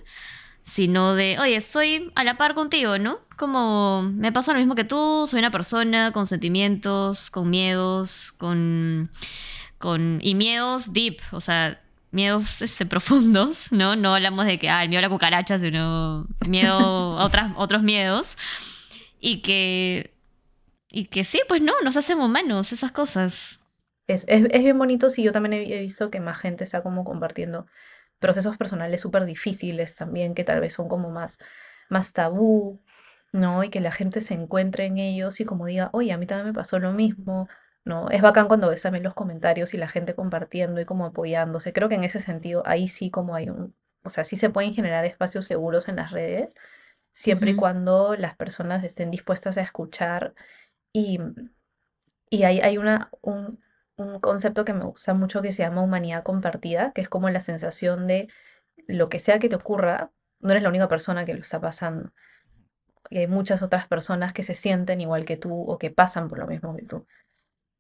sino 0.66 1.16
de, 1.16 1.38
oye, 1.40 1.56
estoy 1.56 2.12
a 2.16 2.26
la 2.26 2.36
par 2.36 2.56
contigo, 2.56 2.98
¿no? 2.98 3.20
Como 3.38 4.02
me 4.02 4.34
pasa 4.34 4.52
lo 4.52 4.60
mismo 4.60 4.76
que 4.76 4.84
tú, 4.84 5.28
soy 5.30 5.40
una 5.40 5.52
persona 5.52 6.12
con 6.12 6.28
sentimientos, 6.28 7.30
con 7.32 7.50
miedos, 7.50 8.34
con 8.34 9.12
con, 9.86 10.20
y 10.22 10.36
miedos 10.36 10.92
deep, 10.92 11.20
o 11.32 11.40
sea, 11.40 11.80
miedos 12.12 12.62
este, 12.62 12.86
profundos, 12.86 13.72
¿no? 13.72 13.96
No 13.96 14.16
hablamos 14.16 14.46
de 14.46 14.58
que, 14.58 14.70
ah, 14.70 14.84
el 14.84 14.90
miedo 14.90 15.00
a 15.00 15.04
la 15.04 15.10
cucaracha, 15.10 15.60
sino 15.60 16.28
miedo 16.48 16.74
a 16.74 17.24
otras, 17.26 17.54
otros 17.56 17.84
miedos. 17.84 18.36
Y 19.20 19.42
que, 19.42 20.14
y 20.90 21.06
que 21.06 21.24
sí, 21.24 21.42
pues 21.48 21.62
no, 21.62 21.74
nos 21.84 21.98
hacen 21.98 22.20
humanos 22.20 22.72
esas 22.72 22.92
cosas. 22.92 23.60
Es, 24.08 24.26
es, 24.28 24.46
es 24.52 24.64
bien 24.64 24.78
bonito, 24.78 25.10
sí, 25.10 25.24
yo 25.24 25.32
también 25.32 25.54
he, 25.54 25.82
visto 25.82 26.12
que 26.12 26.20
más 26.20 26.38
gente 26.40 26.64
está 26.64 26.82
como 26.82 27.04
compartiendo 27.04 27.66
procesos 28.20 28.58
personales 28.58 29.02
súper 29.02 29.26
difíciles 29.26 29.96
también, 29.96 30.36
que 30.36 30.44
tal 30.44 30.60
vez 30.62 30.74
son 30.74 30.88
como 30.88 31.10
más, 31.10 31.38
más 31.90 32.14
tabú, 32.14 32.82
¿no? 33.32 33.64
Y 33.64 33.70
que 33.70 33.82
la 33.82 33.92
gente 33.92 34.22
se 34.22 34.36
encuentre 34.36 34.86
en 34.86 34.98
ellos 34.98 35.40
y 35.40 35.46
como 35.46 35.66
diga, 35.66 35.90
oye, 35.92 36.12
a 36.12 36.18
mí 36.18 36.26
también 36.26 36.48
me 36.48 36.54
pasó 36.54 36.80
lo 36.80 36.92
mismo, 36.92 37.50
¿no? 37.86 38.10
Es 38.10 38.22
bacán 38.22 38.48
cuando 38.48 38.70
ves 38.70 38.82
también 38.84 39.04
los 39.04 39.14
comentarios 39.16 39.74
y 39.74 39.78
la 39.78 39.88
gente 39.90 40.16
compartiendo 40.16 40.82
y 40.82 40.86
como 40.86 41.06
apoyándose. 41.06 41.74
Creo 41.74 41.90
que 41.90 41.96
en 41.96 42.04
ese 42.06 42.22
sentido, 42.22 42.64
ahí 42.66 42.88
sí 42.88 43.12
como 43.12 43.36
hay 43.36 43.50
un, 43.50 43.76
o 44.04 44.10
sea, 44.12 44.24
sí 44.26 44.36
se 44.38 44.50
pueden 44.50 44.74
generar 44.74 45.06
espacios 45.06 45.46
seguros 45.46 45.88
en 45.90 45.98
las 45.98 46.12
redes, 46.12 46.56
siempre 47.14 47.52
y 47.52 47.56
cuando 47.56 48.16
las 48.18 48.36
personas 48.38 48.84
estén 48.84 49.12
dispuestas 49.12 49.58
a 49.58 49.62
escuchar 49.64 50.36
y, 50.94 51.20
y 52.30 52.44
hay, 52.44 52.60
hay 52.60 52.78
una, 52.78 53.10
un, 53.22 53.60
un 53.98 54.20
concepto 54.20 54.66
que 54.66 54.74
me 54.74 54.86
gusta 54.86 55.14
mucho 55.14 55.42
que 55.42 55.52
se 55.52 55.64
llama 55.64 55.82
humanidad 55.82 56.24
compartida, 56.24 56.92
que 56.94 57.02
es 57.02 57.10
como 57.10 57.30
la 57.30 57.40
sensación 57.40 58.08
de 58.08 58.30
lo 58.88 59.10
que 59.10 59.20
sea 59.20 59.40
que 59.40 59.50
te 59.50 59.56
ocurra, 59.56 60.12
no 60.40 60.52
eres 60.52 60.64
la 60.64 60.70
única 60.70 60.88
persona 60.90 61.26
que 61.26 61.34
lo 61.34 61.42
está 61.42 61.62
pasando. 61.62 62.12
Y 63.10 63.20
hay 63.20 63.28
muchas 63.28 63.62
otras 63.62 63.88
personas 63.88 64.34
que 64.34 64.44
se 64.44 64.54
sienten 64.54 65.02
igual 65.02 65.26
que 65.26 65.38
tú 65.38 65.54
o 65.64 65.78
que 65.78 65.92
pasan 65.92 66.28
por 66.30 66.40
lo 66.40 66.48
mismo 66.48 66.76
que 66.76 66.84
tú. 66.86 67.08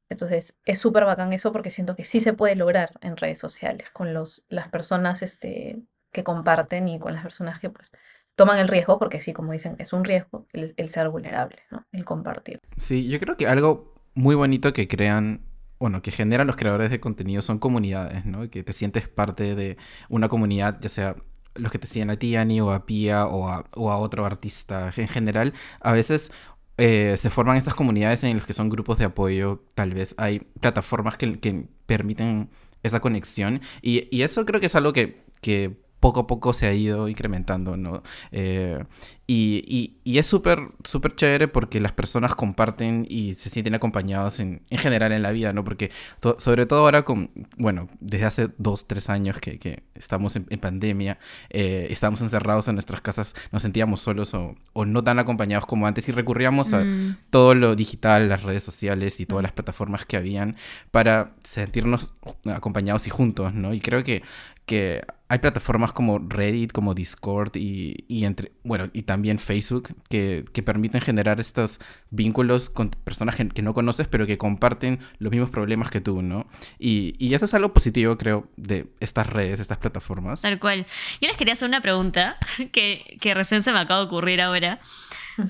Entonces 0.10 0.58
es 0.66 0.80
súper 0.80 1.06
bacán 1.06 1.34
eso 1.34 1.51
porque 1.51 1.70
siento 1.70 1.95
que 1.95 2.06
sí 2.06 2.22
se 2.22 2.34
puede 2.34 2.56
lograr 2.56 2.91
en 3.01 3.18
redes 3.18 3.39
sociales 3.39 3.89
con 3.91 4.14
los, 4.14 4.45
las 4.49 4.70
personas 4.70 5.22
este, 5.22 5.82
que 6.12 6.24
comparten 6.24 6.88
y 6.88 6.99
con 6.99 7.14
las 7.14 7.24
personas 7.24 7.60
que 7.60 7.70
pues 7.70 7.91
toman 8.36 8.60
el 8.60 8.68
riesgo, 8.68 8.99
porque 8.99 9.22
sí, 9.22 9.34
como 9.34 9.53
dicen, 9.53 9.76
es 9.80 9.93
un 9.93 10.03
riesgo 10.03 10.45
el, 10.53 10.89
ser 10.89 11.10
vulnerable, 11.10 11.60
¿no? 11.72 11.86
el 11.91 12.06
compartir. 12.06 12.60
Sí, 12.78 13.08
yo 13.08 13.20
creo 13.20 13.38
que 13.38 13.47
algo 13.47 13.93
muy 14.14 14.36
bonito 14.36 14.74
que 14.74 14.88
crean 14.88 15.41
bueno, 15.78 16.01
que 16.01 16.12
generan 16.12 16.47
los 16.47 16.56
creadores 16.56 16.89
de 16.89 17.01
contenido 17.01 17.41
son 17.41 17.60
comunidades, 17.60 18.26
¿no? 18.26 18.49
Que 18.49 18.64
te 18.64 18.72
sientes 18.72 19.10
parte 19.10 19.56
de 19.56 19.78
una 20.08 20.30
comunidad, 20.30 20.80
ya 20.80 20.88
sea 20.88 21.16
los 21.53 21.72
que 21.72 21.80
te 21.80 21.88
siguen 21.88 22.10
a 22.10 22.18
ti, 22.18 22.36
Annie, 22.36 22.62
o 22.62 22.72
a 22.72 22.86
Pia, 22.86 23.28
o 23.28 23.49
a, 23.49 23.66
o 23.76 23.91
a 23.91 23.97
otro 23.97 24.26
artista 24.26 24.91
en 24.95 25.08
general. 25.08 25.53
A 25.80 25.91
veces 25.91 26.32
eh, 26.78 27.15
se 27.17 27.30
forman 27.30 27.57
estas 27.57 27.76
comunidades 27.76 28.23
en 28.23 28.38
las 28.38 28.45
que 28.45 28.53
son 28.53 28.69
grupos 28.69 28.97
de 28.97 29.05
apoyo, 29.05 29.63
tal 29.76 29.93
vez 29.93 30.15
hay 30.17 30.39
plataformas 30.59 31.17
que, 31.17 31.39
que 31.39 31.67
permiten 31.86 32.49
esa 32.84 32.99
conexión. 32.99 33.61
Y, 33.82 34.07
y, 34.15 34.23
eso 34.23 34.45
creo 34.45 34.59
que 34.59 34.67
es 34.67 34.76
algo 34.76 34.93
que, 34.93 35.23
que 35.41 35.78
poco 36.06 36.20
a 36.20 36.28
poco 36.28 36.53
se 36.53 36.68
ha 36.68 36.74
ido 36.74 37.10
incrementando, 37.10 37.78
¿no? 37.78 38.03
Eh, 38.32 38.84
y, 39.26 39.95
y, 40.03 40.20
es 40.20 40.28
súper, 40.28 40.60
súper 40.84 41.16
chévere 41.16 41.47
porque 41.47 41.80
las 41.80 41.93
personas 41.93 42.36
comparten 42.36 43.08
y 43.10 43.34
se 43.34 43.49
sienten 43.49 43.74
acompañados 43.74 44.39
en, 44.39 44.62
en 44.70 44.78
general 44.78 45.14
en 45.14 45.24
la 45.24 45.32
vida, 45.32 45.51
¿no? 45.51 45.64
Porque 45.64 45.89
sobre 46.38 46.68
todo 46.68 46.82
ahora 46.82 47.06
con, 47.06 47.32
bueno, 47.58 47.88
desde 47.99 48.26
hace 48.26 48.49
dos, 48.60 48.86
tres 48.86 49.10
años 49.10 49.39
que, 49.39 49.58
que 49.58 49.82
estamos 49.95 50.36
en, 50.36 50.45
pandemia, 50.60 51.18
eh, 51.49 51.88
estamos 51.89 52.22
encerrados 52.22 52.68
en 52.68 52.76
nuestras 52.76 53.01
casas, 53.01 53.34
nos 53.51 53.64
sentíamos 53.64 53.99
solos 53.99 54.36
o, 54.36 54.56
o, 54.74 54.86
no 54.86 55.01
tan 55.03 55.18
acompañados 55.18 55.66
como 55.66 55.88
antes 55.88 56.08
y 56.08 56.12
recurríamos 56.12 56.72
a 56.74 56.82
mm. 56.82 57.18
todo 57.32 57.56
lo 57.56 57.76
digital, 57.76 58.30
las 58.30 58.43
redes 58.43 58.62
sociales 58.62 59.20
y 59.20 59.26
todas 59.26 59.41
mm. 59.41 59.45
las 59.45 59.53
plataformas 59.53 60.06
que 60.06 60.18
habían 60.18 60.56
para 60.91 61.34
sentirnos 61.41 62.14
acompañados 62.45 63.08
y 63.08 63.10
juntos, 63.10 63.56
¿no? 63.56 63.74
Y 63.74 63.82
creo 63.82 64.03
que, 64.03 64.22
que 64.66 65.01
hay 65.28 65.39
plataformas 65.39 65.91
como 65.91 66.20
Reddit, 66.20 66.72
como 66.72 66.93
Discord 66.93 67.55
y, 67.55 68.05
y 68.07 68.26
entre, 68.26 68.51
bueno, 68.63 68.89
y 68.93 69.03
también 69.03 69.39
Facebook 69.39 69.95
que, 70.07 70.45
que, 70.53 70.61
permiten 70.61 71.01
generar 71.01 71.39
estos 71.39 71.80
vínculos 72.11 72.70
con 72.70 72.89
personas 72.89 73.36
que 73.36 73.61
no 73.63 73.74
conoces 73.74 74.07
pero 74.07 74.28
que 74.28 74.38
comparten 74.38 74.99
los 75.18 75.32
mismos 75.32 75.49
problemas 75.49 75.89
que 75.89 75.99
tú, 75.99 76.22
¿no? 76.22 76.47
Y, 76.78 77.16
y 77.18 77.34
eso 77.34 77.45
es 77.45 77.53
algo 77.55 77.74
positivo, 77.74 78.18
creo, 78.18 78.47
de 78.55 78.88
estas 78.99 79.28
redes, 79.28 79.59
estas 79.59 79.80
plataformas. 79.80 80.41
Tal 80.41 80.59
cual. 80.59 80.86
Yo 81.22 81.28
les 81.28 81.38
quería 81.38 81.53
hacer 81.53 81.68
una 81.68 81.82
pregunta 81.82 82.38
que, 82.72 83.18
que 83.20 83.34
recién 83.34 83.63
se 83.63 83.72
me 83.72 83.80
acaba 83.80 84.01
de 84.01 84.05
ocurrir 84.05 84.41
ahora, 84.41 84.80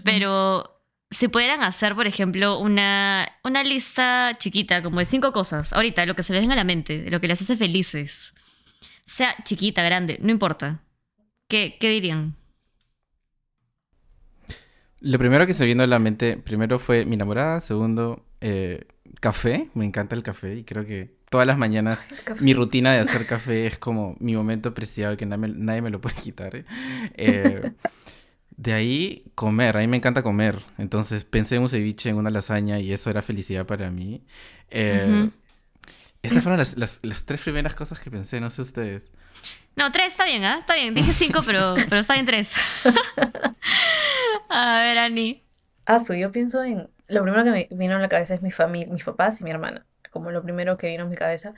pero 0.05 0.81
si 1.11 1.27
pudieran 1.27 1.63
hacer, 1.63 1.95
por 1.95 2.07
ejemplo, 2.07 2.59
una, 2.59 3.27
una 3.43 3.63
lista 3.63 4.37
chiquita, 4.37 4.81
como 4.81 4.99
de 4.99 5.05
cinco 5.05 5.33
cosas, 5.33 5.73
ahorita, 5.73 6.05
lo 6.05 6.15
que 6.15 6.23
se 6.23 6.33
les 6.33 6.41
venga 6.41 6.53
a 6.53 6.57
la 6.57 6.63
mente, 6.63 7.09
lo 7.09 7.19
que 7.19 7.27
les 7.27 7.41
hace 7.41 7.57
felices 7.57 8.34
sea 9.05 9.35
chiquita, 9.43 9.83
grande, 9.83 10.17
no 10.21 10.31
importa. 10.31 10.81
¿Qué, 11.47 11.77
qué 11.79 11.89
dirían? 11.89 12.35
Lo 14.99 15.19
primero 15.19 15.45
que 15.45 15.53
se 15.53 15.65
vino 15.65 15.83
a 15.83 15.87
la 15.87 15.99
mente, 15.99 16.37
primero 16.37 16.79
fue 16.79 17.05
mi 17.05 17.15
enamorada, 17.15 17.59
segundo, 17.59 18.25
eh, 18.41 18.85
café, 19.19 19.69
me 19.73 19.85
encanta 19.85 20.15
el 20.15 20.23
café 20.23 20.55
y 20.55 20.63
creo 20.63 20.85
que 20.85 21.15
todas 21.29 21.45
las 21.45 21.57
mañanas 21.57 22.07
mi 22.39 22.53
rutina 22.53 22.93
de 22.93 22.99
hacer 22.99 23.25
café 23.27 23.67
es 23.67 23.77
como 23.77 24.15
mi 24.19 24.35
momento 24.35 24.73
preciado 24.73 25.17
que 25.17 25.25
nadie, 25.25 25.53
nadie 25.55 25.81
me 25.81 25.89
lo 25.89 26.01
puede 26.01 26.15
quitar. 26.23 26.55
¿eh? 26.55 26.65
Eh, 27.15 27.71
de 28.57 28.73
ahí, 28.73 29.25
comer, 29.35 29.77
a 29.77 29.81
mí 29.81 29.87
me 29.87 29.97
encanta 29.97 30.23
comer, 30.23 30.59
entonces 30.77 31.25
pensé 31.25 31.57
en 31.57 31.63
un 31.63 31.69
ceviche, 31.69 32.09
en 32.09 32.17
una 32.17 32.29
lasaña 32.31 32.79
y 32.79 32.93
eso 32.93 33.09
era 33.09 33.21
felicidad 33.21 33.65
para 33.65 33.91
mí. 33.91 34.23
Estas 36.25 36.43
fueron 36.43 36.59
las, 36.59 36.77
las, 36.77 37.25
tres 37.25 37.41
primeras 37.41 37.75
cosas 37.75 37.99
que 37.99 38.11
pensé, 38.11 38.39
no 38.39 38.49
sé 38.49 38.61
ustedes. 38.61 39.11
No, 39.75 39.91
tres 39.91 40.09
está 40.09 40.25
bien, 40.25 40.43
¿ah? 40.43 40.59
Está 40.59 40.75
bien. 40.75 40.93
Dije 40.93 41.11
cinco, 41.11 41.41
pero, 41.45 41.75
pero 41.89 42.01
está 42.01 42.13
bien 42.13 42.25
tres. 42.25 42.53
a 44.49 44.79
ver, 44.79 44.97
Ani. 44.97 45.43
Ah, 45.85 45.99
su, 45.99 46.13
yo 46.13 46.31
pienso 46.31 46.63
en. 46.63 46.89
Lo 47.07 47.21
primero 47.21 47.43
que 47.43 47.51
me 47.51 47.67
vino 47.71 47.95
a 47.95 47.99
la 47.99 48.09
cabeza 48.09 48.33
es 48.33 48.41
mi 48.41 48.51
familia, 48.51 48.91
mis 48.91 49.03
papás 49.03 49.41
y 49.41 49.43
mi 49.43 49.51
hermana. 49.51 49.85
Como 50.11 50.31
lo 50.31 50.41
primero 50.41 50.77
que 50.77 50.87
vino 50.87 51.03
a 51.03 51.07
mi 51.07 51.15
cabeza. 51.15 51.53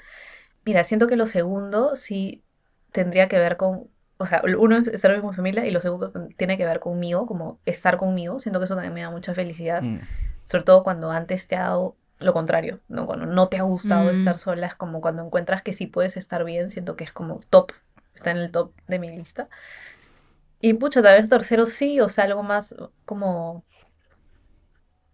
Mira, 0.66 0.84
siento 0.84 1.08
que 1.08 1.16
lo 1.16 1.28
segundo 1.28 1.96
sí 1.96 2.44
tendría 2.92 3.28
que 3.28 3.38
ver 3.38 3.58
con. 3.58 3.90
O 4.18 4.26
sea, 4.26 4.42
uno 4.58 4.78
es 4.78 4.88
estar 4.88 5.20
con 5.22 5.30
mi 5.30 5.36
familia 5.36 5.66
y 5.66 5.72
lo 5.72 5.80
segundo 5.80 6.12
tiene 6.38 6.58
que 6.58 6.66
ver 6.66 6.80
conmigo, 6.80 7.28
como 7.28 7.60
estar 7.66 7.98
conmigo. 7.98 8.40
Siento 8.40 8.60
que 8.60 8.66
eso 8.66 8.76
también 8.76 8.94
me 8.94 9.02
da 9.02 9.12
mucha 9.12 9.34
felicidad. 9.34 9.82
Mm. 9.82 10.00
Sobre 10.46 10.64
todo 10.64 10.84
cuando 10.84 11.12
antes 11.12 11.48
te 11.48 11.56
ha 11.56 11.62
dado 11.62 11.96
lo 12.20 12.34
contrario, 12.34 12.80
¿no? 12.88 13.06
Cuando 13.06 13.26
no 13.26 13.48
te 13.48 13.58
ha 13.58 13.64
gustado 13.64 14.12
mm. 14.12 14.16
estar 14.16 14.40
sola, 14.40 14.68
es 14.68 14.76
como 14.76 15.02
cuando 15.02 15.24
encuentras 15.24 15.62
que 15.62 15.74
sí 15.74 15.88
puedes 15.88 16.18
estar 16.18 16.44
bien, 16.44 16.70
siento 16.70 16.96
que 16.96 17.04
es 17.04 17.12
como 17.12 17.42
top, 17.50 17.72
está 18.16 18.32
en 18.32 18.38
el 18.38 18.52
top 18.52 18.74
de 18.88 19.00
mi 19.00 19.10
lista. 19.10 19.50
Y 20.60 20.74
pucha, 20.74 21.04
tal 21.04 21.20
vez 21.20 21.30
tercero 21.30 21.66
sí, 21.68 22.02
o 22.02 22.10
sea, 22.10 22.24
algo 22.24 22.42
más 22.44 22.76
como 23.06 23.64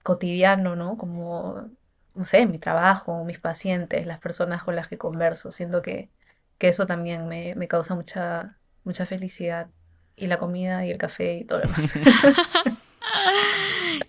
cotidiano, 0.04 0.76
¿no? 0.76 0.98
Como, 0.98 1.70
no 2.16 2.26
sé, 2.26 2.46
mi 2.46 2.60
trabajo, 2.60 3.24
mis 3.26 3.40
pacientes, 3.40 4.06
las 4.06 4.20
personas 4.20 4.64
con 4.64 4.76
las 4.76 4.88
que 4.88 4.98
converso, 4.98 5.52
siento 5.52 5.82
que, 5.82 6.10
que 6.58 6.70
eso 6.70 6.86
también 6.88 7.28
me, 7.28 7.56
me 7.56 7.68
causa 7.68 7.96
mucha, 7.96 8.58
mucha 8.84 9.06
felicidad. 9.06 9.70
Y 10.16 10.28
la 10.28 10.38
comida 10.38 10.86
y 10.86 10.92
el 10.92 10.98
café 10.98 11.34
y 11.40 11.44
todo 11.44 11.60
lo 11.60 11.66
demás. 11.66 11.92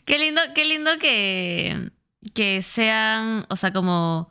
qué 0.05 0.18
lindo, 0.18 0.42
qué 0.55 0.64
lindo 0.66 0.90
que 1.01 1.90
que 2.33 2.62
sean, 2.62 3.45
o 3.49 3.57
sea, 3.57 3.72
como, 3.72 4.31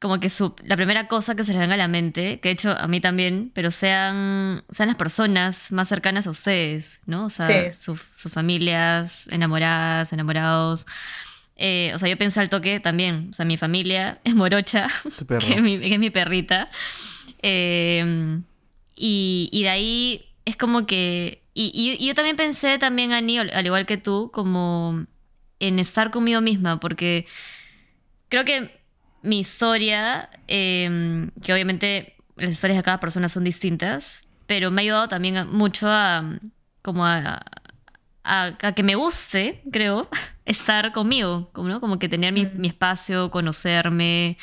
como 0.00 0.20
que 0.20 0.28
su, 0.28 0.54
la 0.64 0.76
primera 0.76 1.08
cosa 1.08 1.34
que 1.34 1.44
se 1.44 1.52
les 1.52 1.60
venga 1.60 1.74
a 1.74 1.78
la 1.78 1.88
mente, 1.88 2.40
que 2.40 2.48
de 2.48 2.52
hecho 2.54 2.70
a 2.76 2.88
mí 2.88 3.00
también, 3.00 3.52
pero 3.54 3.70
sean, 3.70 4.64
sean 4.70 4.88
las 4.88 4.96
personas 4.96 5.70
más 5.70 5.88
cercanas 5.88 6.26
a 6.26 6.30
ustedes, 6.30 7.00
¿no? 7.06 7.26
O 7.26 7.30
sea, 7.30 7.72
sus 7.72 8.00
familias, 8.30 9.28
enamoradas, 9.28 10.12
enamorados. 10.12 10.86
Eh, 11.56 11.92
o 11.94 11.98
sea, 11.98 12.08
yo 12.08 12.18
pensé 12.18 12.40
al 12.40 12.50
toque 12.50 12.80
también, 12.80 13.28
o 13.30 13.32
sea, 13.32 13.44
mi 13.44 13.56
familia 13.56 14.20
es 14.24 14.34
morocha, 14.34 14.88
que 15.40 15.54
es, 15.54 15.62
mi, 15.62 15.78
que 15.78 15.94
es 15.94 15.98
mi, 15.98 16.10
perrita. 16.10 16.70
Em, 17.40 18.42
y, 18.96 19.48
y 19.52 19.62
de 19.62 19.68
ahí 19.68 20.26
es 20.44 20.56
como 20.56 20.86
que... 20.86 21.42
Y, 21.56 21.70
y, 21.98 22.04
yo 22.04 22.14
también 22.14 22.36
pensé 22.36 22.78
también, 22.78 23.12
Ani, 23.12 23.38
al 23.38 23.64
igual 23.64 23.86
que 23.86 23.96
tú, 23.96 24.30
como 24.34 25.06
en 25.68 25.78
estar 25.78 26.10
conmigo 26.10 26.40
misma, 26.40 26.80
porque 26.80 27.26
creo 28.28 28.44
que 28.44 28.80
mi 29.22 29.40
historia, 29.40 30.28
em, 30.48 31.30
que 31.42 31.52
obviamente 31.52 32.16
las 32.36 32.50
historias 32.50 32.78
de 32.78 32.82
cada 32.82 33.00
persona 33.00 33.28
son 33.28 33.44
distintas, 33.44 34.22
pero 34.46 34.70
me 34.70 34.82
ha 34.82 34.84
ayudado 34.84 35.08
también 35.08 35.48
mucho 35.50 35.88
a, 35.88 36.38
como 36.82 37.06
a, 37.06 37.42
a, 38.24 38.52
que 38.74 38.82
me 38.82 38.94
guste, 38.94 39.62
creo, 39.72 40.08
estar 40.44 40.92
conmigo, 40.92 41.50
como, 41.52 41.80
como 41.80 41.98
que 41.98 42.08
tener 42.08 42.32
mi, 42.32 42.46
mi 42.46 42.68
espacio, 42.68 43.30
conocerme, 43.30 44.36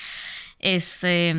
este, 0.59 1.36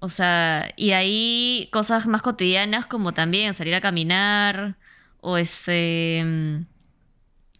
o 0.00 0.08
sea, 0.08 0.72
y 0.76 0.92
ahí 0.92 1.68
cosas 1.72 2.06
más 2.06 2.22
cotidianas 2.22 2.86
como 2.86 3.14
también 3.14 3.54
salir 3.54 3.74
a 3.74 3.80
caminar 3.80 4.76
o 5.20 5.38
este 5.38 6.66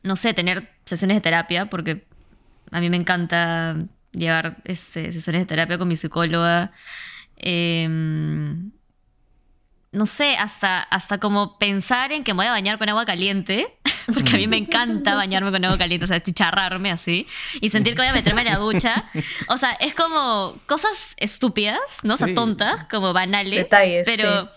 no 0.05 0.17
sé, 0.17 0.35
tener 0.35 0.74
sesiones 0.85 1.17
de 1.17 1.21
terapia, 1.21 1.67
porque 1.67 2.05
a 2.71 2.81
mí 2.81 2.91
me 2.91 2.97
encanta 2.97 3.77
llevar 4.13 4.57
este, 4.65 5.13
sesiones 5.13 5.43
de 5.43 5.47
terapia 5.47 5.79
con 5.79 5.89
mi 5.89 5.97
psicóloga. 5.97 6.73
Em, 7.37 8.71
no 9.93 10.07
sé, 10.07 10.37
hasta, 10.37 10.83
hasta 10.83 11.19
como 11.19 11.57
pensar 11.59 12.11
en 12.11 12.25
que 12.25 12.33
me 12.33 12.39
voy 12.39 12.47
a 12.47 12.51
bañar 12.51 12.79
con 12.79 12.89
agua 12.89 13.05
caliente, 13.05 13.79
porque 14.13 14.31
a 14.35 14.39
mí 14.39 14.49
me 14.49 14.57
encanta 14.57 15.15
bañarme 15.15 15.53
con 15.53 15.65
agua 15.65 15.79
caliente, 15.79 16.05
o 16.05 16.09
sea, 16.09 16.23
chicharrarme 16.23 16.91
así, 16.91 17.27
y 17.61 17.69
sentir 17.69 17.95
que 17.95 18.01
voy 18.01 18.09
a 18.09 18.13
meterme 18.13 18.43
en 18.43 18.49
la 18.49 18.57
ducha. 18.57 19.09
O 19.49 19.57
sea, 19.57 19.71
es 19.81 19.95
como 19.95 20.59
cosas 20.67 21.15
estúpidas, 21.17 21.81
¿no? 22.03 22.15
O 22.15 22.17
sea, 22.17 22.35
tontas, 22.35 22.85
como 22.85 23.13
banales. 23.13 23.61
Detalles. 23.61 24.03
Pero, 24.05 24.51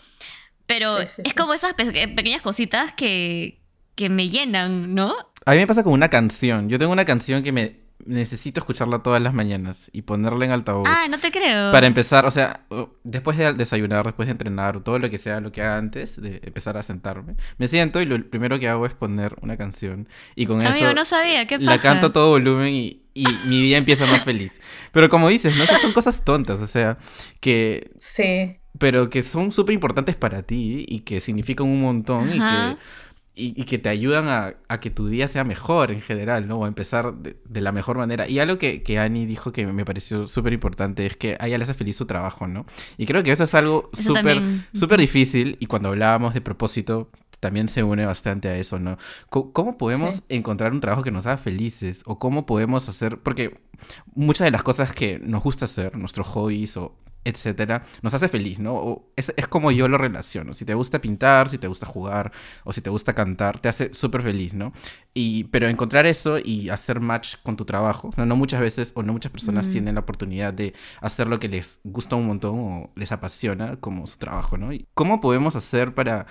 pero 0.65 0.99
es 0.99 1.34
como 1.36 1.53
esas 1.53 1.73
pequeñas 1.75 2.41
cositas 2.41 2.93
que, 2.93 3.59
que 3.95 4.09
me 4.09 4.30
llenan, 4.30 4.95
¿no? 4.95 5.15
A 5.47 5.51
mí 5.51 5.59
me 5.59 5.67
pasa 5.67 5.81
con 5.81 5.93
una 5.93 6.09
canción. 6.09 6.67
Yo 6.67 6.77
tengo 6.77 6.91
una 6.91 7.05
canción 7.05 7.41
que 7.41 7.53
me 7.53 7.77
necesito 8.05 8.59
escucharla 8.59 8.99
todas 8.99 9.21
las 9.21 9.33
mañanas 9.33 9.89
y 9.93 10.01
ponerla 10.01 10.43
en 10.43 10.51
altavoz. 10.51 10.89
Ah, 10.91 11.07
no 11.09 11.19
te 11.19 11.31
creo. 11.31 11.71
Para 11.71 11.87
empezar, 11.87 12.25
o 12.25 12.31
sea, 12.31 12.65
después 13.05 13.37
de 13.37 13.53
desayunar, 13.53 14.05
después 14.05 14.27
de 14.27 14.33
entrenar, 14.33 14.75
o 14.75 14.81
todo 14.81 14.99
lo 14.99 15.09
que 15.09 15.17
sea, 15.17 15.39
lo 15.39 15.53
que 15.53 15.61
haga 15.61 15.77
antes 15.77 16.21
de 16.21 16.41
empezar 16.43 16.75
a 16.75 16.83
sentarme, 16.83 17.37
me 17.57 17.69
siento 17.69 18.01
y 18.01 18.05
lo 18.05 18.21
primero 18.29 18.59
que 18.59 18.67
hago 18.67 18.85
es 18.85 18.93
poner 18.93 19.37
una 19.39 19.55
canción. 19.55 20.09
Y 20.35 20.47
con 20.47 20.59
Amigo, 20.59 20.85
eso 20.85 20.93
no 20.93 21.05
sabía, 21.05 21.47
¿qué 21.47 21.59
pasa? 21.59 21.71
la 21.71 21.79
canto 21.79 22.07
a 22.07 22.13
todo 22.13 22.31
volumen 22.31 22.73
y, 22.73 23.03
y 23.13 23.25
mi 23.45 23.61
día 23.61 23.77
empieza 23.77 24.05
más 24.05 24.25
feliz. 24.25 24.59
Pero 24.91 25.07
como 25.07 25.29
dices, 25.29 25.55
¿no? 25.55 25.63
Esas 25.63 25.79
son 25.79 25.93
cosas 25.93 26.25
tontas, 26.25 26.61
o 26.61 26.67
sea, 26.67 26.97
que... 27.39 27.91
Sí. 27.99 28.57
Pero 28.79 29.09
que 29.09 29.23
son 29.23 29.53
súper 29.53 29.73
importantes 29.73 30.17
para 30.17 30.43
ti 30.43 30.85
y 30.87 30.99
que 30.99 31.21
significan 31.21 31.65
un 31.67 31.81
montón 31.81 32.29
y 32.29 32.37
que 32.37 32.77
y, 33.38 33.63
que 33.65 33.77
te 33.77 33.89
ayudan 33.89 34.27
a, 34.27 34.79
que 34.79 34.89
tu 34.89 35.07
día 35.07 35.27
sea 35.27 35.43
mejor 35.43 35.91
en 35.91 36.01
general, 36.01 36.47
¿no? 36.47 36.57
O 36.59 36.65
a 36.65 36.67
empezar 36.67 37.13
de, 37.13 37.61
la 37.61 37.71
mejor 37.71 37.97
manera. 37.97 38.27
Y 38.27 38.39
algo 38.39 38.57
que, 38.57 38.81
que 38.81 38.97
Annie 38.97 39.25
dijo 39.25 39.51
que 39.51 39.67
me 39.67 39.85
pareció 39.85 40.27
súper 40.27 40.53
importante 40.53 41.05
es 41.05 41.15
que 41.17 41.38
a 41.39 41.47
ella 41.47 41.57
le 41.57 41.63
hace 41.63 41.73
feliz 41.73 41.95
su 41.95 42.05
trabajo, 42.07 42.47
¿no? 42.47 42.65
Y 42.97 43.05
creo 43.05 43.21
que 43.23 43.31
eso 43.31 43.43
es 43.43 43.53
algo 43.53 43.91
súper 43.93 44.41
súper 44.73 44.99
difícil 44.99 45.57
y 45.59 45.67
cuando 45.67 45.89
hablábamos 45.89 46.33
de 46.33 46.41
propósito 46.41 47.09
también 47.39 47.67
se 47.67 47.83
une 47.83 48.05
bastante 48.05 48.49
a 48.49 48.57
eso, 48.57 48.79
¿no? 48.79 48.97
¿Cómo 49.29 49.77
podemos 49.77 50.23
encontrar 50.29 50.73
un 50.73 50.81
trabajo 50.81 51.03
que 51.03 51.11
nos 51.11 51.27
haga 51.27 51.38
felices? 51.38 52.01
¿O 52.05 52.17
cómo 52.17 52.45
podemos 52.45 52.89
hacer? 52.89 53.19
Porque 53.19 53.59
muchas 54.15 54.45
de 54.45 54.51
las 54.51 54.63
cosas 54.63 54.91
que 54.93 55.19
nos 55.19 55.43
gusta 55.43 55.65
hacer, 55.65 55.95
nuestros 55.95 56.27
hobbies 56.27 56.77
o 56.77 56.95
etcétera, 57.24 57.84
nos 58.01 58.13
hace 58.13 58.30
feliz, 58.30 58.59
¿no? 58.59 59.05
Es, 59.15 59.34
es, 59.36 59.47
como 59.47 59.72
yo 59.72 59.88
lo 59.88 59.97
relaciono. 59.97 60.53
Si 60.53 60.65
te 60.65 60.74
gusta 60.74 61.01
pintar, 61.01 61.49
si 61.49 61.57
te 61.57 61.68
gusta 61.68 61.86
jugar 61.86 62.32
o 62.63 62.72
si 62.72 62.82
te 62.82 62.89
gusta 62.89 63.13
cantar, 63.13 63.59
te 63.59 63.70
hace 63.70 63.93
súper 63.93 64.22
feliz, 64.22 64.53
¿no? 64.53 64.72
Y, 65.13 65.45
pero 65.45 65.68
encontrar 65.68 66.05
eso 66.05 66.39
y 66.39 66.70
hacer 66.70 66.99
match 66.99 67.36
con 67.43 67.57
tu 67.57 67.65
trabajo, 67.65 68.11
no, 68.18 68.26
no 68.26 68.36
muchas 68.36 68.61
veces 68.61 68.91
o 68.95 69.03
no 69.03 69.13
muchas 69.13 69.32
personas 69.32 69.70
tienen 69.70 69.95
la 69.95 70.01
oportunidad 70.01 70.53
de 70.53 70.74
hacer 71.01 71.28
lo 71.28 71.39
que 71.39 71.49
les 71.49 71.82
gusta 71.84 72.15
un 72.15 72.28
montón 72.28 72.59
o 72.59 72.91
les 72.95 73.11
apasiona 73.11 73.78
como 73.78 74.07
su 74.07 74.18
trabajo, 74.18 74.57
¿no? 74.57 74.72
¿Y 74.72 74.88
¿Cómo 74.93 75.20
podemos 75.20 75.55
hacer 75.55 75.93
para 75.93 76.28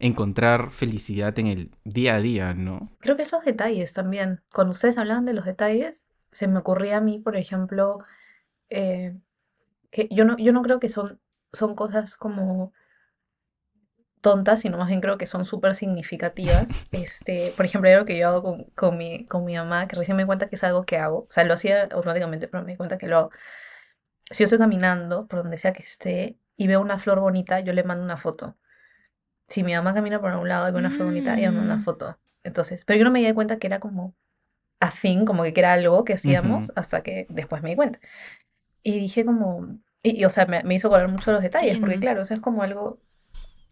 encontrar 0.00 0.70
felicidad 0.70 1.38
en 1.38 1.46
el 1.46 1.70
día 1.84 2.16
a 2.16 2.20
día, 2.20 2.54
¿no? 2.54 2.90
Creo 3.00 3.16
que 3.16 3.22
es 3.22 3.30
los 3.30 3.44
detalles 3.44 3.92
también. 3.92 4.40
Cuando 4.52 4.72
ustedes 4.72 4.98
hablaban 4.98 5.26
de 5.26 5.34
los 5.34 5.44
detalles, 5.44 6.08
se 6.32 6.48
me 6.48 6.58
ocurría 6.58 6.96
a 6.96 7.00
mí, 7.00 7.18
por 7.18 7.36
ejemplo, 7.36 7.98
eh, 8.70 9.14
que 9.90 10.08
yo 10.10 10.24
no, 10.24 10.36
yo 10.38 10.52
no 10.52 10.62
creo 10.62 10.80
que 10.80 10.88
son, 10.88 11.20
son 11.52 11.74
cosas 11.74 12.16
como 12.16 12.72
tontas, 14.20 14.60
sino 14.60 14.76
más 14.78 14.88
bien 14.88 15.00
creo 15.00 15.18
que 15.18 15.26
son 15.26 15.44
súper 15.44 15.74
significativas. 15.74 16.68
Este, 16.92 17.52
por 17.56 17.66
ejemplo, 17.66 17.90
algo 17.90 18.04
que 18.04 18.18
yo 18.18 18.28
hago 18.28 18.42
con, 18.42 18.64
con, 18.74 18.98
mi, 18.98 19.26
con 19.26 19.44
mi 19.44 19.54
mamá, 19.56 19.88
que 19.88 19.96
recién 19.96 20.16
me 20.16 20.24
di 20.24 20.26
cuenta 20.26 20.48
que 20.48 20.56
es 20.56 20.64
algo 20.64 20.84
que 20.84 20.98
hago, 20.98 21.20
o 21.20 21.30
sea, 21.30 21.44
lo 21.44 21.54
hacía 21.54 21.84
automáticamente, 21.84 22.48
pero 22.48 22.64
me 22.64 22.72
di 22.72 22.76
cuenta 22.76 22.98
que 22.98 23.06
lo 23.06 23.18
hago. 23.18 23.30
Si 24.24 24.42
yo 24.42 24.44
estoy 24.44 24.58
caminando, 24.58 25.26
por 25.26 25.42
donde 25.42 25.58
sea 25.58 25.72
que 25.72 25.82
esté, 25.82 26.38
y 26.56 26.66
veo 26.66 26.80
una 26.80 26.98
flor 26.98 27.20
bonita, 27.20 27.60
yo 27.60 27.72
le 27.72 27.84
mando 27.84 28.04
una 28.04 28.16
foto. 28.16 28.56
Si 29.48 29.64
mi 29.64 29.74
mamá 29.74 29.94
camina 29.94 30.20
por 30.20 30.32
un 30.34 30.48
lado 30.48 30.68
y 30.68 30.72
ve 30.72 30.78
una 30.78 30.90
flor 30.90 31.06
bonita, 31.06 31.36
ella 31.36 31.50
me 31.50 31.58
manda 31.58 31.74
una 31.74 31.82
mm. 31.82 31.84
foto. 31.84 32.18
Entonces, 32.44 32.84
pero 32.84 32.98
yo 32.98 33.04
no 33.04 33.10
me 33.10 33.20
di 33.20 33.32
cuenta 33.32 33.58
que 33.58 33.66
era 33.66 33.80
como 33.80 34.14
a 34.80 34.92
como 35.26 35.42
que 35.42 35.54
era 35.56 35.72
algo 35.72 36.04
que 36.04 36.14
hacíamos, 36.14 36.72
hasta 36.74 37.02
que 37.02 37.26
después 37.28 37.62
me 37.62 37.70
di 37.70 37.76
cuenta. 37.76 38.00
Y 38.82 38.98
dije 38.98 39.24
como, 39.24 39.78
y, 40.02 40.24
o 40.24 40.30
sea, 40.30 40.46
me, 40.46 40.62
me 40.64 40.74
hizo 40.74 40.88
acordar 40.88 41.08
mucho 41.08 41.32
los 41.32 41.42
detalles, 41.42 41.78
porque 41.78 41.98
claro, 41.98 42.22
eso 42.22 42.34
es 42.34 42.40
como 42.40 42.62
algo 42.62 42.98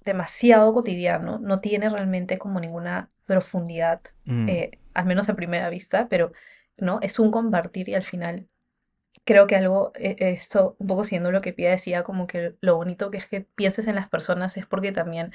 demasiado 0.04 0.72
cotidiano, 0.72 1.38
no 1.38 1.59
tiene 1.59 1.88
realmente 1.88 2.38
como 2.38 2.61
ninguna 2.61 3.11
profundidad, 3.26 4.00
mm. 4.24 4.48
eh, 4.48 4.78
al 4.94 5.06
menos 5.06 5.28
a 5.28 5.36
primera 5.36 5.68
vista, 5.70 6.09
pero 6.09 6.32
no, 6.76 6.98
es 7.02 7.18
un 7.18 7.30
compartir 7.30 7.88
y 7.88 7.94
al 7.94 8.04
final 8.04 8.46
creo 9.24 9.46
que 9.46 9.56
algo, 9.56 9.92
e, 9.94 10.16
esto, 10.18 10.76
un 10.78 10.86
poco 10.86 11.04
siguiendo 11.04 11.30
lo 11.30 11.42
que 11.42 11.52
Pia 11.52 11.70
decía, 11.70 12.02
como 12.02 12.26
que 12.26 12.54
lo 12.61 12.76
bonito 12.76 13.11
que 13.11 13.18
es 13.18 13.28
que 13.28 13.42
pienses 13.42 13.86
en 13.86 13.96
las 13.96 14.09
personas 14.09 14.56
es 14.56 14.66
porque 14.66 14.92
también 14.92 15.32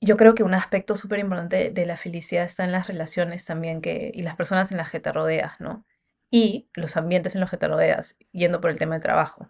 yo 0.00 0.16
creo 0.16 0.34
que 0.34 0.44
un 0.44 0.54
aspecto 0.54 0.94
súper 0.94 1.18
importante 1.18 1.70
de 1.70 1.86
la 1.86 1.96
felicidad 1.96 2.44
está 2.44 2.64
en 2.64 2.72
las 2.72 2.86
relaciones 2.86 3.44
también 3.44 3.80
que, 3.80 4.12
y 4.14 4.22
las 4.22 4.36
personas 4.36 4.70
en 4.70 4.76
las 4.76 4.90
que 4.90 5.00
te 5.00 5.10
rodeas, 5.10 5.58
¿no? 5.60 5.84
Y 6.30 6.68
los 6.74 6.96
ambientes 6.96 7.34
en 7.34 7.40
los 7.40 7.50
que 7.50 7.56
te 7.56 7.68
rodeas, 7.68 8.16
yendo 8.32 8.60
por 8.60 8.70
el 8.70 8.78
tema 8.78 8.94
del 8.94 9.02
trabajo. 9.02 9.48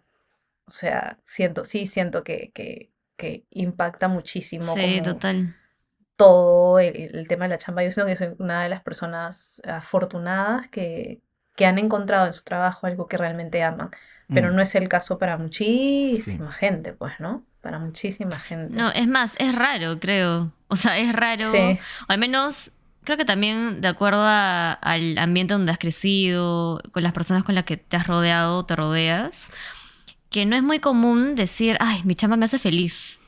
O 0.66 0.70
sea, 0.70 1.18
siento, 1.24 1.64
sí 1.64 1.87
siento 1.87 2.24
que, 2.24 2.51
que, 2.53 2.91
que 3.16 3.45
impacta 3.51 4.09
muchísimo. 4.09 4.74
Sí, 4.74 5.01
total. 5.03 5.55
Todo 6.16 6.79
el, 6.79 7.29
tema 7.29 7.45
de 7.45 7.51
la 7.51 7.59
chamba. 7.59 7.85
Yo 7.85 7.91
siento 7.91 8.09
que 8.09 8.16
soy 8.16 8.35
una 8.39 8.62
de 8.62 8.68
las 8.68 8.83
personas 8.83 9.61
afortunadas 9.64 10.68
que, 10.68 11.20
que 11.55 11.66
han 11.66 11.79
encontrado 11.79 12.27
en 12.27 12.33
su 12.33 12.43
trabajo 12.43 12.87
algo 12.87 13.07
que 13.07 13.16
realmente 13.16 13.62
aman. 13.62 13.91
Pero 14.29 14.51
mm. 14.51 14.57
no 14.57 14.62
es 14.62 14.74
el 14.74 14.89
caso 14.89 15.18
para 15.18 15.37
muchísima 15.37 16.51
gente, 16.51 16.93
pues, 16.93 17.20
¿no? 17.20 17.45
Para 17.61 17.79
muchísima 17.79 18.39
gente. 18.39 18.77
No, 18.77 18.91
es 18.91 19.07
más, 19.07 19.35
es 19.39 19.55
raro, 19.55 20.01
creo. 20.01 20.53
O 20.68 20.74
sea, 20.74 20.99
es 20.99 21.12
raro. 21.14 21.49
Sí. 21.53 21.79
al 22.09 22.18
menos 22.18 22.72
creo 23.07 23.17
que 23.17 23.25
también 23.25 23.81
de 23.81 23.89
acuerdo 23.89 24.23
al 24.27 25.17
ambiente 25.17 25.55
donde 25.55 25.73
has 25.73 25.79
crecido, 25.79 26.83
con 26.93 27.03
las 27.03 27.13
personas 27.13 27.45
con 27.45 27.55
las 27.55 27.65
que 27.65 27.79
te 27.79 27.97
has 27.97 28.07
rodeado, 28.07 28.67
te 28.67 28.77
rodeas, 28.77 29.49
que 30.29 30.45
no 30.45 30.57
es 30.57 30.63
muy 30.63 30.81
común 30.81 31.37
decir, 31.37 31.79
ay, 31.81 32.03
mi 32.05 32.15
chamba 32.15 32.37
me 32.37 32.45
hace 32.45 32.59
feliz. 32.59 33.19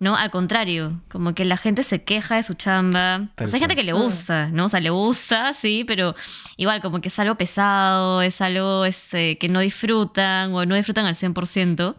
¿no? 0.00 0.16
Al 0.16 0.32
contrario, 0.32 1.00
como 1.08 1.32
que 1.32 1.44
la 1.44 1.56
gente 1.56 1.84
se 1.84 2.02
queja 2.02 2.34
de 2.34 2.42
su 2.42 2.54
chamba. 2.54 3.28
o 3.38 3.46
sea, 3.46 3.54
hay 3.54 3.60
gente 3.60 3.76
que 3.76 3.84
le 3.84 3.92
gusta, 3.92 4.48
¿no? 4.48 4.64
O 4.64 4.68
sea, 4.68 4.80
le 4.80 4.90
gusta, 4.90 5.54
sí, 5.54 5.84
pero 5.86 6.16
igual 6.56 6.82
como 6.82 7.00
que 7.00 7.06
es 7.06 7.18
algo 7.20 7.36
pesado, 7.36 8.20
es 8.20 8.40
algo 8.40 8.84
este, 8.84 9.38
que 9.38 9.48
no 9.48 9.60
disfrutan 9.60 10.52
o 10.52 10.66
no 10.66 10.74
disfrutan 10.74 11.06
al 11.06 11.14
100%. 11.14 11.94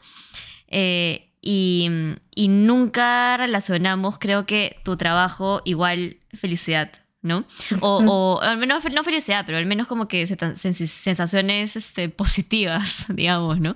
Eh, 0.67 1.29
y, 1.41 1.89
y 2.35 2.49
nunca 2.49 3.37
relacionamos, 3.37 4.19
creo 4.19 4.45
que 4.45 4.81
tu 4.83 4.97
trabajo 4.97 5.61
igual 5.63 6.17
felicidad. 6.33 6.91
¿No? 7.23 7.45
O, 7.79 8.03
o, 8.05 8.41
al 8.41 8.57
menos 8.57 8.83
no 8.91 9.03
felicidad, 9.03 9.43
pero 9.45 9.57
al 9.57 9.65
menos 9.65 9.87
como 9.87 10.07
que 10.07 10.27
sensaciones 10.27 11.75
este, 11.75 12.09
positivas, 12.09 13.05
digamos, 13.09 13.59
¿no? 13.59 13.75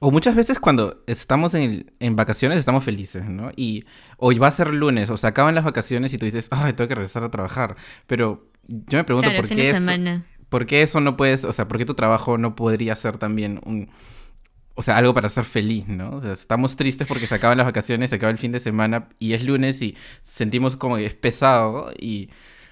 O 0.00 0.10
muchas 0.10 0.34
veces 0.34 0.58
cuando 0.58 1.02
estamos 1.06 1.54
en, 1.54 1.92
en, 2.00 2.16
vacaciones 2.16 2.58
estamos 2.58 2.84
felices, 2.84 3.24
¿no? 3.26 3.52
Y 3.56 3.84
hoy 4.18 4.38
va 4.38 4.48
a 4.48 4.50
ser 4.50 4.68
lunes, 4.68 5.08
o 5.08 5.16
se 5.16 5.26
acaban 5.26 5.54
las 5.54 5.64
vacaciones 5.64 6.12
y 6.12 6.18
tú 6.18 6.26
dices, 6.26 6.48
ay, 6.50 6.72
tengo 6.72 6.88
que 6.88 6.94
regresar 6.96 7.22
a 7.22 7.30
trabajar. 7.30 7.76
Pero 8.06 8.50
yo 8.66 8.98
me 8.98 9.04
pregunto 9.04 9.30
por 9.36 9.48
qué 9.48 9.70
eso, 9.70 9.90
por 10.48 10.66
qué 10.66 10.82
eso 10.82 11.00
no 11.00 11.16
puedes, 11.16 11.44
o 11.44 11.52
sea, 11.52 11.68
por 11.68 11.78
qué 11.78 11.84
tu 11.84 11.94
trabajo 11.94 12.36
no 12.38 12.56
podría 12.56 12.94
ser 12.96 13.18
también 13.18 13.60
un, 13.64 13.90
o 14.74 14.82
sea, 14.82 14.96
algo 14.96 15.14
para 15.14 15.28
estar 15.28 15.44
feliz, 15.44 15.86
¿no? 15.86 16.16
O 16.16 16.20
sea, 16.20 16.32
estamos 16.32 16.76
tristes 16.76 17.06
porque 17.06 17.26
se 17.26 17.34
acaban 17.34 17.58
las 17.58 17.66
vacaciones, 17.66 18.10
se 18.10 18.16
acaba 18.16 18.32
el 18.32 18.38
fin 18.38 18.52
de 18.52 18.58
semana 18.58 19.08
y 19.18 19.34
es 19.34 19.44
lunes 19.44 19.80
y 19.82 19.96
sentimos 20.22 20.76
como 20.76 20.96
que 20.96 21.06
es 21.06 21.14
pesado 21.14 21.92
y... 21.98 22.30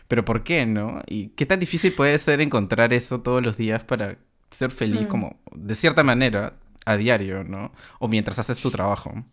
Pero 0.09 0.27
¿por 0.27 0.45
qué, 0.45 0.67
no? 0.67 1.01
¿Y 1.07 1.29
qué 1.29 1.47
tan 1.47 1.59
difícil 1.59 1.95
puede 1.95 2.19
ser 2.19 2.43
encontrar 2.43 2.93
eso 2.93 3.23
todos 3.23 3.43
los 3.43 3.57
días 3.57 3.83
para 3.85 4.19
ser 4.51 4.71
feliz 4.71 5.03
mm. 5.03 5.07
como 5.07 5.41
de 5.55 5.75
cierta 5.75 6.03
manera 6.03 6.53
a 6.85 6.97
diario, 6.97 7.45
¿no? 7.45 7.73
O 7.99 8.09
mientras 8.09 8.39
haces 8.39 8.61
tu 8.61 8.71
trabajo. 8.71 9.25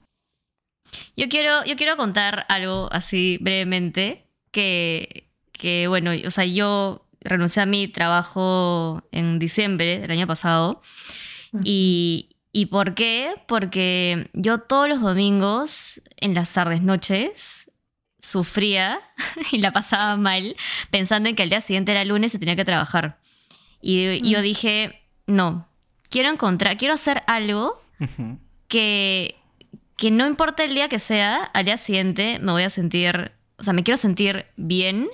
Yo 1.18 1.28
quiero, 1.28 1.66
yo 1.66 1.76
quiero 1.76 1.98
contar 1.98 2.46
algo 2.50 2.88
así 2.92 3.38
brevemente 3.42 4.26
que, 4.52 5.30
que, 5.52 5.88
bueno, 5.88 6.12
o 6.26 6.30
sea, 6.30 6.46
yo 6.46 7.06
renuncié 7.22 7.64
a 7.64 7.66
mi 7.66 7.88
trabajo 7.88 9.04
en 9.12 9.40
diciembre 9.40 10.00
del 10.00 10.12
año 10.12 10.28
pasado 10.28 10.82
y, 11.64 12.29
¿Y 12.52 12.68
por 12.68 12.96
qué? 12.96 13.36
Porque 13.48 14.30
yo 14.34 14.60
todos 14.60 14.90
los 14.90 15.02
domingos, 15.02 16.02
en 16.18 16.34
las 16.34 16.52
tardes 16.52 16.82
noches, 16.82 17.70
sufría 18.22 19.00
y 19.52 19.60
la 19.60 19.72
pasaba 19.72 20.18
mal, 20.18 20.56
pensando 20.92 21.30
en 21.30 21.36
que 21.36 21.44
el 21.44 21.50
día 21.50 21.62
siguiente 21.62 21.92
era 21.92 22.04
lunes 22.06 22.34
y 22.34 22.40
tenía 22.40 22.56
que 22.56 22.66
trabajar. 22.66 23.20
Y, 23.82 24.28
yo 24.30 24.40
mm. 24.40 24.42
dije, 24.42 25.02
no, 25.28 25.68
quiero 26.10 26.30
encontrar, 26.30 26.78
quiero 26.78 26.94
hacer 26.94 27.24
algo 27.28 27.82
que, 28.68 29.36
que 29.96 30.12
no 30.12 30.28
importa 30.28 30.64
el 30.64 30.74
día 30.74 30.90
que 30.90 31.00
sea, 31.00 31.44
al 31.44 31.66
día 31.66 31.78
siguiente 31.78 32.40
me 32.40 32.52
voy 32.52 32.64
a 32.64 32.70
sentir, 32.70 33.32
o 33.58 33.64
sea, 33.64 33.74
me 33.74 33.84
quiero 33.84 33.98
sentir 33.98 34.46
bien. 34.58 35.08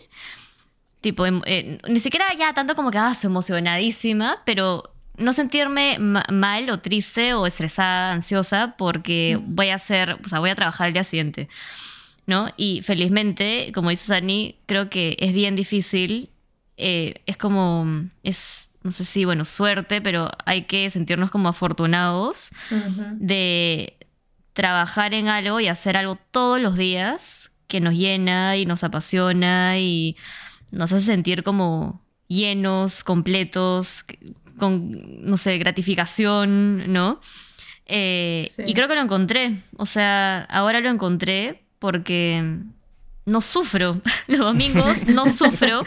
Tipo, 1.01 1.27
em, 1.27 1.41
eh, 1.45 1.77
ni 1.87 1.99
siquiera 1.99 2.25
ya 2.35 2.53
tanto 2.53 2.75
como 2.75 2.89
que, 2.89 2.97
ah, 2.97 3.13
soy 3.13 3.29
emocionadísima, 3.29 4.41
pero 4.45 4.94
no 5.17 5.33
sentirme 5.33 5.97
mal 5.99 6.69
o 6.69 6.79
triste 6.79 7.33
o 7.33 7.47
estresada, 7.47 8.11
ansiosa, 8.11 8.75
porque 8.77 9.39
mm. 9.39 9.55
voy 9.55 9.69
a 9.69 9.75
hacer, 9.75 10.17
o 10.23 10.29
sea, 10.29 10.39
voy 10.39 10.49
a 10.49 10.55
trabajar 10.55 10.87
el 10.87 10.93
día 10.93 11.03
siguiente, 11.03 11.49
¿no? 12.25 12.49
Y 12.57 12.81
felizmente, 12.81 13.71
como 13.73 13.89
dice 13.89 14.07
Sani, 14.07 14.55
creo 14.65 14.89
que 14.89 15.15
es 15.19 15.33
bien 15.33 15.55
difícil, 15.55 16.29
eh, 16.77 17.21
es 17.25 17.37
como, 17.37 17.85
es, 18.23 18.67
no 18.83 18.91
sé 18.91 19.05
si, 19.05 19.25
bueno, 19.25 19.45
suerte, 19.45 20.01
pero 20.01 20.29
hay 20.45 20.63
que 20.63 20.89
sentirnos 20.89 21.31
como 21.31 21.49
afortunados 21.49 22.49
de 23.13 23.97
trabajar 24.53 25.13
en 25.13 25.27
algo 25.27 25.59
y 25.59 25.67
hacer 25.67 25.97
algo 25.97 26.17
todos 26.31 26.59
los 26.59 26.77
días 26.77 27.51
que 27.67 27.79
nos 27.79 27.93
llena 27.93 28.57
y 28.57 28.65
nos 28.65 28.83
apasiona 28.83 29.79
y 29.79 30.15
nos 30.71 30.91
hace 30.91 31.05
sentir 31.05 31.43
como 31.43 32.01
llenos, 32.27 33.03
completos, 33.03 34.05
con, 34.57 35.25
no 35.25 35.37
sé, 35.37 35.57
gratificación, 35.57 36.91
¿no? 36.91 37.19
Eh, 37.85 38.49
y 38.65 38.73
creo 38.73 38.87
que 38.87 38.95
lo 38.95 39.01
encontré. 39.01 39.57
O 39.77 39.85
sea, 39.85 40.41
ahora 40.43 40.79
lo 40.79 40.89
encontré 40.89 41.63
porque 41.79 42.43
no 43.25 43.41
sufro. 43.41 44.01
Los 44.27 44.39
domingos 44.39 45.07
no 45.07 45.29
sufro 45.29 45.85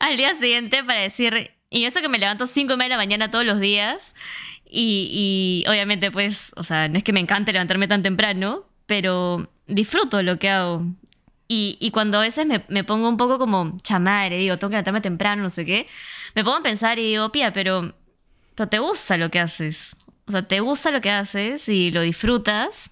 al 0.00 0.16
día 0.16 0.34
siguiente 0.36 0.82
para 0.84 1.00
decir. 1.00 1.52
Y 1.70 1.84
eso 1.84 2.00
que 2.00 2.08
me 2.08 2.18
levanto 2.18 2.46
5 2.46 2.72
y 2.72 2.76
media 2.76 2.84
de 2.84 2.90
la 2.90 2.96
mañana 2.96 3.30
todos 3.30 3.44
los 3.44 3.58
días. 3.58 4.14
Y, 4.64 5.64
y, 5.64 5.68
obviamente, 5.68 6.10
pues, 6.10 6.52
o 6.56 6.62
sea, 6.62 6.88
no 6.88 6.98
es 6.98 7.04
que 7.04 7.12
me 7.12 7.20
encante 7.20 7.52
levantarme 7.52 7.88
tan 7.88 8.02
temprano, 8.02 8.64
pero 8.86 9.50
disfruto 9.66 10.22
lo 10.22 10.38
que 10.38 10.50
hago. 10.50 10.86
Y, 11.46 11.76
y 11.80 11.90
cuando 11.90 12.18
a 12.18 12.22
veces 12.22 12.46
me, 12.46 12.64
me, 12.68 12.84
pongo 12.84 13.08
un 13.08 13.16
poco 13.16 13.38
como 13.38 13.76
chamadre, 13.82 14.38
digo, 14.38 14.56
tengo 14.58 14.70
que 14.70 14.74
levantarme 14.74 15.00
temprano, 15.00 15.42
no 15.42 15.50
sé 15.50 15.66
qué, 15.66 15.86
me 16.34 16.42
pongo 16.42 16.58
a 16.58 16.62
pensar 16.62 16.98
y 16.98 17.02
digo, 17.02 17.30
pía, 17.32 17.52
pero, 17.52 17.94
pero 18.54 18.68
te 18.68 18.78
gusta 18.78 19.16
lo 19.16 19.30
que 19.30 19.40
haces. 19.40 19.90
O 20.26 20.32
sea, 20.32 20.46
te 20.46 20.60
gusta 20.60 20.90
lo 20.90 21.00
que 21.00 21.10
haces 21.10 21.68
y 21.68 21.90
lo 21.90 22.00
disfrutas. 22.00 22.90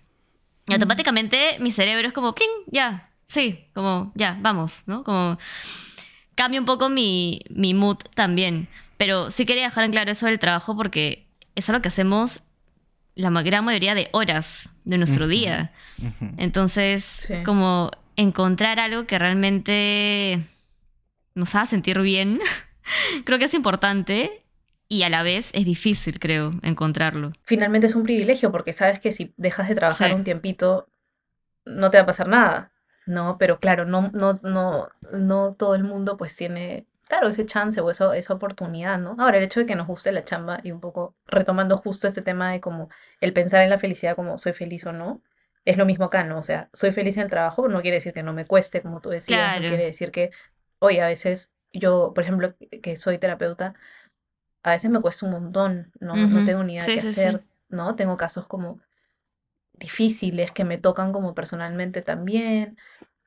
Y 0.66 0.74
automáticamente 0.74 1.56
mi 1.60 1.72
cerebro 1.72 2.06
es 2.06 2.12
como, 2.12 2.34
¡ping! 2.34 2.46
Ya, 2.66 3.10
sí, 3.26 3.64
como, 3.74 4.12
ya, 4.14 4.36
vamos, 4.40 4.82
¿no? 4.86 5.02
Como 5.02 5.38
cambia 6.34 6.60
un 6.60 6.66
poco 6.66 6.88
mi, 6.88 7.40
mi 7.48 7.72
mood 7.72 7.98
también. 8.14 8.68
Pero 8.98 9.30
sí 9.30 9.46
quería 9.46 9.64
dejar 9.64 9.84
en 9.84 9.92
claro 9.92 10.12
eso 10.12 10.26
del 10.26 10.38
trabajo 10.38 10.76
porque 10.76 11.26
es 11.54 11.68
algo 11.68 11.82
que 11.82 11.88
hacemos 11.88 12.42
la 13.14 13.30
gran 13.42 13.64
mayoría 13.64 13.94
de 13.94 14.08
horas 14.12 14.68
de 14.84 14.98
nuestro 14.98 15.26
día. 15.26 15.72
Entonces, 16.36 17.28
como 17.44 17.90
encontrar 18.16 18.78
algo 18.78 19.06
que 19.06 19.18
realmente 19.18 20.40
nos 21.34 21.54
haga 21.54 21.66
sentir 21.66 22.00
bien, 22.00 22.40
creo 23.24 23.38
que 23.38 23.46
es 23.46 23.54
importante 23.54 24.42
y 24.88 25.04
a 25.04 25.08
la 25.08 25.22
vez 25.22 25.50
es 25.54 25.64
difícil, 25.64 26.18
creo, 26.18 26.50
encontrarlo. 26.62 27.32
Finalmente 27.42 27.86
es 27.86 27.94
un 27.94 28.02
privilegio 28.02 28.52
porque 28.52 28.72
sabes 28.72 29.00
que 29.00 29.12
si 29.12 29.32
dejas 29.36 29.68
de 29.68 29.74
trabajar 29.74 30.14
un 30.14 30.24
tiempito, 30.24 30.86
no 31.64 31.90
te 31.90 31.96
va 31.96 32.02
a 32.02 32.06
pasar 32.06 32.28
nada, 32.28 32.72
¿no? 33.06 33.38
Pero 33.38 33.58
claro, 33.58 33.86
no, 33.86 34.10
no, 34.12 34.38
no, 34.42 34.88
no 35.12 35.54
todo 35.54 35.74
el 35.74 35.84
mundo 35.84 36.16
pues 36.16 36.36
tiene 36.36 36.86
claro, 37.12 37.28
ese 37.28 37.44
chance 37.44 37.78
o 37.78 37.90
eso, 37.90 38.14
esa 38.14 38.32
oportunidad, 38.32 38.98
¿no? 38.98 39.16
Ahora, 39.18 39.36
el 39.36 39.44
hecho 39.44 39.60
de 39.60 39.66
que 39.66 39.76
nos 39.76 39.86
guste 39.86 40.12
la 40.12 40.24
chamba 40.24 40.60
y 40.62 40.70
un 40.72 40.80
poco 40.80 41.14
retomando 41.26 41.76
justo 41.76 42.08
este 42.08 42.22
tema 42.22 42.52
de 42.52 42.62
como 42.62 42.88
el 43.20 43.34
pensar 43.34 43.62
en 43.62 43.68
la 43.68 43.78
felicidad 43.78 44.16
como 44.16 44.38
soy 44.38 44.54
feliz 44.54 44.86
o 44.86 44.92
no, 44.92 45.20
es 45.64 45.76
lo 45.76 45.86
mismo 45.86 46.06
acá, 46.06 46.24
¿no? 46.24 46.38
O 46.38 46.42
sea, 46.42 46.68
soy 46.72 46.90
feliz 46.90 47.16
en 47.16 47.24
el 47.24 47.30
trabajo, 47.30 47.68
no 47.68 47.82
quiere 47.82 47.96
decir 47.96 48.12
que 48.12 48.22
no 48.22 48.32
me 48.32 48.46
cueste, 48.46 48.82
como 48.82 49.00
tú 49.00 49.10
decías, 49.10 49.60
no 49.60 49.68
quiere 49.68 49.84
decir 49.84 50.10
que, 50.10 50.30
oye, 50.78 51.00
a 51.00 51.06
veces 51.06 51.52
yo, 51.72 52.12
por 52.14 52.24
ejemplo, 52.24 52.54
que 52.82 52.96
soy 52.96 53.18
terapeuta, 53.18 53.74
a 54.62 54.70
veces 54.70 54.90
me 54.90 55.00
cuesta 55.00 55.26
un 55.26 55.32
montón, 55.32 55.92
no, 56.00 56.14
no 56.16 56.44
tengo 56.44 56.62
ni 56.64 56.74
idea 56.74 56.84
de 56.84 56.94
qué 56.94 57.00
hacer, 57.00 57.44
¿no? 57.68 57.94
Tengo 57.94 58.16
casos 58.16 58.46
como 58.46 58.80
difíciles 59.72 60.52
que 60.52 60.64
me 60.64 60.78
tocan 60.78 61.12
como 61.12 61.34
personalmente 61.34 62.02
también. 62.02 62.78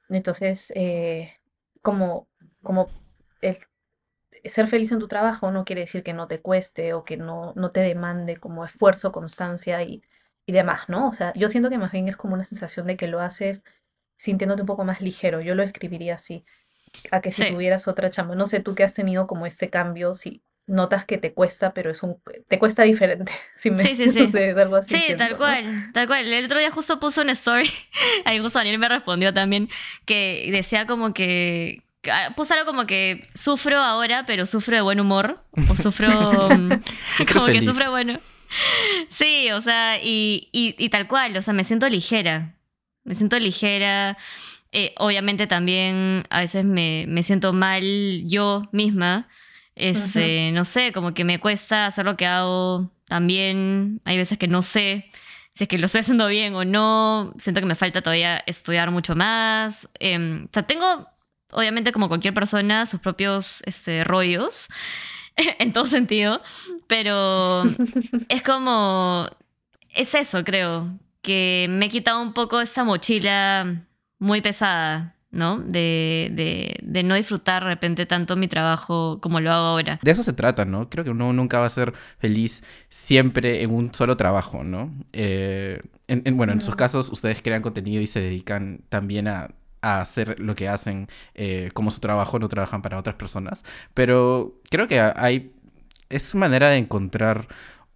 Entonces, 0.09 0.71
eh, 0.75 1.33
como, 1.81 2.27
como 2.63 2.89
el 3.41 3.57
ser 4.45 4.67
feliz 4.67 4.91
en 4.91 4.99
tu 4.99 5.07
trabajo 5.07 5.51
no 5.51 5.65
quiere 5.65 5.81
decir 5.81 6.03
que 6.03 6.13
no 6.13 6.27
te 6.27 6.39
cueste 6.39 6.93
o 6.93 7.03
que 7.03 7.17
no, 7.17 7.53
no 7.55 7.71
te 7.71 7.81
demande 7.81 8.38
como 8.38 8.63
esfuerzo, 8.63 9.11
constancia 9.11 9.81
y, 9.83 10.03
y 10.45 10.51
demás, 10.51 10.89
¿no? 10.89 11.07
O 11.07 11.13
sea, 11.13 11.33
yo 11.35 11.49
siento 11.49 11.69
que 11.69 11.77
más 11.77 11.91
bien 11.91 12.07
es 12.07 12.17
como 12.17 12.33
una 12.33 12.43
sensación 12.43 12.87
de 12.87 12.97
que 12.97 13.07
lo 13.07 13.19
haces 13.21 13.63
sintiéndote 14.17 14.61
un 14.61 14.67
poco 14.67 14.83
más 14.83 15.01
ligero. 15.01 15.41
Yo 15.41 15.55
lo 15.55 15.63
escribiría 15.63 16.15
así, 16.15 16.45
a 17.11 17.21
que 17.21 17.31
si 17.31 17.51
tuvieras 17.51 17.87
otra 17.87 18.09
chamba. 18.09 18.35
No 18.35 18.47
sé, 18.47 18.59
tú 18.59 18.75
que 18.75 18.83
has 18.83 18.93
tenido 18.93 19.27
como 19.27 19.45
este 19.45 19.69
cambio, 19.69 20.13
si 20.13 20.41
notas 20.67 21.05
que 21.05 21.17
te 21.17 21.33
cuesta, 21.33 21.73
pero 21.73 21.91
es 21.91 22.01
un 22.03 22.19
te 22.47 22.59
cuesta 22.59 22.83
diferente. 22.83 23.31
Si 23.57 23.71
me, 23.71 23.83
sí, 23.83 23.95
sí, 23.95 24.09
sí. 24.09 24.27
sí, 24.27 25.15
tal 25.17 25.37
cual, 25.37 25.91
tal 25.93 26.07
cual. 26.07 26.31
El 26.31 26.45
otro 26.45 26.59
día 26.59 26.71
justo 26.71 26.99
puso 26.99 27.21
una 27.21 27.31
story, 27.31 27.69
ahí 28.25 28.39
justo 28.39 28.59
Daniel 28.59 28.79
me 28.79 28.89
respondió 28.89 29.33
también, 29.33 29.69
que 30.05 30.49
decía 30.51 30.85
como 30.85 31.13
que, 31.13 31.85
Ah, 32.11 32.33
puse 32.35 32.53
algo 32.53 32.65
como 32.65 32.85
que 32.85 33.27
sufro 33.33 33.79
ahora, 33.79 34.25
pero 34.25 34.45
sufro 34.45 34.75
de 34.75 34.81
buen 34.81 34.99
humor. 34.99 35.39
O 35.69 35.75
sufro. 35.75 36.07
Mm, 36.55 36.71
como 37.33 37.45
que 37.47 37.65
sufro 37.65 37.91
bueno. 37.91 38.19
Sí, 39.09 39.51
o 39.51 39.61
sea, 39.61 39.99
y, 40.01 40.49
y, 40.51 40.89
tal 40.89 41.07
cual, 41.07 41.35
o 41.37 41.41
sea, 41.41 41.53
me 41.53 41.63
siento 41.63 41.89
ligera. 41.89 42.55
Me 43.03 43.15
siento 43.15 43.37
ligera. 43.39 44.17
Eh, 44.71 44.93
obviamente 44.97 45.47
también 45.47 46.23
a 46.29 46.41
veces 46.41 46.65
me, 46.65 47.05
me, 47.07 47.23
siento 47.23 47.53
mal 47.53 47.83
yo 48.25 48.63
misma. 48.71 49.27
Este, 49.75 50.51
No 50.53 50.65
sé, 50.65 50.91
como 50.93 51.13
que 51.13 51.23
me 51.23 51.39
cuesta 51.39 51.85
hacer 51.85 52.05
lo 52.05 52.17
que 52.17 52.25
hago 52.25 52.91
también. 53.05 54.01
Hay 54.05 54.17
veces 54.17 54.37
que 54.37 54.47
no 54.47 54.61
sé 54.61 55.11
si 55.53 55.63
es 55.63 55.67
que 55.69 55.77
lo 55.77 55.85
estoy 55.85 56.01
haciendo 56.01 56.27
bien 56.27 56.53
o 56.55 56.65
no. 56.65 57.33
Siento 57.37 57.61
que 57.61 57.67
me 57.67 57.75
falta 57.75 58.01
todavía 58.01 58.43
estudiar 58.45 58.91
mucho 58.91 59.15
más. 59.15 59.87
Em, 59.99 60.45
o 60.45 60.49
sea, 60.53 60.63
tengo 60.63 61.07
obviamente 61.51 61.91
como 61.91 62.07
cualquier 62.09 62.33
persona, 62.33 62.85
sus 62.85 62.99
propios 62.99 63.61
este, 63.65 64.03
rollos, 64.03 64.67
en 65.59 65.73
todo 65.73 65.86
sentido, 65.88 66.41
pero 66.88 67.63
es 68.29 68.41
como, 68.43 69.27
es 69.89 70.13
eso, 70.15 70.43
creo, 70.43 70.97
que 71.21 71.67
me 71.69 71.88
he 71.88 71.89
quitado 71.89 72.21
un 72.21 72.33
poco 72.33 72.61
esa 72.61 72.83
mochila 72.83 73.86
muy 74.19 74.41
pesada. 74.41 75.11
¿no? 75.31 75.59
De, 75.59 76.31
de, 76.31 76.77
de, 76.81 77.03
no 77.03 77.13
disfrutar 77.13 77.61
de 77.61 77.69
repente 77.69 78.05
tanto 78.05 78.38
mi 78.38 78.47
trabajo 78.47 79.19
como 79.21 79.41
lo 79.41 79.51
hago 79.51 79.65
ahora. 79.65 79.99
De 80.01 80.11
eso 80.11 80.23
se 80.23 80.31
trata, 80.31 80.63
¿no? 80.63 80.89
Creo 80.89 81.03
que 81.03 81.09
uno 81.09 81.33
nunca 81.33 81.59
va 81.59 81.65
a 81.65 81.69
ser 81.69 81.91
feliz 82.19 82.63
siempre 82.88 83.61
en 83.61 83.71
un 83.71 83.93
solo 83.93 84.15
trabajo, 84.15 84.63
¿no? 84.63 84.93
Eh, 85.11 85.81
bueno, 86.07 86.53
en 86.53 86.61
sus 86.61 86.77
casos 86.77 87.11
ustedes 87.11 87.41
crean 87.41 87.61
contenido 87.61 88.01
y 88.01 88.07
se 88.07 88.21
dedican 88.21 88.86
también 88.88 89.27
a 89.27 89.49
a 89.86 90.01
hacer 90.01 90.39
lo 90.39 90.55
que 90.55 90.67
hacen 90.67 91.07
eh, 91.36 91.69
como 91.73 91.91
su 91.91 91.99
trabajo, 91.99 92.39
no 92.39 92.49
trabajan 92.49 92.81
para 92.81 92.97
otras 92.97 93.15
personas. 93.15 93.63
Pero 93.93 94.59
creo 94.71 94.88
que 94.88 94.99
hay, 94.99 95.53
es 96.09 96.33
manera 96.33 96.69
de 96.69 96.77
encontrar 96.77 97.47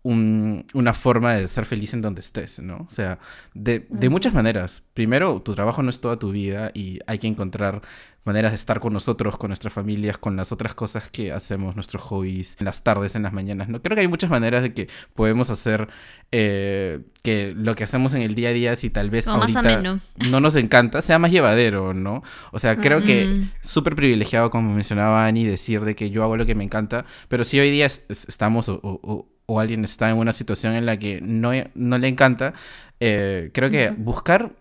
una 0.09 0.93
forma 0.93 1.33
de 1.35 1.47
ser 1.47 1.65
feliz 1.65 1.93
en 1.93 2.01
donde 2.01 2.19
estés, 2.19 2.59
¿no? 2.59 2.85
O 2.87 2.89
sea, 2.89 3.19
de, 3.53 3.85
de, 3.89 4.09
muchas 4.09 4.33
maneras. 4.33 4.83
Primero, 4.93 5.41
tu 5.41 5.53
trabajo 5.53 5.83
no 5.83 5.89
es 5.89 6.01
toda 6.01 6.17
tu 6.17 6.31
vida 6.31 6.71
y 6.73 6.99
hay 7.07 7.19
que 7.19 7.27
encontrar 7.27 7.81
maneras 8.29 8.51
de 8.51 8.55
estar 8.55 8.79
con 8.79 8.93
nosotros, 8.93 9.37
con 9.37 9.49
nuestras 9.49 9.73
familias, 9.73 10.17
con 10.17 10.35
las 10.35 10.51
otras 10.51 10.75
cosas 10.75 11.09
que 11.09 11.31
hacemos, 11.31 11.75
nuestros 11.75 12.03
hobbies, 12.03 12.57
en 12.59 12.65
las 12.65 12.83
tardes, 12.83 13.15
en 13.15 13.23
las 13.23 13.33
mañanas, 13.33 13.69
¿no? 13.69 13.81
Creo 13.81 13.95
que 13.95 14.01
hay 14.01 14.07
muchas 14.07 14.29
maneras 14.29 14.61
de 14.61 14.73
que 14.73 14.87
podemos 15.15 15.49
hacer 15.49 15.87
eh, 16.31 16.99
que 17.23 17.53
lo 17.55 17.75
que 17.75 17.83
hacemos 17.83 18.13
en 18.13 18.21
el 18.21 18.35
día 18.35 18.49
a 18.49 18.53
día, 18.53 18.75
si 18.75 18.89
tal 18.89 19.09
vez 19.09 19.27
ahorita 19.27 19.99
no 20.29 20.39
nos 20.39 20.55
encanta, 20.55 21.01
sea 21.01 21.17
más 21.17 21.31
llevadero, 21.31 21.93
¿no? 21.93 22.23
O 22.51 22.59
sea, 22.59 22.77
creo 22.77 23.01
que 23.01 23.25
mm. 23.25 23.51
súper 23.61 23.95
privilegiado, 23.95 24.49
como 24.49 24.73
mencionaba 24.73 25.25
Ani, 25.25 25.45
decir 25.45 25.81
de 25.81 25.95
que 25.95 26.09
yo 26.09 26.23
hago 26.23 26.37
lo 26.37 26.45
que 26.45 26.55
me 26.55 26.63
encanta, 26.63 27.05
pero 27.29 27.43
si 27.43 27.59
hoy 27.59 27.71
día 27.71 27.87
estamos 27.87 28.69
o 28.69 28.79
o 28.83 29.38
alguien 29.57 29.85
está 29.85 30.09
en 30.09 30.17
una 30.17 30.33
situación 30.33 30.73
en 30.75 30.85
la 30.85 30.99
que 30.99 31.21
no, 31.21 31.51
no 31.75 31.97
le 31.97 32.09
encanta, 32.09 32.53
eh, 32.99 33.51
creo 33.53 33.69
que 33.69 33.91
buscar 33.91 34.51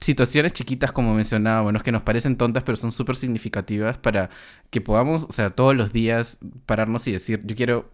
situaciones 0.00 0.52
chiquitas, 0.52 0.92
como 0.92 1.14
mencionaba, 1.14 1.62
bueno, 1.62 1.78
es 1.78 1.84
que 1.84 1.92
nos 1.92 2.02
parecen 2.02 2.36
tontas, 2.36 2.64
pero 2.64 2.76
son 2.76 2.92
súper 2.92 3.16
significativas 3.16 3.96
para 3.96 4.30
que 4.70 4.80
podamos, 4.80 5.24
o 5.28 5.32
sea, 5.32 5.50
todos 5.50 5.74
los 5.76 5.92
días 5.92 6.38
pararnos 6.66 7.06
y 7.06 7.12
decir, 7.12 7.40
yo 7.44 7.54
quiero 7.54 7.90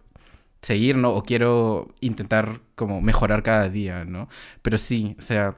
seguir, 0.61 0.97
¿no? 0.97 1.11
O 1.11 1.23
quiero 1.23 1.93
intentar 2.01 2.61
como 2.75 3.01
mejorar 3.01 3.43
cada 3.43 3.69
día, 3.69 4.05
¿no? 4.05 4.29
Pero 4.61 4.77
sí, 4.77 5.15
o 5.19 5.21
sea, 5.21 5.55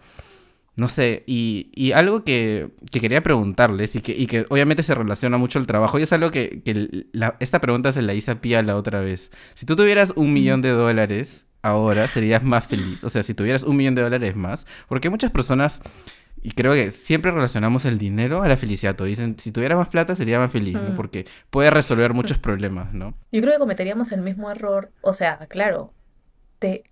no 0.76 0.88
sé, 0.88 1.24
y, 1.28 1.69
y 1.76 1.91
algo 1.91 2.24
que, 2.24 2.71
que, 2.91 2.99
quería 2.99 3.21
preguntarles 3.21 3.95
y 3.95 4.01
que, 4.01 4.13
y 4.13 4.26
que 4.26 4.45
obviamente 4.49 4.82
se 4.82 4.95
relaciona 4.95 5.38
mucho 5.38 5.59
al 5.59 5.67
trabajo, 5.67 5.99
y 5.99 6.03
es 6.03 6.13
algo 6.13 6.32
que, 6.32 6.61
que 6.63 7.05
esta 7.39 7.61
pregunta 7.61 7.91
se 7.91 8.01
la 8.01 8.13
hice 8.13 8.32
a 8.32 8.41
Pia 8.41 8.63
la 8.63 8.76
otra 8.76 8.99
vez. 8.99 9.32
Si 9.53 9.65
tú 9.65 9.76
tuvieras 9.76 10.13
un 10.15 10.34
millón 10.34 10.61
de 10.61 10.69
dólares 10.69 11.47
ahora, 11.61 12.07
serías 12.07 12.43
más 12.43 12.65
feliz. 12.65 13.03
O 13.03 13.09
sea, 13.09 13.24
si 13.24 13.34
tuvieras 13.34 13.63
un 13.63 13.78
millón 13.78 13.95
de 13.95 14.01
dólares 14.01 14.36
más, 14.36 14.65
porque 14.88 15.09
muchas 15.09 15.32
personas, 15.32 15.82
y 16.41 16.51
creo 16.51 16.74
que 16.74 16.89
siempre 16.91 17.32
relacionamos 17.32 17.86
el 17.86 17.99
dinero 17.99 18.41
a 18.41 18.47
la 18.47 18.57
felicidad. 18.57 18.95
Todos 18.95 19.07
dicen, 19.07 19.38
si 19.39 19.51
tuviera 19.51 19.76
más 19.76 19.89
plata, 19.89 20.15
sería 20.15 20.39
más 20.39 20.51
feliz, 20.51 20.74
¿no? 20.74 20.89
Mm. 20.89 20.95
Porque 20.95 21.26
puede 21.49 21.69
resolver 21.69 22.13
muchos 22.13 22.38
problemas, 22.38 22.93
¿no? 22.93 23.13
Yo 23.32 23.41
creo 23.41 23.53
que 23.53 23.59
cometeríamos 23.59 24.11
el 24.11 24.21
mismo 24.21 24.51
error. 24.51 24.91
O 25.01 25.13
sea, 25.13 25.38
claro, 25.47 25.93
te, 26.59 26.84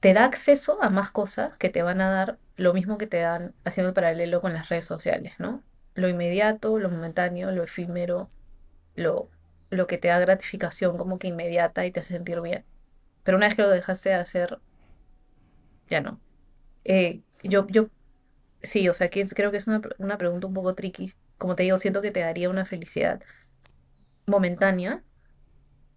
te 0.00 0.14
da 0.14 0.24
acceso 0.24 0.82
a 0.82 0.90
más 0.90 1.10
cosas 1.10 1.56
que 1.58 1.70
te 1.70 1.82
van 1.82 2.00
a 2.00 2.10
dar 2.10 2.38
lo 2.56 2.74
mismo 2.74 2.98
que 2.98 3.06
te 3.06 3.20
dan 3.20 3.54
haciendo 3.64 3.88
el 3.90 3.94
paralelo 3.94 4.40
con 4.40 4.52
las 4.54 4.68
redes 4.68 4.86
sociales, 4.86 5.34
¿no? 5.38 5.62
Lo 5.94 6.08
inmediato, 6.08 6.78
lo 6.78 6.90
momentáneo, 6.90 7.50
lo 7.52 7.62
efímero, 7.64 8.30
lo, 8.96 9.30
lo 9.70 9.86
que 9.86 9.98
te 9.98 10.08
da 10.08 10.18
gratificación 10.20 10.98
como 10.98 11.18
que 11.18 11.28
inmediata 11.28 11.86
y 11.86 11.92
te 11.92 12.00
hace 12.00 12.14
sentir 12.14 12.40
bien. 12.40 12.64
Pero 13.24 13.36
una 13.38 13.48
vez 13.48 13.56
que 13.56 13.62
lo 13.62 13.70
dejaste 13.70 14.10
de 14.10 14.16
hacer, 14.16 14.58
ya 15.88 16.00
no. 16.00 16.20
Eh, 16.84 17.22
yo, 17.42 17.66
yo, 17.68 17.88
sí, 18.62 18.88
o 18.88 18.94
sea, 18.94 19.10
que 19.10 19.24
creo 19.28 19.50
que 19.50 19.58
es 19.58 19.66
una, 19.66 19.82
una 19.98 20.18
pregunta 20.18 20.46
un 20.46 20.54
poco 20.54 20.74
tricky. 20.74 21.12
Como 21.38 21.56
te 21.56 21.64
digo, 21.64 21.78
siento 21.78 22.02
que 22.02 22.10
te 22.12 22.20
daría 22.20 22.50
una 22.50 22.66
felicidad 22.66 23.22
momentánea, 24.26 25.02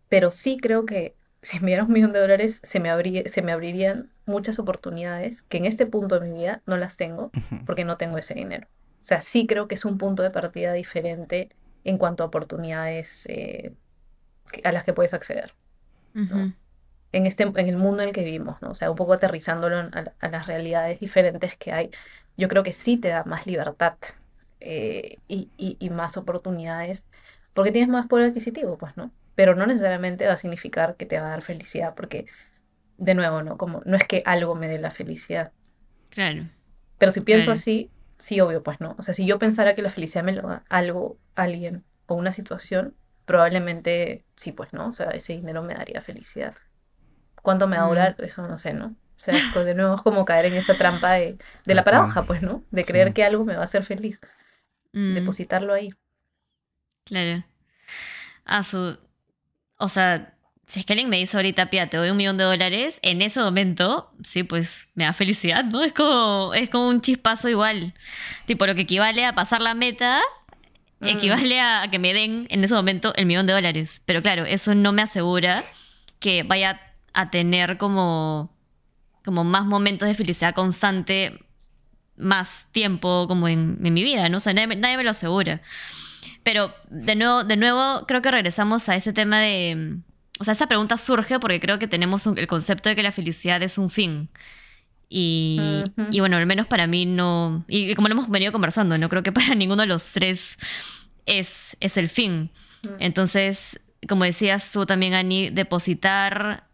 pero 0.10 0.32
sí 0.32 0.58
creo 0.62 0.86
que 0.86 1.16
si 1.44 1.60
me 1.60 1.68
diera 1.68 1.84
un 1.84 1.92
millón 1.92 2.14
de 2.14 2.20
dólares, 2.20 2.60
se 2.64 2.80
me, 2.80 2.90
se 3.30 3.42
me 3.42 3.52
abrirían 3.52 4.10
muchas 4.26 4.60
oportunidades 4.60 5.44
que 5.44 5.58
en 5.58 5.66
este 5.66 5.86
punto 5.86 6.20
de 6.20 6.30
mi 6.30 6.40
vida 6.40 6.62
no 6.66 6.78
las 6.78 6.98
tengo 6.98 7.32
porque 7.66 7.86
no 7.86 7.98
tengo 7.98 8.18
ese 8.18 8.34
dinero. 8.34 8.68
O 9.02 9.06
sea, 9.06 9.22
sí 9.22 9.46
creo 9.46 9.68
que 9.68 9.76
es 9.76 9.86
un 9.86 9.98
punto 9.98 10.24
de 10.24 10.32
partida 10.32 10.74
diferente 10.74 11.50
en 11.84 11.98
cuanto 11.98 12.24
a 12.24 12.28
oportunidades 12.28 13.26
eh, 13.28 13.74
a 14.64 14.72
las 14.72 14.86
que 14.86 14.94
puedes 14.94 15.14
acceder. 15.14 15.54
En, 17.12 17.26
este, 17.26 17.44
en 17.44 17.68
el 17.68 17.76
mundo 17.76 18.02
en 18.02 18.10
el 18.10 18.16
que 18.16 18.24
vivimos, 18.24 18.62
¿no? 18.62 18.72
O 18.72 18.76
sea, 18.76 18.90
un 18.90 18.96
poco 18.96 19.14
aterrizándolo 19.14 19.78
a, 19.78 20.30
las 20.30 20.48
realidades 20.48 21.00
diferentes 21.00 21.58
que 21.58 21.74
hay, 21.74 21.92
yo 22.38 22.48
creo 22.48 22.64
que 22.64 22.74
sí 22.74 22.98
te 22.98 23.10
da 23.10 23.24
más 23.26 23.46
libertad 23.46 23.98
eh, 24.62 25.18
y, 25.28 25.50
y 25.58 25.90
más 25.90 26.16
oportunidades 26.16 27.04
porque 27.54 27.72
tienes 27.72 27.90
más 27.90 28.08
poder 28.08 28.30
adquisitivo, 28.30 28.78
pues, 28.78 28.96
¿no? 28.96 29.12
Pero 29.36 29.56
no 29.56 29.66
necesariamente 29.66 30.28
va 30.28 30.34
a 30.34 30.38
significar 30.38 30.96
que 30.98 31.06
te 31.06 31.20
va 31.20 31.28
a 31.28 31.30
dar 31.32 31.42
felicidad, 31.42 31.94
porque, 31.96 32.26
de 32.98 33.16
nuevo, 33.16 33.42
¿no? 33.44 33.58
Como, 33.58 33.82
no 33.86 33.98
es 33.98 34.08
que 34.08 34.24
algo 34.26 34.56
me 34.56 34.68
dé 34.68 34.80
la 34.80 34.92
felicidad. 34.92 35.52
Claro. 36.10 36.48
Pero 37.00 37.12
si 37.12 37.22
pienso 37.22 37.52
así, 37.52 37.92
sí, 38.18 38.40
obvio, 38.42 38.64
pues 38.64 38.80
no. 38.80 38.96
O 39.00 39.04
sea, 39.04 39.14
si 39.14 39.26
yo 39.26 39.40
pensara 39.40 39.76
que 39.76 39.82
la 39.82 39.90
felicidad 39.90 40.24
me 40.24 40.34
lo 40.34 40.44
da 40.48 40.64
algo, 40.70 41.18
alguien 41.36 41.84
o 42.08 42.16
una 42.16 42.32
situación, 42.32 42.96
probablemente 43.26 44.26
sí, 44.36 44.52
pues 44.52 44.74
no. 44.74 44.88
O 44.88 44.92
sea, 44.92 45.10
ese 45.12 45.34
dinero 45.34 45.64
me 45.64 45.74
daría 45.74 46.02
felicidad. 46.02 46.56
¿Cuánto 47.42 47.68
me 47.68 47.78
va 47.78 47.86
a 47.86 47.90
durar? 47.90 48.16
Eso 48.20 48.48
no 48.48 48.58
sé, 48.58 48.74
¿no? 48.74 48.88
O 49.16 49.20
sea, 49.20 49.34
pues 49.54 49.66
de 49.66 49.74
nuevo 49.76 49.96
es 49.96 50.02
como 50.02 50.26
caer 50.26 50.46
en 50.46 50.54
esa 50.54 50.76
trampa 50.78 51.14
de, 51.14 51.38
de 51.66 51.76
la 51.76 51.84
paradoja, 51.84 52.24
pues, 52.24 52.42
¿no? 52.42 52.64
De 52.72 52.84
creer 52.86 53.10
Sí. 53.10 53.14
que 53.16 53.24
algo 53.24 53.44
me 53.46 53.56
va 53.56 53.62
a 53.62 53.66
hacer 53.66 53.84
feliz. 53.84 54.20
Mm, 54.94 55.16
Depositarlo 55.16 55.74
ahí. 55.74 55.92
claro. 57.06 57.44
Ah, 58.46 58.64
su. 58.64 58.98
O 59.78 59.90
sea, 59.90 60.34
si 60.66 60.80
es 60.80 60.86
que 60.86 60.94
alguien 60.94 61.10
me 61.10 61.18
dice 61.18 61.36
ahorita, 61.38 61.70
Pia, 61.70 61.90
te 61.90 61.98
doy 61.98 62.10
un 62.10 62.18
millón 62.18 62.38
de 62.38 62.44
dólares, 62.46 63.00
en 63.02 63.22
ese 63.22 63.40
momento, 63.42 64.12
sí, 64.24 64.44
pues 64.44 64.86
me 64.96 65.04
da 65.04 65.14
felicidad, 65.14 65.64
¿no? 65.66 65.84
Es 65.84 65.94
como, 65.94 66.54
es 66.54 66.70
como 66.70 66.88
un 66.88 67.02
chispazo 67.02 67.50
igual. 67.50 67.94
Tipo, 68.46 68.66
lo 68.66 68.76
que 68.76 68.82
equivale 68.82 69.26
a 69.26 69.36
pasar 69.36 69.62
la 69.62 69.74
meta, 69.74 70.22
Mm. 71.00 71.08
equivale 71.08 71.60
a 71.60 71.88
que 71.92 72.00
me 72.00 72.14
den 72.14 72.48
en 72.50 72.64
ese 72.64 72.74
momento 72.74 73.14
el 73.16 73.26
millón 73.26 73.46
de 73.46 73.54
dólares. 73.54 74.02
Pero 74.06 74.22
claro, 74.22 74.46
eso 74.46 74.74
no 74.74 74.94
me 74.94 75.02
asegura 75.02 75.64
que 76.20 76.44
vaya 76.44 76.80
a 77.14 77.30
tener 77.30 77.78
como, 77.78 78.56
como 79.26 79.44
más 79.44 79.66
momentos 79.66 80.08
de 80.08 80.16
felicidad 80.16 80.56
constante, 80.56 81.44
más 82.16 82.68
tiempo 82.72 83.28
como 83.28 83.48
en, 83.50 83.80
en 83.84 83.94
mi 83.94 84.04
vida, 84.04 84.30
¿no? 84.30 84.38
O 84.38 84.40
sea, 84.40 84.54
nadie 84.54 84.98
me 84.98 85.04
lo 85.04 85.12
asegura. 85.12 85.62
Pero 86.44 86.74
de 86.90 87.16
nuevo, 87.16 87.44
de 87.44 87.56
nuevo, 87.56 88.06
creo 88.08 88.22
que 88.22 88.32
regresamos 88.32 88.90
a 88.90 88.96
ese 88.96 89.14
tema 89.14 89.40
de. 89.40 89.98
O 90.40 90.44
sea, 90.44 90.54
esa 90.54 90.68
pregunta 90.68 90.98
surge 90.98 91.40
porque 91.40 91.60
creo 91.60 91.80
que 91.80 91.88
tenemos 91.88 92.26
un- 92.28 92.38
el 92.38 92.48
concepto 92.48 92.90
de 92.90 92.96
que 92.96 93.04
la 93.04 93.12
felicidad 93.12 93.62
es 93.64 93.78
un 93.78 93.90
fin. 93.90 94.30
Y, 95.10 95.84
y 96.10 96.20
bueno, 96.22 96.38
al 96.38 96.46
menos 96.48 96.66
para 96.68 96.88
mí 96.88 97.06
no. 97.06 97.64
Y 97.68 97.94
como 97.96 98.08
lo 98.08 98.14
hemos 98.16 98.30
venido 98.30 98.52
conversando, 98.52 98.98
no 98.98 99.10
creo 99.10 99.22
que 99.24 99.32
para 99.32 99.54
ninguno 99.56 99.82
de 99.84 99.88
los 99.88 100.12
tres 100.12 100.58
es, 101.26 101.78
es 101.80 101.98
el 101.98 102.10
fin. 102.10 102.50
Mm. 102.84 102.88
Entonces, 103.00 103.80
como 104.10 104.24
decías 104.24 104.72
tú 104.72 104.86
también, 104.86 105.14
Ani, 105.14 105.50
depositar 105.52 106.68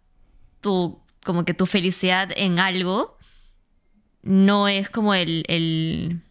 tu, 0.62 1.00
como 1.24 1.44
que 1.46 1.54
tu 1.54 1.66
felicidad 1.66 2.30
en 2.36 2.60
algo 2.60 3.18
no 4.22 4.68
es 4.68 4.90
como 4.90 5.14
el, 5.14 5.44
el 5.48 6.22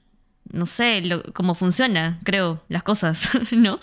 no 0.53 0.67
sé, 0.67 1.01
lo- 1.03 1.23
cómo 1.35 1.55
funciona, 1.55 2.19
creo, 2.25 2.63
las 2.69 2.83
cosas, 2.83 3.29
¿no? 3.53 3.81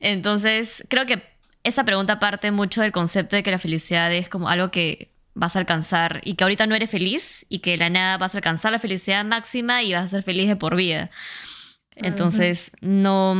Entonces, 0.00 0.84
creo 0.88 1.06
que 1.06 1.22
esa 1.64 1.84
pregunta 1.84 2.18
parte 2.18 2.50
mucho 2.50 2.82
del 2.82 2.92
concepto 2.92 3.36
de 3.36 3.42
que 3.42 3.50
la 3.50 3.58
felicidad 3.58 4.12
es 4.12 4.28
como 4.28 4.48
algo 4.48 4.70
que 4.70 5.10
vas 5.34 5.56
a 5.56 5.60
alcanzar 5.60 6.20
y 6.24 6.34
que 6.34 6.44
ahorita 6.44 6.66
no 6.66 6.74
eres 6.74 6.90
feliz 6.90 7.46
y 7.48 7.60
que 7.60 7.72
de 7.72 7.76
la 7.78 7.90
nada 7.90 8.18
vas 8.18 8.34
a 8.34 8.38
alcanzar 8.38 8.72
la 8.72 8.78
felicidad 8.78 9.24
máxima 9.24 9.82
y 9.82 9.92
vas 9.92 10.04
a 10.04 10.08
ser 10.08 10.22
feliz 10.22 10.48
de 10.48 10.56
por 10.56 10.76
vida. 10.76 11.10
Entonces, 11.96 12.72
no, 12.80 13.34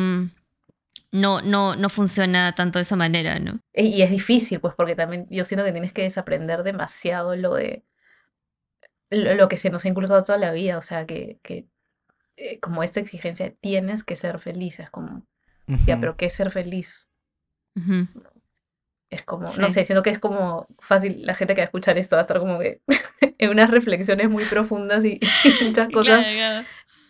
no, 1.12 1.40
no, 1.42 1.76
no 1.76 1.88
funciona 1.88 2.54
tanto 2.54 2.78
de 2.78 2.82
esa 2.82 2.96
manera, 2.96 3.38
¿no? 3.38 3.60
Y 3.74 4.02
es 4.02 4.10
difícil, 4.10 4.60
pues, 4.60 4.74
porque 4.76 4.94
también 4.94 5.26
yo 5.30 5.44
siento 5.44 5.64
que 5.64 5.72
tienes 5.72 5.92
que 5.92 6.02
desaprender 6.02 6.62
demasiado 6.62 7.34
lo 7.36 7.54
de 7.54 7.84
lo, 9.10 9.34
lo 9.34 9.48
que 9.48 9.56
se 9.56 9.70
nos 9.70 9.84
ha 9.84 9.88
inculcado 9.88 10.22
toda 10.22 10.38
la 10.38 10.52
vida, 10.52 10.78
o 10.78 10.82
sea, 10.82 11.06
que, 11.06 11.38
que 11.42 11.66
eh, 12.40 12.60
como 12.60 12.82
esta 12.82 13.00
exigencia, 13.00 13.54
tienes 13.60 14.04
que 14.04 14.16
ser 14.16 14.38
feliz, 14.40 14.80
es 14.80 14.90
como, 14.90 15.26
ya, 15.86 16.00
pero 16.00 16.16
¿qué 16.16 16.26
es 16.26 16.34
ser 16.34 16.50
feliz? 16.50 17.08
Es 19.10 19.24
como, 19.24 19.48
Sí. 19.48 19.60
no 19.60 19.68
sé, 19.68 19.84
siento 19.84 20.02
que 20.04 20.10
es 20.10 20.20
como 20.20 20.68
fácil, 20.78 21.26
la 21.26 21.34
gente 21.34 21.54
que 21.54 21.60
va 21.60 21.64
a 21.64 21.66
escuchar 21.66 21.98
esto 21.98 22.14
va 22.14 22.20
a 22.20 22.22
estar 22.22 22.38
como 22.38 22.60
que 22.60 22.80
en 23.38 23.50
unas 23.50 23.70
reflexiones 23.70 24.30
muy 24.30 24.44
profundas 24.44 25.04
y, 25.04 25.18
y 25.60 25.64
muchas 25.64 25.88
cosas. 25.90 26.24
Claro, 26.24 26.36
claro. 26.36 26.66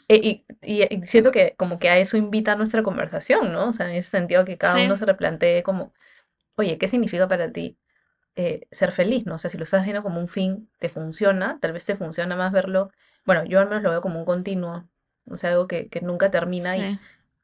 E- 0.08 0.16
Y, 0.16 0.44
y- 0.62 0.94
y 0.94 1.02
siento 1.06 1.30
que 1.30 1.54
como 1.58 1.78
que 1.78 1.90
a 1.90 1.98
eso 1.98 2.16
invita 2.16 2.56
nuestra 2.56 2.82
conversación, 2.82 3.52
¿no? 3.52 3.68
O 3.68 3.72
sea, 3.72 3.88
en 3.90 3.96
ese 3.96 4.10
sentido 4.10 4.44
que 4.46 4.56
cada 4.56 4.76
Sí. 4.76 4.84
uno 4.86 4.96
se 4.96 5.04
replantee 5.06 5.62
como, 5.62 5.92
oye, 6.56 6.78
¿qué 6.78 6.88
significa 6.88 7.28
para 7.28 7.52
ti 7.52 7.78
eh, 8.36 8.66
ser 8.70 8.92
feliz, 8.92 9.26
¿no? 9.26 9.34
O 9.36 9.38
sea, 9.38 9.50
si 9.50 9.58
lo 9.58 9.64
estás 9.64 9.84
viendo 9.84 10.02
como 10.02 10.20
un 10.20 10.28
fin, 10.28 10.70
te 10.78 10.88
funciona, 10.88 11.58
tal 11.60 11.72
vez 11.74 11.84
te 11.86 11.96
funciona 11.96 12.36
más 12.36 12.52
verlo, 12.52 12.90
bueno, 13.26 13.44
yo 13.44 13.60
al 13.60 13.68
menos 13.68 13.82
lo 13.82 13.90
veo 13.90 14.00
como 14.00 14.18
un 14.20 14.24
continuo, 14.24 14.88
o 15.30 15.36
sea, 15.36 15.50
algo 15.50 15.66
que, 15.68 15.88
que 15.88 16.00
nunca 16.00 16.30
termina 16.30 16.78
y, 16.78 16.90
Sí. 16.90 16.98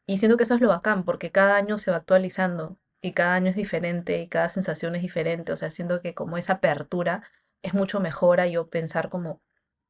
y 0.07 0.19
siento 0.19 0.37
que 0.37 0.45
eso 0.45 0.55
es 0.55 0.61
lo 0.61 0.69
bacán, 0.69 1.05
porque 1.05 1.31
cada 1.33 1.57
año 1.57 1.79
se 1.79 1.91
va 1.91 1.99
actualizando 1.99 2.79
y 3.03 3.13
cada 3.13 3.35
año 3.35 3.51
es 3.51 3.57
diferente 3.57 4.21
y 4.23 4.29
cada 4.29 4.49
sensación 4.49 4.97
es 4.97 5.03
diferente, 5.03 5.53
o 5.53 5.57
sea, 5.57 5.71
siento 5.71 6.01
que 6.03 6.15
como 6.15 6.39
esa 6.39 6.55
apertura 6.55 7.23
es 7.63 7.75
mucho 7.75 8.01
mejor 8.01 8.41
a 8.41 8.47
yo 8.49 8.69
pensar 8.71 9.09
como, 9.11 9.41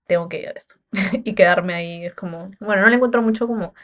tengo 0.07 0.29
que 0.31 0.41
ir 0.41 0.49
a 0.49 0.53
esto 0.53 0.77
y 1.25 1.35
quedarme 1.35 1.75
ahí, 1.75 2.07
es 2.07 2.15
como, 2.15 2.51
bueno, 2.61 2.83
no 2.83 2.89
le 2.91 2.97
encuentro 2.97 3.23
mucho 3.23 3.47
como, 3.49 3.75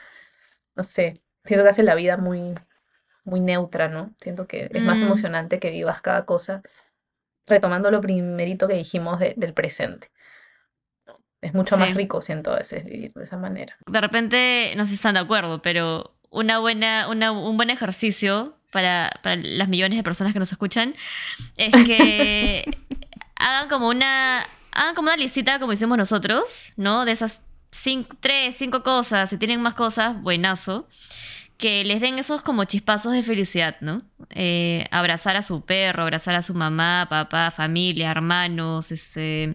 no 0.74 0.82
sé, 0.84 1.22
siento 1.44 1.64
que 1.64 1.70
hace 1.70 1.82
la 1.82 1.94
vida 1.94 2.16
muy, 2.16 2.54
muy 3.24 3.40
neutra, 3.40 3.88
¿no? 3.88 4.14
Siento 4.20 4.46
que 4.48 4.70
es 4.74 4.84
más 4.84 5.02
Mm. 5.02 5.02
emocionante 5.02 5.60
que 5.60 5.70
vivas 5.70 6.02
cada 6.02 6.26
cosa 6.26 6.62
retomando 7.46 7.90
lo 7.90 8.00
primerito 8.00 8.68
que 8.68 8.74
dijimos 8.74 9.18
de- 9.20 9.34
del 9.36 9.54
presente. 9.54 10.10
Es 11.42 11.52
mucho 11.54 11.76
más 11.76 11.88
Sí. 11.88 11.94
rico, 11.94 12.20
siento 12.22 12.52
a 12.52 12.56
veces, 12.56 12.84
vivir 12.84 13.12
de 13.12 13.24
esa 13.24 13.36
manera. 13.36 13.76
de 13.86 14.00
repente 14.00 14.72
no 14.76 14.84
sé 14.84 14.90
si 14.90 14.94
están 14.94 15.14
de 15.14 15.20
acuerdo, 15.20 15.60
pero 15.60 16.14
una 16.30 16.58
buena, 16.60 17.08
una- 17.08 17.32
un 17.32 17.56
buen 17.58 17.68
ejercicio 17.68 18.56
para, 18.70 19.10
para 19.22 19.36
las 19.36 19.68
millones 19.68 19.98
de 19.98 20.02
personas 20.02 20.32
que 20.32 20.38
nos 20.38 20.50
escuchan 20.52 20.94
es 21.58 21.72
que 21.86 22.64
hagan 23.36 23.68
como 23.68 23.88
una 23.88 24.42
hagan 24.74 24.94
como 24.94 25.08
una 25.08 25.16
listita 25.18 25.58
como 25.58 25.72
hicimos 25.74 25.98
nosotros, 25.98 26.72
¿no? 26.76 27.04
De 27.04 27.12
esas 27.12 27.42
cinco, 27.70 28.16
tres, 28.20 28.56
cinco 28.56 28.82
cosas, 28.82 29.28
si 29.28 29.36
tienen 29.36 29.60
más 29.60 29.74
cosas, 29.74 30.20
buenazo. 30.22 30.88
Que 31.62 31.84
les 31.84 32.00
den 32.00 32.18
esos 32.18 32.42
como 32.42 32.64
chispazos 32.64 33.12
de 33.12 33.22
felicidad, 33.22 33.76
¿no? 33.80 34.02
Eh, 34.30 34.84
abrazar 34.90 35.36
a 35.36 35.42
su 35.42 35.64
perro, 35.64 36.02
abrazar 36.02 36.34
a 36.34 36.42
su 36.42 36.54
mamá, 36.54 37.06
papá, 37.08 37.52
familia, 37.52 38.10
hermanos, 38.10 38.90
este, 38.90 39.54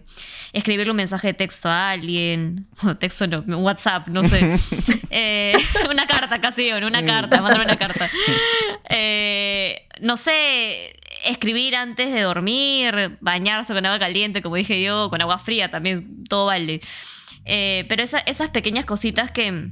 escribirle 0.54 0.92
un 0.92 0.96
mensaje 0.96 1.26
de 1.28 1.34
texto 1.34 1.68
a 1.68 1.90
alguien, 1.90 2.66
o 2.82 2.96
texto 2.96 3.26
no, 3.26 3.58
WhatsApp, 3.58 4.08
no 4.08 4.24
sé. 4.24 4.58
Eh, 5.10 5.54
una 5.90 6.06
carta 6.06 6.40
casi, 6.40 6.70
bueno, 6.70 6.86
una 6.86 7.04
carta, 7.04 7.42
mandar 7.42 7.60
una 7.66 7.76
carta. 7.76 8.10
Eh, 8.90 9.86
no 10.00 10.16
sé, 10.16 10.94
escribir 11.26 11.76
antes 11.76 12.10
de 12.12 12.22
dormir, 12.22 13.18
bañarse 13.20 13.74
con 13.74 13.84
agua 13.84 13.98
caliente, 13.98 14.40
como 14.40 14.56
dije 14.56 14.80
yo, 14.82 15.10
con 15.10 15.20
agua 15.20 15.38
fría 15.38 15.70
también, 15.70 16.24
todo 16.24 16.46
vale. 16.46 16.80
Pero 17.44 18.02
esa- 18.02 18.20
esas 18.20 18.48
pequeñas 18.48 18.86
cositas 18.86 19.30
que, 19.30 19.68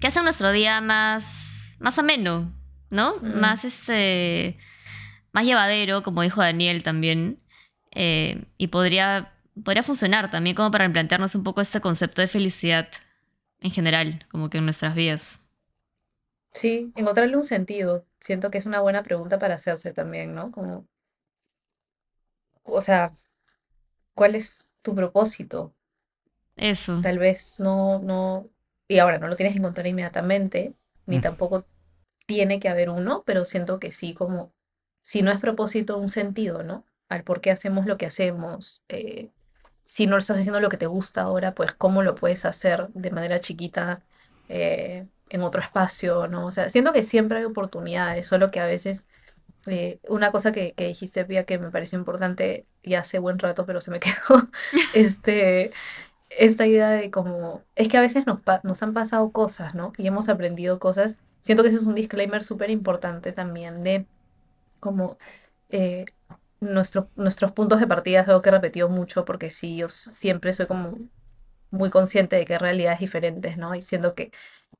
que 0.00 0.06
hacen 0.06 0.24
nuestro 0.24 0.50
día 0.52 0.80
más, 0.80 1.76
más 1.78 1.98
ameno, 1.98 2.52
¿no? 2.90 3.16
Mm. 3.20 3.40
Más 3.40 3.64
este 3.64 4.58
más 5.32 5.44
llevadero, 5.44 6.02
como 6.02 6.22
dijo 6.22 6.40
Daniel 6.40 6.82
también. 6.82 7.40
Eh, 7.92 8.44
y 8.56 8.68
podría, 8.68 9.34
podría 9.64 9.82
funcionar 9.82 10.30
también 10.30 10.56
como 10.56 10.70
para 10.70 10.86
replantearnos 10.86 11.34
un 11.34 11.44
poco 11.44 11.60
este 11.60 11.80
concepto 11.80 12.20
de 12.20 12.28
felicidad 12.28 12.88
en 13.60 13.70
general, 13.70 14.26
como 14.30 14.48
que 14.50 14.58
en 14.58 14.64
nuestras 14.64 14.94
vidas. 14.94 15.40
Sí, 16.52 16.92
encontrarle 16.96 17.36
un 17.36 17.44
sentido. 17.44 18.06
Siento 18.20 18.50
que 18.50 18.58
es 18.58 18.66
una 18.66 18.80
buena 18.80 19.02
pregunta 19.02 19.38
para 19.38 19.54
hacerse 19.54 19.92
también, 19.92 20.34
¿no? 20.34 20.50
Como, 20.50 20.86
o 22.64 22.82
sea, 22.82 23.16
¿cuál 24.14 24.34
es 24.34 24.66
tu 24.82 24.94
propósito? 24.94 25.74
Eso. 26.56 27.00
Tal 27.02 27.18
vez 27.18 27.60
no, 27.60 28.00
no, 28.00 28.48
y 28.90 29.00
ahora 29.00 29.18
no 29.18 29.28
lo 29.28 29.36
tienes 29.36 29.54
que 29.54 29.58
encontrar 29.60 29.86
inmediatamente, 29.86 30.74
ni 31.06 31.18
Mm. 31.18 31.22
tampoco 31.22 31.66
tiene 32.26 32.60
que 32.60 32.68
haber 32.68 32.90
uno, 32.90 33.22
pero 33.26 33.44
siento 33.44 33.78
que 33.80 33.92
sí, 33.92 34.14
como, 34.14 34.54
si 35.02 35.22
no 35.22 35.32
es 35.32 35.40
propósito, 35.40 35.98
un 35.98 36.10
sentido, 36.10 36.62
¿no? 36.62 36.86
Al 37.08 37.24
por 37.24 37.40
qué 37.40 37.50
hacemos 37.50 37.86
lo 37.86 37.96
que 37.98 38.06
hacemos. 38.06 38.82
eh, 38.88 39.30
si 39.86 40.06
no 40.06 40.18
estás 40.18 40.38
haciendo 40.38 40.60
lo 40.60 40.68
que 40.70 40.76
te 40.78 40.86
gusta 40.86 41.22
ahora, 41.22 41.54
pues 41.54 41.74
cómo 41.74 42.02
lo 42.02 42.14
puedes 42.14 42.44
hacer 42.46 42.88
de 42.90 43.10
manera 43.10 43.40
chiquita 43.40 44.04
eh, 44.48 45.08
en 45.30 45.42
otro 45.42 45.60
espacio, 45.62 46.28
¿no? 46.28 46.46
O 46.46 46.50
sea, 46.52 46.68
siento 46.70 46.92
que 46.92 47.02
siempre 47.02 47.38
hay 47.38 47.44
oportunidades, 47.44 48.26
solo 48.26 48.50
que 48.50 48.60
a 48.60 48.66
veces 48.66 49.06
eh, 49.66 50.00
una 50.08 50.32
cosa 50.32 50.52
que, 50.52 50.74
que 50.74 50.86
dijiste, 50.88 51.24
Pia, 51.24 51.44
que 51.46 51.58
me 51.58 51.70
pareció 51.70 51.98
importante 51.98 52.66
y 52.82 52.94
hace 52.94 53.18
buen 53.18 53.38
rato, 53.38 53.66
pero 53.66 53.80
se 53.80 53.90
me 53.90 54.00
quedó, 54.00 54.50
este, 54.92 55.72
esta 56.30 56.66
idea 56.66 56.90
de 56.90 57.10
como, 57.10 57.62
es 57.76 57.88
que 57.88 57.98
a 57.98 58.00
veces 58.00 58.24
nos, 58.26 58.82
han 58.82 58.94
pasado 58.94 59.32
cosas, 59.32 59.74
¿no? 59.74 59.92
Y 59.98 60.06
hemos 60.06 60.28
aprendido 60.28 60.78
cosas. 60.80 61.16
Siento 61.42 61.62
que 61.62 61.70
ese 61.70 61.78
es 61.78 61.84
un 61.86 61.94
disclaimer 61.96 62.44
súper 62.44 62.70
importante 62.70 63.32
también 63.32 63.82
de 63.84 64.06
como 64.80 65.18
eh, 65.70 66.06
nuestro- 66.60 67.10
nuestros 67.16 67.52
puntos 67.52 67.80
de 67.80 67.86
partida 67.86 68.20
es 68.22 68.28
algo 68.28 68.42
que 68.42 68.50
he 68.50 68.52
repetido 68.52 68.88
mucho 68.88 69.24
porque 69.24 69.50
sí, 69.50 69.76
yo 69.76 69.88
siempre 69.88 70.52
soy 70.52 70.66
como 70.66 70.98
muy 71.70 71.90
consciente 71.90 72.36
de 72.36 72.44
que 72.44 72.54
hay 72.54 72.58
realidades 72.58 73.00
diferentes, 73.00 73.56
¿no? 73.58 73.74
Y 73.74 73.82
siento 73.82 74.14
que 74.14 74.32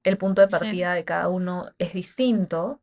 el 0.05 0.19
punto 0.19 0.43
de 0.43 0.49
Sí. 0.49 0.59
partida 0.59 0.95
de 0.95 1.05
cada 1.05 1.29
uno 1.29 1.71
es 1.79 1.93
distinto 1.95 2.81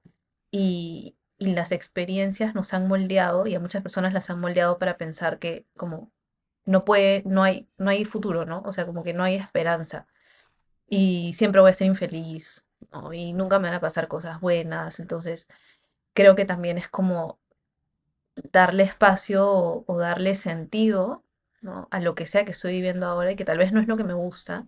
y, 0.52 1.18
y 1.38 1.48
las 1.54 1.72
experiencias 1.72 2.56
nos 2.56 2.74
han 2.74 2.88
moldeado 2.88 3.48
y 3.48 3.56
a 3.56 3.60
muchas 3.60 3.84
personas 3.84 4.14
las 4.14 4.30
han 4.30 4.40
moldeado 4.40 4.78
para 4.80 4.98
pensar 4.98 5.40
que 5.40 5.66
como 5.78 6.12
no 6.68 6.86
puede, 6.86 7.24
no 7.28 7.44
hay, 7.44 7.70
no 7.80 7.92
hay 7.92 8.06
futuro, 8.06 8.46
¿no? 8.46 8.64
O 8.66 8.74
sea, 8.74 8.88
como 8.88 9.04
que 9.04 9.14
no 9.16 9.24
hay 9.26 9.36
esperanza 9.38 10.08
y 10.88 11.34
siempre 11.34 11.62
voy 11.62 11.72
a 11.72 11.74
ser 11.76 11.88
infeliz. 11.88 12.66
Y 13.14 13.34
nunca 13.34 13.60
me 13.60 13.68
van 13.70 13.78
a 13.78 13.82
pasar 13.82 14.08
cosas 14.08 14.42
buenas, 14.42 15.00
entonces 15.00 15.48
creo 16.14 16.36
que 16.36 16.46
también 16.46 16.78
es 16.80 16.90
como 16.90 17.40
darle 18.52 18.84
espacio 18.84 19.48
o, 19.48 19.84
o 19.88 19.98
darle 20.00 20.34
sentido, 20.36 21.24
¿no? 21.62 21.88
a 21.92 22.00
lo 22.00 22.16
que 22.16 22.26
sea 22.26 22.46
que 22.46 22.52
estoy 22.52 22.74
viviendo 22.74 23.06
ahora 23.08 23.32
y 23.32 23.36
que 23.36 23.46
tal 23.46 23.58
vez 23.60 23.72
no 23.74 23.80
es 23.82 23.88
lo 23.88 23.98
que 23.98 24.04
me 24.04 24.14
gusta. 24.14 24.68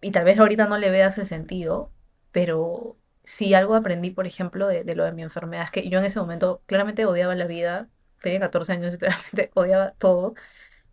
Y 0.00 0.10
tal 0.12 0.24
vez 0.24 0.38
ahorita 0.38 0.66
no 0.66 0.78
le 0.78 0.90
veas 0.90 1.16
el 1.18 1.26
sentido, 1.26 1.90
pero 2.32 2.96
si 3.24 3.54
algo 3.54 3.74
aprendí, 3.74 4.10
por 4.10 4.26
ejemplo, 4.26 4.66
de, 4.68 4.84
de 4.84 4.94
lo 4.94 5.04
de 5.04 5.12
mi 5.12 5.22
enfermedad, 5.22 5.64
es 5.64 5.70
que 5.70 5.88
yo 5.88 5.98
en 5.98 6.04
ese 6.04 6.20
momento 6.20 6.62
claramente 6.66 7.06
odiaba 7.06 7.34
la 7.34 7.46
vida, 7.46 7.88
tenía 8.20 8.40
14 8.40 8.72
años 8.72 8.94
y 8.94 8.98
claramente 8.98 9.50
odiaba 9.54 9.92
todo. 9.92 10.34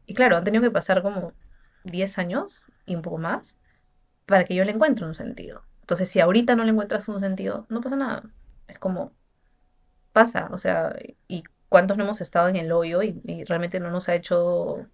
Y 0.05 0.13
claro, 0.13 0.37
han 0.37 0.43
tenido 0.43 0.63
que 0.63 0.71
pasar 0.71 1.01
como 1.01 1.33
10 1.83 2.17
años 2.19 2.63
y 2.85 2.95
un 2.95 3.01
poco 3.01 3.17
más 3.17 3.57
para 4.25 4.45
que 4.45 4.55
yo 4.55 4.65
le 4.65 4.71
encuentre 4.71 5.05
un 5.05 5.15
sentido. 5.15 5.63
Entonces, 5.81 6.09
si 6.09 6.19
ahorita 6.19 6.55
no 6.55 6.63
le 6.63 6.71
encuentras 6.71 7.07
un 7.09 7.19
sentido, 7.19 7.65
no 7.69 7.81
pasa 7.81 7.95
nada. 7.95 8.23
Es 8.67 8.79
como 8.79 9.13
pasa, 10.13 10.49
o 10.51 10.57
sea, 10.57 10.95
y 11.27 11.43
cuántos 11.69 11.97
no 11.97 12.03
hemos 12.03 12.21
estado 12.21 12.47
en 12.49 12.55
el 12.57 12.71
hoyo 12.71 13.01
y, 13.03 13.21
y 13.25 13.43
realmente 13.45 13.79
no 13.79 13.91
nos 13.91 14.09
ha 14.09 14.15
hecho, 14.15 14.43
o 14.45 14.87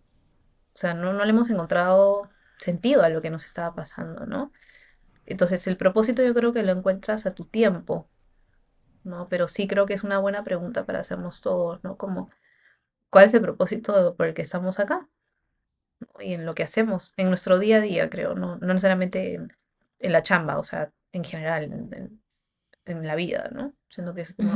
sea, 0.76 0.94
no, 0.94 1.14
no 1.14 1.24
le 1.26 1.32
hemos 1.32 1.50
encontrado 1.50 2.30
sentido 2.60 3.04
a 3.04 3.10
lo 3.10 3.22
que 3.22 3.30
nos 3.30 3.46
estaba 3.46 3.76
pasando, 3.76 4.26
¿no? 4.26 4.52
Entonces, 5.26 5.68
el 5.68 5.78
propósito 5.78 6.24
yo 6.24 6.34
creo 6.34 6.54
que 6.54 6.64
lo 6.64 6.72
encuentras 6.72 7.26
a 7.26 7.34
tu 7.36 7.46
tiempo, 7.46 8.08
¿no? 9.04 9.28
Pero 9.30 9.48
sí 9.48 9.68
creo 9.68 9.86
que 9.86 9.94
es 9.94 10.04
una 10.04 10.20
buena 10.20 10.44
pregunta 10.44 10.86
para 10.86 11.00
hacernos 11.00 11.42
todos, 11.42 11.84
¿no? 11.84 11.98
Como, 11.98 12.30
¿cuál 13.10 13.26
es 13.26 13.34
el 13.34 13.42
propósito 13.42 14.16
por 14.16 14.28
el 14.28 14.34
que 14.34 14.42
estamos 14.44 14.80
acá? 14.80 15.08
¿no? 16.00 16.22
Y 16.22 16.34
en 16.34 16.46
lo 16.46 16.56
que 16.56 16.64
hacemos, 16.64 17.14
en 17.18 17.30
nuestro 17.30 17.60
día 17.60 17.78
a 17.78 17.82
día, 17.82 18.10
creo, 18.10 18.36
no, 18.36 18.58
no 18.58 18.68
necesariamente 18.68 19.36
en, 19.36 19.54
en 20.00 20.12
la 20.12 20.22
chamba, 20.22 20.58
o 20.58 20.64
sea, 20.64 20.92
en 21.12 21.24
general, 21.24 21.64
en, 21.66 21.94
en- 21.94 22.22
en 22.86 23.06
la 23.06 23.16
vida, 23.16 23.50
¿no? 23.54 23.74
Siento 23.90 24.14
que 24.14 24.22
es 24.22 24.34
como 24.34 24.54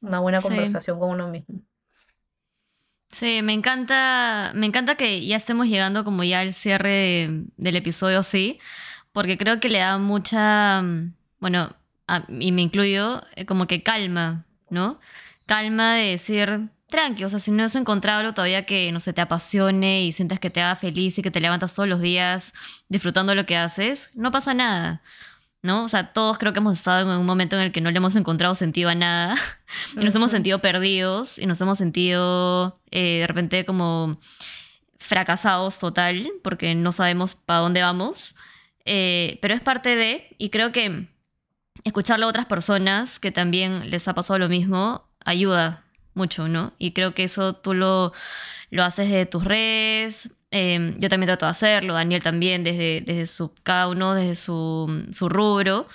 una 0.00 0.20
buena 0.20 0.38
Sí. 0.38 0.48
conversación 0.48 0.98
con 0.98 1.10
uno 1.10 1.28
mismo. 1.28 1.60
Sí, 3.10 3.40
me 3.42 3.52
encanta, 3.52 4.52
me 4.54 4.66
encanta 4.66 4.96
que 4.96 5.24
ya 5.26 5.36
estemos 5.36 5.66
llegando 5.68 6.04
como 6.04 6.24
ya 6.24 6.40
al 6.40 6.52
cierre 6.54 6.88
de- 6.90 7.44
del 7.56 7.76
episodio, 7.76 8.22
sí, 8.22 8.58
porque 9.12 9.38
creo 9.38 9.60
que 9.60 9.68
le 9.68 9.78
da 9.78 9.98
mucha, 9.98 10.82
mm, 10.82 11.14
bueno, 11.40 11.74
a- 12.08 12.24
y 12.28 12.52
me 12.52 12.62
incluyo, 12.62 13.22
eh, 13.36 13.46
como 13.46 13.66
que 13.66 13.82
calma, 13.82 14.46
¿no? 14.70 15.00
Calma 15.46 15.94
de 15.94 16.10
decir, 16.10 16.68
tranqui, 16.88 17.24
o 17.24 17.28
sea, 17.28 17.38
si 17.38 17.50
no 17.50 17.64
has 17.64 17.74
encontrado 17.74 18.20
algo 18.20 18.34
todavía 18.34 18.64
que, 18.64 18.92
no 18.92 19.00
sé, 19.00 19.12
te 19.12 19.20
apasione 19.20 20.04
y 20.04 20.12
sientas 20.12 20.40
que 20.40 20.50
te 20.50 20.62
haga 20.62 20.76
feliz 20.76 21.18
y 21.18 21.22
que 21.22 21.30
te 21.30 21.40
levantas 21.40 21.74
todos 21.74 21.88
los 21.88 22.00
días 22.00 22.52
disfrutando 22.88 23.34
lo 23.34 23.46
que 23.46 23.56
haces, 23.56 24.10
no 24.14 24.30
pasa 24.30 24.54
nada, 24.54 25.02
¿no? 25.62 25.84
O 25.84 25.88
sea, 25.88 26.12
todos 26.12 26.38
creo 26.38 26.52
que 26.52 26.60
hemos 26.60 26.78
estado 26.78 27.12
en 27.12 27.18
un 27.18 27.26
momento 27.26 27.56
en 27.56 27.62
el 27.62 27.72
que 27.72 27.80
no 27.80 27.90
le 27.90 27.98
hemos 27.98 28.16
encontrado 28.16 28.54
sentido 28.54 28.90
a 28.90 28.94
nada 28.94 29.36
y 29.96 30.04
nos 30.04 30.14
hemos 30.14 30.30
sentido 30.30 30.60
perdidos 30.60 31.38
y 31.38 31.46
nos 31.46 31.60
hemos 31.60 31.78
sentido 31.78 32.80
eh, 32.90 33.20
de 33.20 33.26
repente 33.26 33.64
como 33.64 34.18
fracasados 34.98 35.78
total 35.78 36.30
porque 36.42 36.74
no 36.74 36.92
sabemos 36.92 37.34
para 37.34 37.60
dónde 37.60 37.82
vamos. 37.82 38.36
Eh, 38.84 39.38
pero 39.42 39.54
es 39.54 39.62
parte 39.62 39.96
de, 39.96 40.36
y 40.38 40.50
creo 40.50 40.70
que 40.70 41.08
escucharlo 41.82 42.26
a 42.26 42.28
otras 42.28 42.46
personas 42.46 43.18
que 43.18 43.32
también 43.32 43.90
les 43.90 44.06
ha 44.06 44.14
pasado 44.14 44.38
lo 44.38 44.48
mismo 44.48 45.08
ayuda 45.24 45.85
mucho, 46.16 46.48
¿no? 46.48 46.72
Y 46.78 46.92
creo 46.92 47.14
que 47.14 47.24
eso 47.24 47.54
tú 47.54 47.74
lo, 47.74 48.12
lo 48.70 48.84
haces 48.84 49.10
de 49.10 49.26
tus 49.26 49.44
redes. 49.44 50.30
eh, 50.50 50.94
yo 50.98 51.08
también 51.08 51.28
trato 51.28 51.46
de 51.46 51.50
hacerlo, 51.50 51.94
Daniel 51.94 52.22
también, 52.22 52.64
desde, 52.64 53.02
desde 53.02 53.26
su, 53.26 53.52
cada 53.62 53.88
uno 53.88 54.14
desde 54.14 54.34
su, 54.36 55.06
su 55.12 55.28
rubro. 55.28 55.86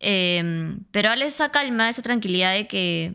Eh, 0.00 0.76
pero 0.90 1.10
dale 1.10 1.26
esa 1.26 1.50
calma, 1.50 1.88
esa 1.88 2.02
tranquilidad 2.02 2.54
de 2.54 2.66
que, 2.66 3.14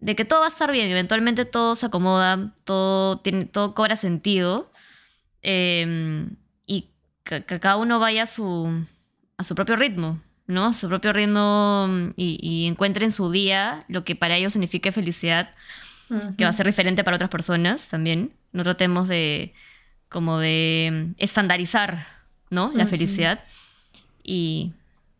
de 0.00 0.16
que 0.16 0.24
todo 0.24 0.40
va 0.40 0.46
a 0.46 0.48
estar 0.50 0.72
bien, 0.72 0.90
eventualmente 0.90 1.44
todo 1.44 1.76
se 1.76 1.86
acomoda, 1.86 2.54
todo, 2.64 3.18
tiene, 3.20 3.44
todo 3.46 3.74
cobra 3.74 3.96
sentido. 3.96 4.70
eh, 5.42 6.28
y 6.66 6.90
que, 7.24 7.44
cada 7.44 7.76
uno 7.76 7.98
vaya 7.98 8.26
su, 8.26 8.86
a 9.36 9.44
su 9.44 9.54
propio 9.54 9.76
ritmo, 9.76 10.20
¿no? 10.48 10.74
Su 10.74 10.88
propio 10.88 11.12
ritmo 11.12 11.86
mm, 11.88 12.10
y, 12.16 12.38
y 12.42 12.66
encuentre 12.66 13.04
en 13.04 13.12
su 13.12 13.30
día 13.30 13.84
lo 13.86 14.02
que 14.02 14.16
para 14.16 14.36
ellos 14.36 14.54
signifique 14.54 14.90
felicidad, 14.90 15.50
que 16.38 16.44
va 16.44 16.50
a 16.50 16.54
ser 16.54 16.64
diferente 16.64 17.04
para 17.04 17.16
otras 17.16 17.30
personas 17.30 17.86
también. 17.88 18.32
No 18.52 18.62
tratemos 18.64 19.08
de 19.08 19.52
como 20.08 20.38
de 20.38 20.90
mm, 20.90 21.22
estandarizar, 21.22 22.06
¿no? 22.50 22.72
La 22.74 22.86
felicidad. 22.86 23.44
Y, 24.24 24.72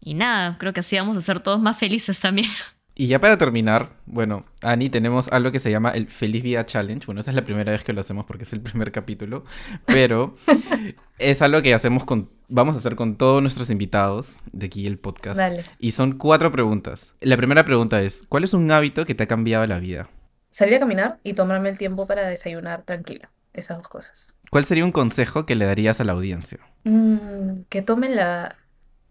y 0.02 0.14
nada, 0.14 0.56
creo 0.58 0.72
que 0.72 0.80
así 0.80 0.96
vamos 0.96 1.16
a 1.16 1.20
ser 1.20 1.40
todos 1.40 1.60
más 1.60 1.76
felices 1.78 2.18
también. 2.18 2.48
Y 3.00 3.06
ya 3.06 3.20
para 3.20 3.38
terminar, 3.38 3.90
bueno, 4.06 4.44
Ani, 4.60 4.90
tenemos 4.90 5.28
algo 5.28 5.52
que 5.52 5.60
se 5.60 5.70
llama 5.70 5.92
el 5.92 6.08
Feliz 6.08 6.42
Vida 6.42 6.66
Challenge. 6.66 7.06
Bueno, 7.06 7.20
esa 7.20 7.30
es 7.30 7.36
la 7.36 7.44
primera 7.44 7.70
vez 7.70 7.84
que 7.84 7.92
lo 7.92 8.00
hacemos 8.00 8.24
porque 8.24 8.42
es 8.42 8.52
el 8.52 8.60
primer 8.60 8.90
capítulo, 8.90 9.44
pero 9.86 10.36
es 11.20 11.40
algo 11.40 11.62
que 11.62 11.72
hacemos 11.74 12.02
con, 12.02 12.28
vamos 12.48 12.74
a 12.74 12.80
hacer 12.80 12.96
con 12.96 13.14
todos 13.16 13.40
nuestros 13.40 13.70
invitados 13.70 14.36
de 14.50 14.66
aquí 14.66 14.84
el 14.84 14.98
podcast. 14.98 15.36
Dale. 15.36 15.62
Y 15.78 15.92
son 15.92 16.18
cuatro 16.18 16.50
preguntas. 16.50 17.14
La 17.20 17.36
primera 17.36 17.64
pregunta 17.64 18.02
es, 18.02 18.24
¿cuál 18.28 18.42
es 18.42 18.52
un 18.52 18.68
hábito 18.72 19.06
que 19.06 19.14
te 19.14 19.22
ha 19.22 19.28
cambiado 19.28 19.64
la 19.68 19.78
vida? 19.78 20.08
Salir 20.50 20.74
a 20.74 20.80
caminar 20.80 21.20
y 21.22 21.34
tomarme 21.34 21.68
el 21.68 21.78
tiempo 21.78 22.08
para 22.08 22.26
desayunar 22.26 22.82
tranquila. 22.82 23.30
Esas 23.52 23.76
dos 23.76 23.86
cosas. 23.86 24.34
¿Cuál 24.50 24.64
sería 24.64 24.84
un 24.84 24.90
consejo 24.90 25.46
que 25.46 25.54
le 25.54 25.66
darías 25.66 26.00
a 26.00 26.04
la 26.04 26.14
audiencia? 26.14 26.58
Mm, 26.82 27.60
que 27.68 27.80
tomen 27.80 28.16
la, 28.16 28.56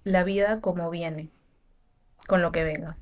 la 0.04 0.26
vida 0.26 0.60
como 0.60 0.90
viene, 0.90 1.30
con 2.28 2.42
lo 2.42 2.52
que 2.52 2.66
venga. 2.66 2.98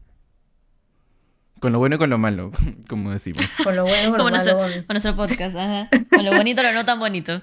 Con 1.59 1.71
lo 1.71 1.79
bueno 1.79 1.95
y 1.95 1.97
con 1.99 2.09
lo 2.09 2.17
malo, 2.17 2.51
como 2.89 3.11
decimos. 3.11 3.45
Con 3.63 3.75
lo 3.75 3.83
bueno, 3.83 4.11
con 4.11 4.19
lo 4.19 4.29
nuestro, 4.29 4.57
malo, 4.59 4.73
con- 4.75 4.85
nuestro 4.89 5.15
podcast, 5.15 5.55
ajá. 5.55 5.89
Con 6.13 6.25
lo 6.25 6.31
bonito, 6.35 6.61
lo 6.63 6.73
no 6.73 6.85
tan 6.85 6.99
bonito. 6.99 7.41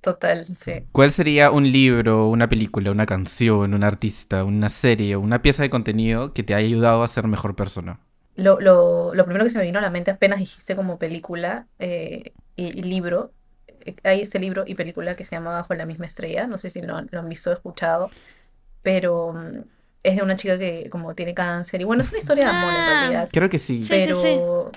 total, 0.00 0.46
sí. 0.46 0.84
¿Cuál 0.92 1.10
sería 1.10 1.50
un 1.50 1.70
libro, 1.70 2.28
una 2.28 2.48
película, 2.48 2.90
una 2.90 3.06
canción, 3.06 3.74
un 3.74 3.84
artista, 3.84 4.44
una 4.44 4.68
serie 4.68 5.16
o 5.16 5.20
una 5.20 5.42
pieza 5.42 5.62
de 5.62 5.70
contenido 5.70 6.32
que 6.32 6.42
te 6.42 6.54
haya 6.54 6.66
ayudado 6.66 7.02
a 7.02 7.08
ser 7.08 7.26
mejor 7.26 7.54
persona? 7.56 8.00
Lo, 8.36 8.60
lo, 8.60 9.14
lo 9.14 9.24
primero 9.24 9.44
que 9.44 9.50
se 9.50 9.58
me 9.58 9.64
vino 9.64 9.78
a 9.78 9.82
la 9.82 9.90
mente 9.90 10.10
apenas 10.10 10.38
dijiste 10.38 10.76
como 10.76 10.98
película 10.98 11.66
eh, 11.78 12.32
y, 12.54 12.66
y 12.78 12.82
libro, 12.82 13.32
eh, 13.86 13.96
hay 14.04 14.20
este 14.20 14.38
libro 14.38 14.64
y 14.66 14.74
película 14.74 15.14
que 15.16 15.24
se 15.24 15.34
llama 15.36 15.52
Bajo 15.52 15.72
la 15.74 15.86
misma 15.86 16.04
estrella, 16.06 16.46
no 16.46 16.58
sé 16.58 16.68
si 16.70 16.82
lo, 16.82 16.96
han- 16.96 17.08
lo 17.10 17.20
han 17.20 17.28
visto 17.30 17.48
o 17.50 17.52
escuchado, 17.54 18.10
pero 18.82 19.32
mm, 19.32 19.60
es 20.08 20.16
de 20.16 20.22
una 20.22 20.36
chica 20.36 20.58
que 20.58 20.88
como 20.90 21.14
tiene 21.14 21.34
cáncer 21.34 21.80
y 21.80 21.84
bueno, 21.84 22.02
es 22.02 22.08
una 22.10 22.18
historia 22.18 22.44
de 22.44 22.50
amor 22.50 22.70
en 22.70 22.76
Ah. 22.80 23.00
realidad, 23.00 23.28
Creo 23.32 23.48
que 23.48 23.58
sí. 23.58 23.82
Sí. 23.82 23.88
pero 23.90 24.70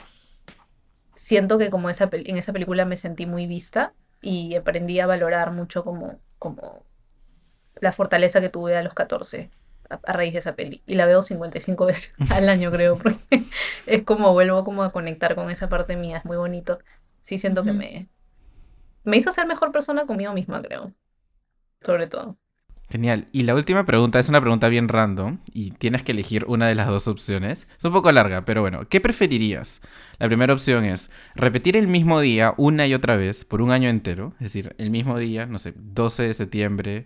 siento 1.16 1.58
que 1.58 1.70
como 1.70 1.90
esa, 1.90 2.10
en 2.12 2.38
esa 2.38 2.54
película 2.54 2.86
me 2.86 2.98
sentí 2.98 3.26
muy 3.26 3.48
vista 3.48 3.94
y 4.22 4.56
aprendí 4.56 5.00
a 5.00 5.08
valorar 5.08 5.52
mucho 5.52 5.84
como, 5.84 6.20
como 6.38 6.86
la 7.80 7.92
fortaleza 7.92 8.42
que 8.42 8.50
tuve 8.50 8.76
a 8.78 8.84
los 8.84 8.94
14 8.94 9.52
a, 9.90 10.00
a 10.04 10.14
raíz 10.14 10.34
de 10.34 10.40
esa 10.40 10.56
peli. 10.56 10.84
Y 10.86 10.96
la 10.96 11.06
veo 11.06 11.22
55 11.22 11.86
veces 11.88 12.14
al 12.32 12.50
año, 12.50 12.72
creo, 12.72 12.98
porque 12.98 13.20
es 13.86 14.04
como 14.04 14.34
vuelvo 14.34 14.64
como 14.64 14.84
a 14.84 14.92
conectar 14.92 15.36
con 15.36 15.50
esa 15.52 15.70
parte 15.70 15.96
mía, 15.96 16.18
es 16.18 16.26
muy 16.26 16.38
bonito. 16.38 16.80
Sí 17.22 17.38
siento 17.38 17.64
que 17.64 17.74
me, 17.74 18.10
me 19.04 19.18
hizo 19.18 19.32
ser 19.32 19.46
mejor 19.48 19.72
persona 19.72 20.06
conmigo 20.06 20.34
misma, 20.34 20.62
creo, 20.62 20.94
sobre 21.82 22.08
todo. 22.08 22.38
Genial. 22.90 23.28
Y 23.32 23.44
la 23.44 23.54
última 23.54 23.86
pregunta 23.86 24.18
es 24.18 24.30
una 24.30 24.42
pregunta 24.42 24.68
bien 24.68 24.88
random 24.88 25.40
y 25.54 25.72
tienes 25.72 26.02
que 26.02 26.12
elegir 26.12 26.46
una 26.48 26.68
de 26.68 26.76
las 26.76 26.88
dos 26.88 27.08
opciones. 27.08 27.68
Es 27.78 27.86
un 27.86 27.94
poco 27.94 28.12
larga, 28.12 28.46
pero 28.46 28.62
bueno, 28.62 28.88
¿qué 28.90 29.00
preferirías? 29.00 29.82
La 30.18 30.28
primera 30.28 30.54
opción 30.54 30.86
es 30.86 31.12
repetir 31.36 31.78
el 31.78 31.88
mismo 31.88 32.20
día 32.20 32.56
una 32.58 32.88
y 32.88 32.96
otra 32.96 33.16
vez 33.16 33.46
por 33.46 33.62
un 33.62 33.72
año 33.72 33.90
entero, 33.90 34.34
es 34.40 34.46
decir, 34.46 34.76
el 34.80 34.90
mismo 34.90 35.20
día, 35.20 35.46
no 35.46 35.60
sé, 35.60 35.74
12 35.76 36.24
de 36.24 36.34
septiembre, 36.34 37.06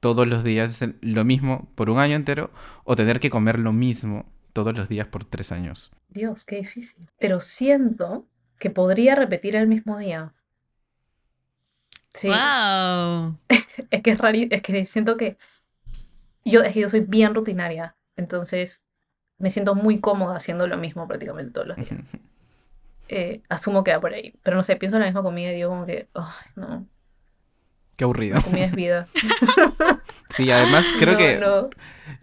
todos 0.00 0.26
los 0.26 0.42
días 0.42 0.82
es 0.82 0.90
lo 1.00 1.24
mismo 1.24 1.68
por 1.76 1.90
un 1.90 1.98
año 1.98 2.16
entero, 2.16 2.50
o 2.84 2.96
tener 2.96 3.20
que 3.20 3.30
comer 3.30 3.58
lo 3.58 3.72
mismo 3.72 4.26
todos 4.52 4.76
los 4.76 4.88
días 4.88 5.06
por 5.06 5.24
tres 5.24 5.52
años. 5.52 5.92
Dios, 6.08 6.44
qué 6.44 6.56
difícil. 6.56 7.06
Pero 7.18 7.40
siento 7.40 8.26
que 8.58 8.70
podría 8.70 9.14
repetir 9.14 9.54
el 9.54 9.68
mismo 9.68 9.98
día. 9.98 10.32
Sí, 12.14 12.28
¡Wow! 12.28 13.36
es 13.90 14.02
que 14.02 14.10
es 14.12 14.18
raro, 14.18 14.38
es 14.50 14.62
que 14.62 14.86
siento 14.86 15.16
que 15.16 15.36
yo, 16.44 16.62
es 16.62 16.72
que 16.72 16.80
yo 16.80 16.90
soy 16.90 17.00
bien 17.00 17.34
rutinaria, 17.34 17.96
entonces 18.16 18.84
me 19.38 19.50
siento 19.50 19.74
muy 19.74 20.00
cómoda 20.00 20.36
haciendo 20.36 20.66
lo 20.66 20.76
mismo 20.78 21.06
prácticamente 21.08 21.52
todos 21.52 21.66
los 21.68 21.80
días. 21.80 22.00
Eh, 23.08 23.42
asumo 23.48 23.82
que 23.84 23.92
va 23.92 24.00
por 24.00 24.14
ahí, 24.14 24.34
pero 24.42 24.56
no 24.56 24.62
sé, 24.62 24.76
pienso 24.76 24.96
en 24.96 25.00
la 25.02 25.06
misma 25.08 25.22
comida 25.24 25.50
y 25.52 25.56
digo 25.56 25.70
como 25.70 25.84
que, 25.86 26.08
ay, 26.14 26.52
no, 26.56 26.88
Qué 27.96 28.04
aburrido. 28.04 28.36
la 28.36 28.42
comida 28.42 28.64
es 28.66 28.74
vida. 28.74 29.04
Sí, 30.28 30.50
además 30.50 30.94
creo 30.96 31.14
No, 31.14 31.18
que, 31.18 31.38
no. 31.40 31.70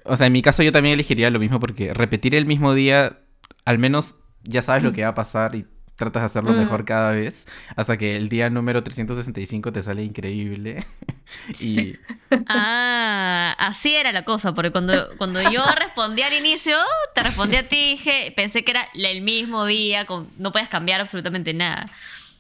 o 0.06 0.16
sea, 0.16 0.28
en 0.28 0.34
mi 0.34 0.42
caso 0.42 0.64
yo 0.64 0.72
también 0.72 0.94
elegiría 0.94 1.30
lo 1.30 1.40
mismo 1.40 1.60
porque 1.60 1.94
repetir 1.94 2.36
el 2.36 2.46
mismo 2.46 2.74
día, 2.74 3.20
al 3.66 3.78
menos 3.80 4.16
ya 4.44 4.62
sabes 4.62 4.84
lo 4.84 4.94
que 4.94 5.04
va 5.04 5.10
a 5.10 5.14
pasar 5.16 5.56
y 5.56 5.68
tratas 5.98 6.22
de 6.22 6.28
hacerlo 6.28 6.52
Mm. 6.54 6.58
mejor 6.60 6.86
cada 6.86 7.12
vez, 7.12 7.46
hasta 7.76 7.98
que 7.98 8.16
el 8.16 8.30
día 8.30 8.50
número 8.50 8.84
365 8.84 9.74
te 9.74 9.82
sale 9.84 10.04
increíble. 10.04 10.86
y 11.60 11.96
Ah, 12.48 13.56
así 13.60 13.96
era 13.96 14.12
la 14.12 14.24
cosa, 14.24 14.54
porque 14.54 14.72
cuando, 14.72 15.10
cuando 15.18 15.42
yo 15.52 15.64
respondí 15.78 16.22
al 16.22 16.34
inicio, 16.34 16.78
te 17.14 17.24
respondí 17.24 17.58
a 17.58 17.68
ti, 17.68 17.92
dije, 17.92 18.34
pensé 18.36 18.64
que 18.64 18.72
era 18.72 18.88
el 18.94 19.22
mismo 19.22 19.66
día, 19.66 20.06
con, 20.06 20.30
no 20.38 20.52
puedes 20.52 20.70
cambiar 20.70 21.02
absolutamente 21.02 21.54
nada. 21.54 21.88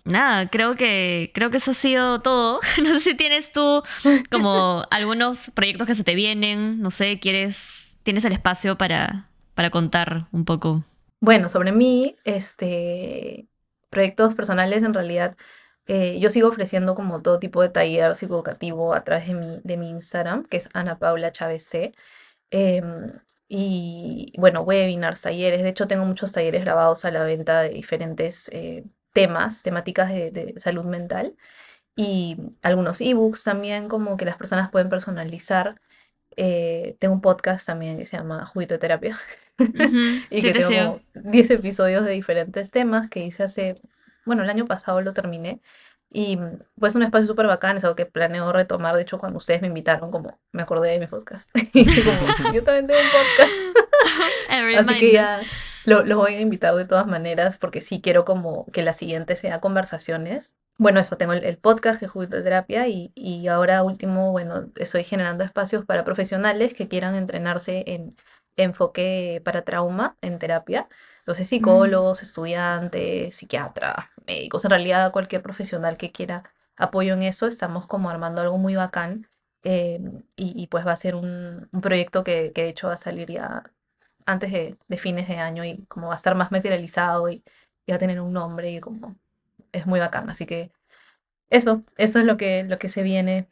Nada, 0.05 0.47
creo 0.49 0.75
que, 0.77 1.31
creo 1.33 1.49
que 1.49 1.57
eso 1.57 1.71
ha 1.71 1.73
sido 1.73 2.21
todo. 2.21 2.59
No 2.81 2.93
sé 2.93 2.99
si 3.01 3.15
tienes 3.15 3.51
tú 3.51 3.83
como 4.31 4.83
algunos 4.91 5.51
proyectos 5.53 5.85
que 5.87 5.95
se 5.95 6.03
te 6.05 6.15
vienen, 6.15 6.81
no 6.81 6.91
sé, 6.91 7.19
quieres, 7.19 7.95
tienes 8.03 8.23
el 8.23 8.31
espacio 8.31 8.77
para, 8.77 9.25
para 9.53 9.69
contar 9.69 10.27
un 10.31 10.45
poco. 10.45 10.85
Bueno, 11.19 11.49
sobre 11.49 11.71
mí, 11.71 12.15
este, 12.25 13.47
proyectos 13.89 14.35
personales 14.35 14.83
en 14.83 14.93
realidad 14.93 15.35
eh, 15.87 16.19
yo 16.19 16.29
sigo 16.29 16.49
ofreciendo 16.49 16.95
como 16.95 17.21
todo 17.21 17.39
tipo 17.39 17.61
de 17.61 17.69
taller 17.69 18.15
psicoeducativo 18.15 18.93
a 18.93 19.03
través 19.03 19.27
de 19.27 19.33
mi, 19.33 19.61
de 19.63 19.77
mi 19.77 19.89
Instagram, 19.89 20.43
que 20.45 20.57
es 20.57 20.69
Ana 20.73 20.99
Paula 20.99 21.31
Chávez 21.31 21.63
C. 21.63 21.93
Em, 22.51 23.13
y 23.47 24.33
bueno, 24.37 24.61
webinars, 24.61 25.21
talleres. 25.21 25.63
De 25.63 25.69
hecho, 25.69 25.87
tengo 25.87 26.05
muchos 26.05 26.33
talleres 26.33 26.63
grabados 26.63 27.05
a 27.05 27.11
la 27.11 27.23
venta 27.23 27.61
de 27.61 27.69
diferentes 27.69 28.49
eh, 28.53 28.85
temas, 29.13 29.63
temáticas 29.63 30.09
de, 30.09 30.31
de, 30.31 30.59
salud 30.59 30.85
mental. 30.85 31.35
Y 31.95 32.37
algunos 32.63 33.01
ebooks 33.01 33.43
también, 33.43 33.89
como 33.89 34.17
que 34.17 34.25
las 34.25 34.37
personas 34.37 34.71
pueden 34.71 34.89
personalizar. 34.89 35.81
Eh, 36.37 36.95
tengo 36.99 37.13
un 37.13 37.21
podcast 37.21 37.65
también 37.65 37.97
que 37.97 38.05
se 38.05 38.15
llama 38.15 38.45
Juguito 38.45 38.75
de 38.75 38.79
Terapia. 38.79 39.17
y 40.29 40.41
que 40.41 40.53
tengo 40.53 41.01
10 41.15 41.51
episodios 41.51 42.05
de 42.05 42.11
diferentes 42.11 42.71
temas 42.71 43.09
que 43.09 43.23
hice 43.23 43.43
hace 43.43 43.81
bueno, 44.27 44.43
el 44.43 44.49
año 44.49 44.67
pasado 44.67 45.01
lo 45.01 45.13
terminé. 45.13 45.61
Y 46.11 46.37
pues 46.79 46.95
un 46.95 47.03
espacio 47.03 47.27
súper 47.27 47.47
bacán, 47.47 47.77
es 47.77 47.83
algo 47.83 47.95
que 47.95 48.05
planeo 48.05 48.51
retomar. 48.51 48.95
De 48.95 49.01
hecho, 49.01 49.17
cuando 49.17 49.37
ustedes 49.37 49.61
me 49.61 49.67
invitaron, 49.67 50.11
como 50.11 50.39
me 50.51 50.61
acordé 50.61 50.91
de 50.91 50.99
mi 50.99 51.07
podcast. 51.07 51.49
como, 51.73 52.53
yo 52.53 52.63
también 52.63 52.87
tengo 52.87 52.99
un 52.99 53.09
podcast. 53.09 54.89
Así 54.89 54.99
que 54.99 55.11
ya 55.13 55.41
lo, 55.85 56.03
voy 56.17 56.35
a 56.35 56.41
invitar 56.41 56.75
de 56.75 56.85
todas 56.85 57.07
maneras, 57.07 57.57
porque 57.57 57.81
sí 57.81 58.01
quiero 58.01 58.25
como 58.25 58.65
que 58.71 58.83
la 58.83 58.93
siguiente 58.93 59.35
sea 59.35 59.59
conversaciones. 59.59 60.53
Bueno, 60.77 60.99
eso, 60.99 61.17
tengo 61.17 61.33
el, 61.33 61.57
podcast 61.57 61.99
que 61.99 62.05
es 62.05 62.13
de 62.13 62.43
terapia 62.43 62.87
y, 62.87 63.11
y 63.15 63.47
ahora 63.47 63.83
último, 63.83 64.31
bueno, 64.31 64.69
estoy 64.75 65.03
generando 65.03 65.43
espacios 65.43 65.85
para 65.85 66.03
profesionales 66.05 66.73
que 66.73 66.87
quieran 66.87 67.15
entrenarse 67.15 67.83
en 67.87 68.15
enfoque 68.57 69.41
para 69.43 69.63
trauma 69.63 70.17
en 70.21 70.39
terapia 70.39 70.87
los 71.27 71.39
mm. 71.39 71.43
psicólogos, 71.43 72.23
estudiantes, 72.23 73.35
psiquiatras, 73.35 73.95
médicos, 74.25 74.65
en 74.65 74.71
realidad 74.71 75.11
cualquier 75.11 75.43
profesional 75.43 75.97
que 75.97 76.11
quiera 76.11 76.43
apoyo 76.77 77.13
en 77.13 77.23
eso, 77.23 77.47
estamos 77.47 77.85
como 77.87 78.09
armando 78.09 78.41
algo 78.41 78.57
muy 78.57 78.75
bacán 78.75 79.27
em, 79.63 80.23
y, 80.35 80.67
pues 80.67 80.87
va 80.87 80.93
a 80.93 80.95
ser 80.95 81.15
un, 81.15 81.69
proyecto 81.81 82.23
que, 82.23 82.51
de 82.51 82.69
hecho 82.69 82.87
va 82.87 82.93
a 82.93 82.97
salir 82.97 83.31
ya 83.31 83.63
antes 84.25 84.51
de, 84.51 84.97
fines 84.97 85.27
de 85.27 85.37
año 85.37 85.65
y 85.65 85.85
como 85.87 86.07
va 86.07 86.13
a 86.13 86.15
estar 86.17 86.35
más 86.35 86.51
materializado 86.51 87.29
y, 87.29 87.43
va 87.89 87.95
a 87.95 87.99
tener 87.99 88.19
un 88.21 88.33
nombre 88.33 88.71
y 88.71 88.79
como 88.81 89.15
es 89.77 89.85
muy 89.85 89.99
bacán, 89.99 90.29
así 90.29 90.45
que 90.45 90.71
eso, 91.49 91.83
eso 91.97 92.19
es 92.19 92.25
lo 92.25 92.37
que, 92.37 92.63
lo 92.63 92.77
que 92.77 92.89
se 92.89 93.03
viene 93.03 93.47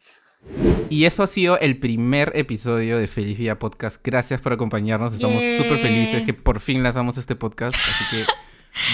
y 0.89 1.05
eso 1.05 1.23
ha 1.23 1.27
sido 1.27 1.59
el 1.59 1.77
primer 1.77 2.31
episodio 2.35 2.97
de 2.97 3.07
Feliz 3.07 3.37
Vida 3.37 3.57
Podcast. 3.57 3.99
Gracias 4.03 4.39
por 4.39 4.53
acompañarnos. 4.53 5.13
Estamos 5.13 5.41
súper 5.57 5.79
felices 5.79 6.23
que 6.25 6.33
por 6.33 6.59
fin 6.59 6.83
lanzamos 6.83 7.17
este 7.17 7.35
podcast. 7.35 7.75
Así 7.75 8.15
que 8.15 8.25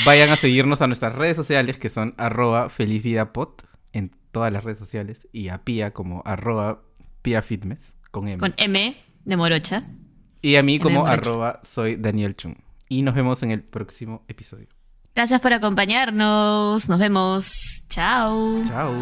vayan 0.05 0.29
a 0.29 0.37
seguirnos 0.37 0.81
a 0.81 0.87
nuestras 0.87 1.13
redes 1.13 1.35
sociales 1.35 1.77
que 1.77 1.89
son 1.89 2.15
arroba 2.17 2.69
Feliz 2.69 3.03
Vida 3.03 3.31
en 3.91 4.11
todas 4.31 4.53
las 4.53 4.63
redes 4.63 4.79
sociales 4.79 5.27
y 5.33 5.49
a 5.49 5.63
Pia 5.63 5.91
como 5.91 6.23
arroba 6.25 6.81
Pia 7.21 7.41
Fitness 7.41 7.97
con 8.11 8.27
M. 8.27 8.37
Con 8.39 8.53
M 8.57 8.95
de 9.25 9.37
Morocha. 9.37 9.83
Y 10.41 10.55
a 10.55 10.63
mí 10.63 10.79
como 10.79 11.05
arroba 11.05 11.59
soy 11.63 11.97
Daniel 11.97 12.35
Chung. 12.35 12.55
Y 12.87 13.01
nos 13.01 13.15
vemos 13.15 13.43
en 13.43 13.51
el 13.51 13.61
próximo 13.61 14.23
episodio. 14.27 14.67
Gracias 15.13 15.41
por 15.41 15.53
acompañarnos. 15.53 16.87
Nos 16.87 16.99
vemos. 16.99 17.83
Chao. 17.89 18.63
Chao. 18.67 18.93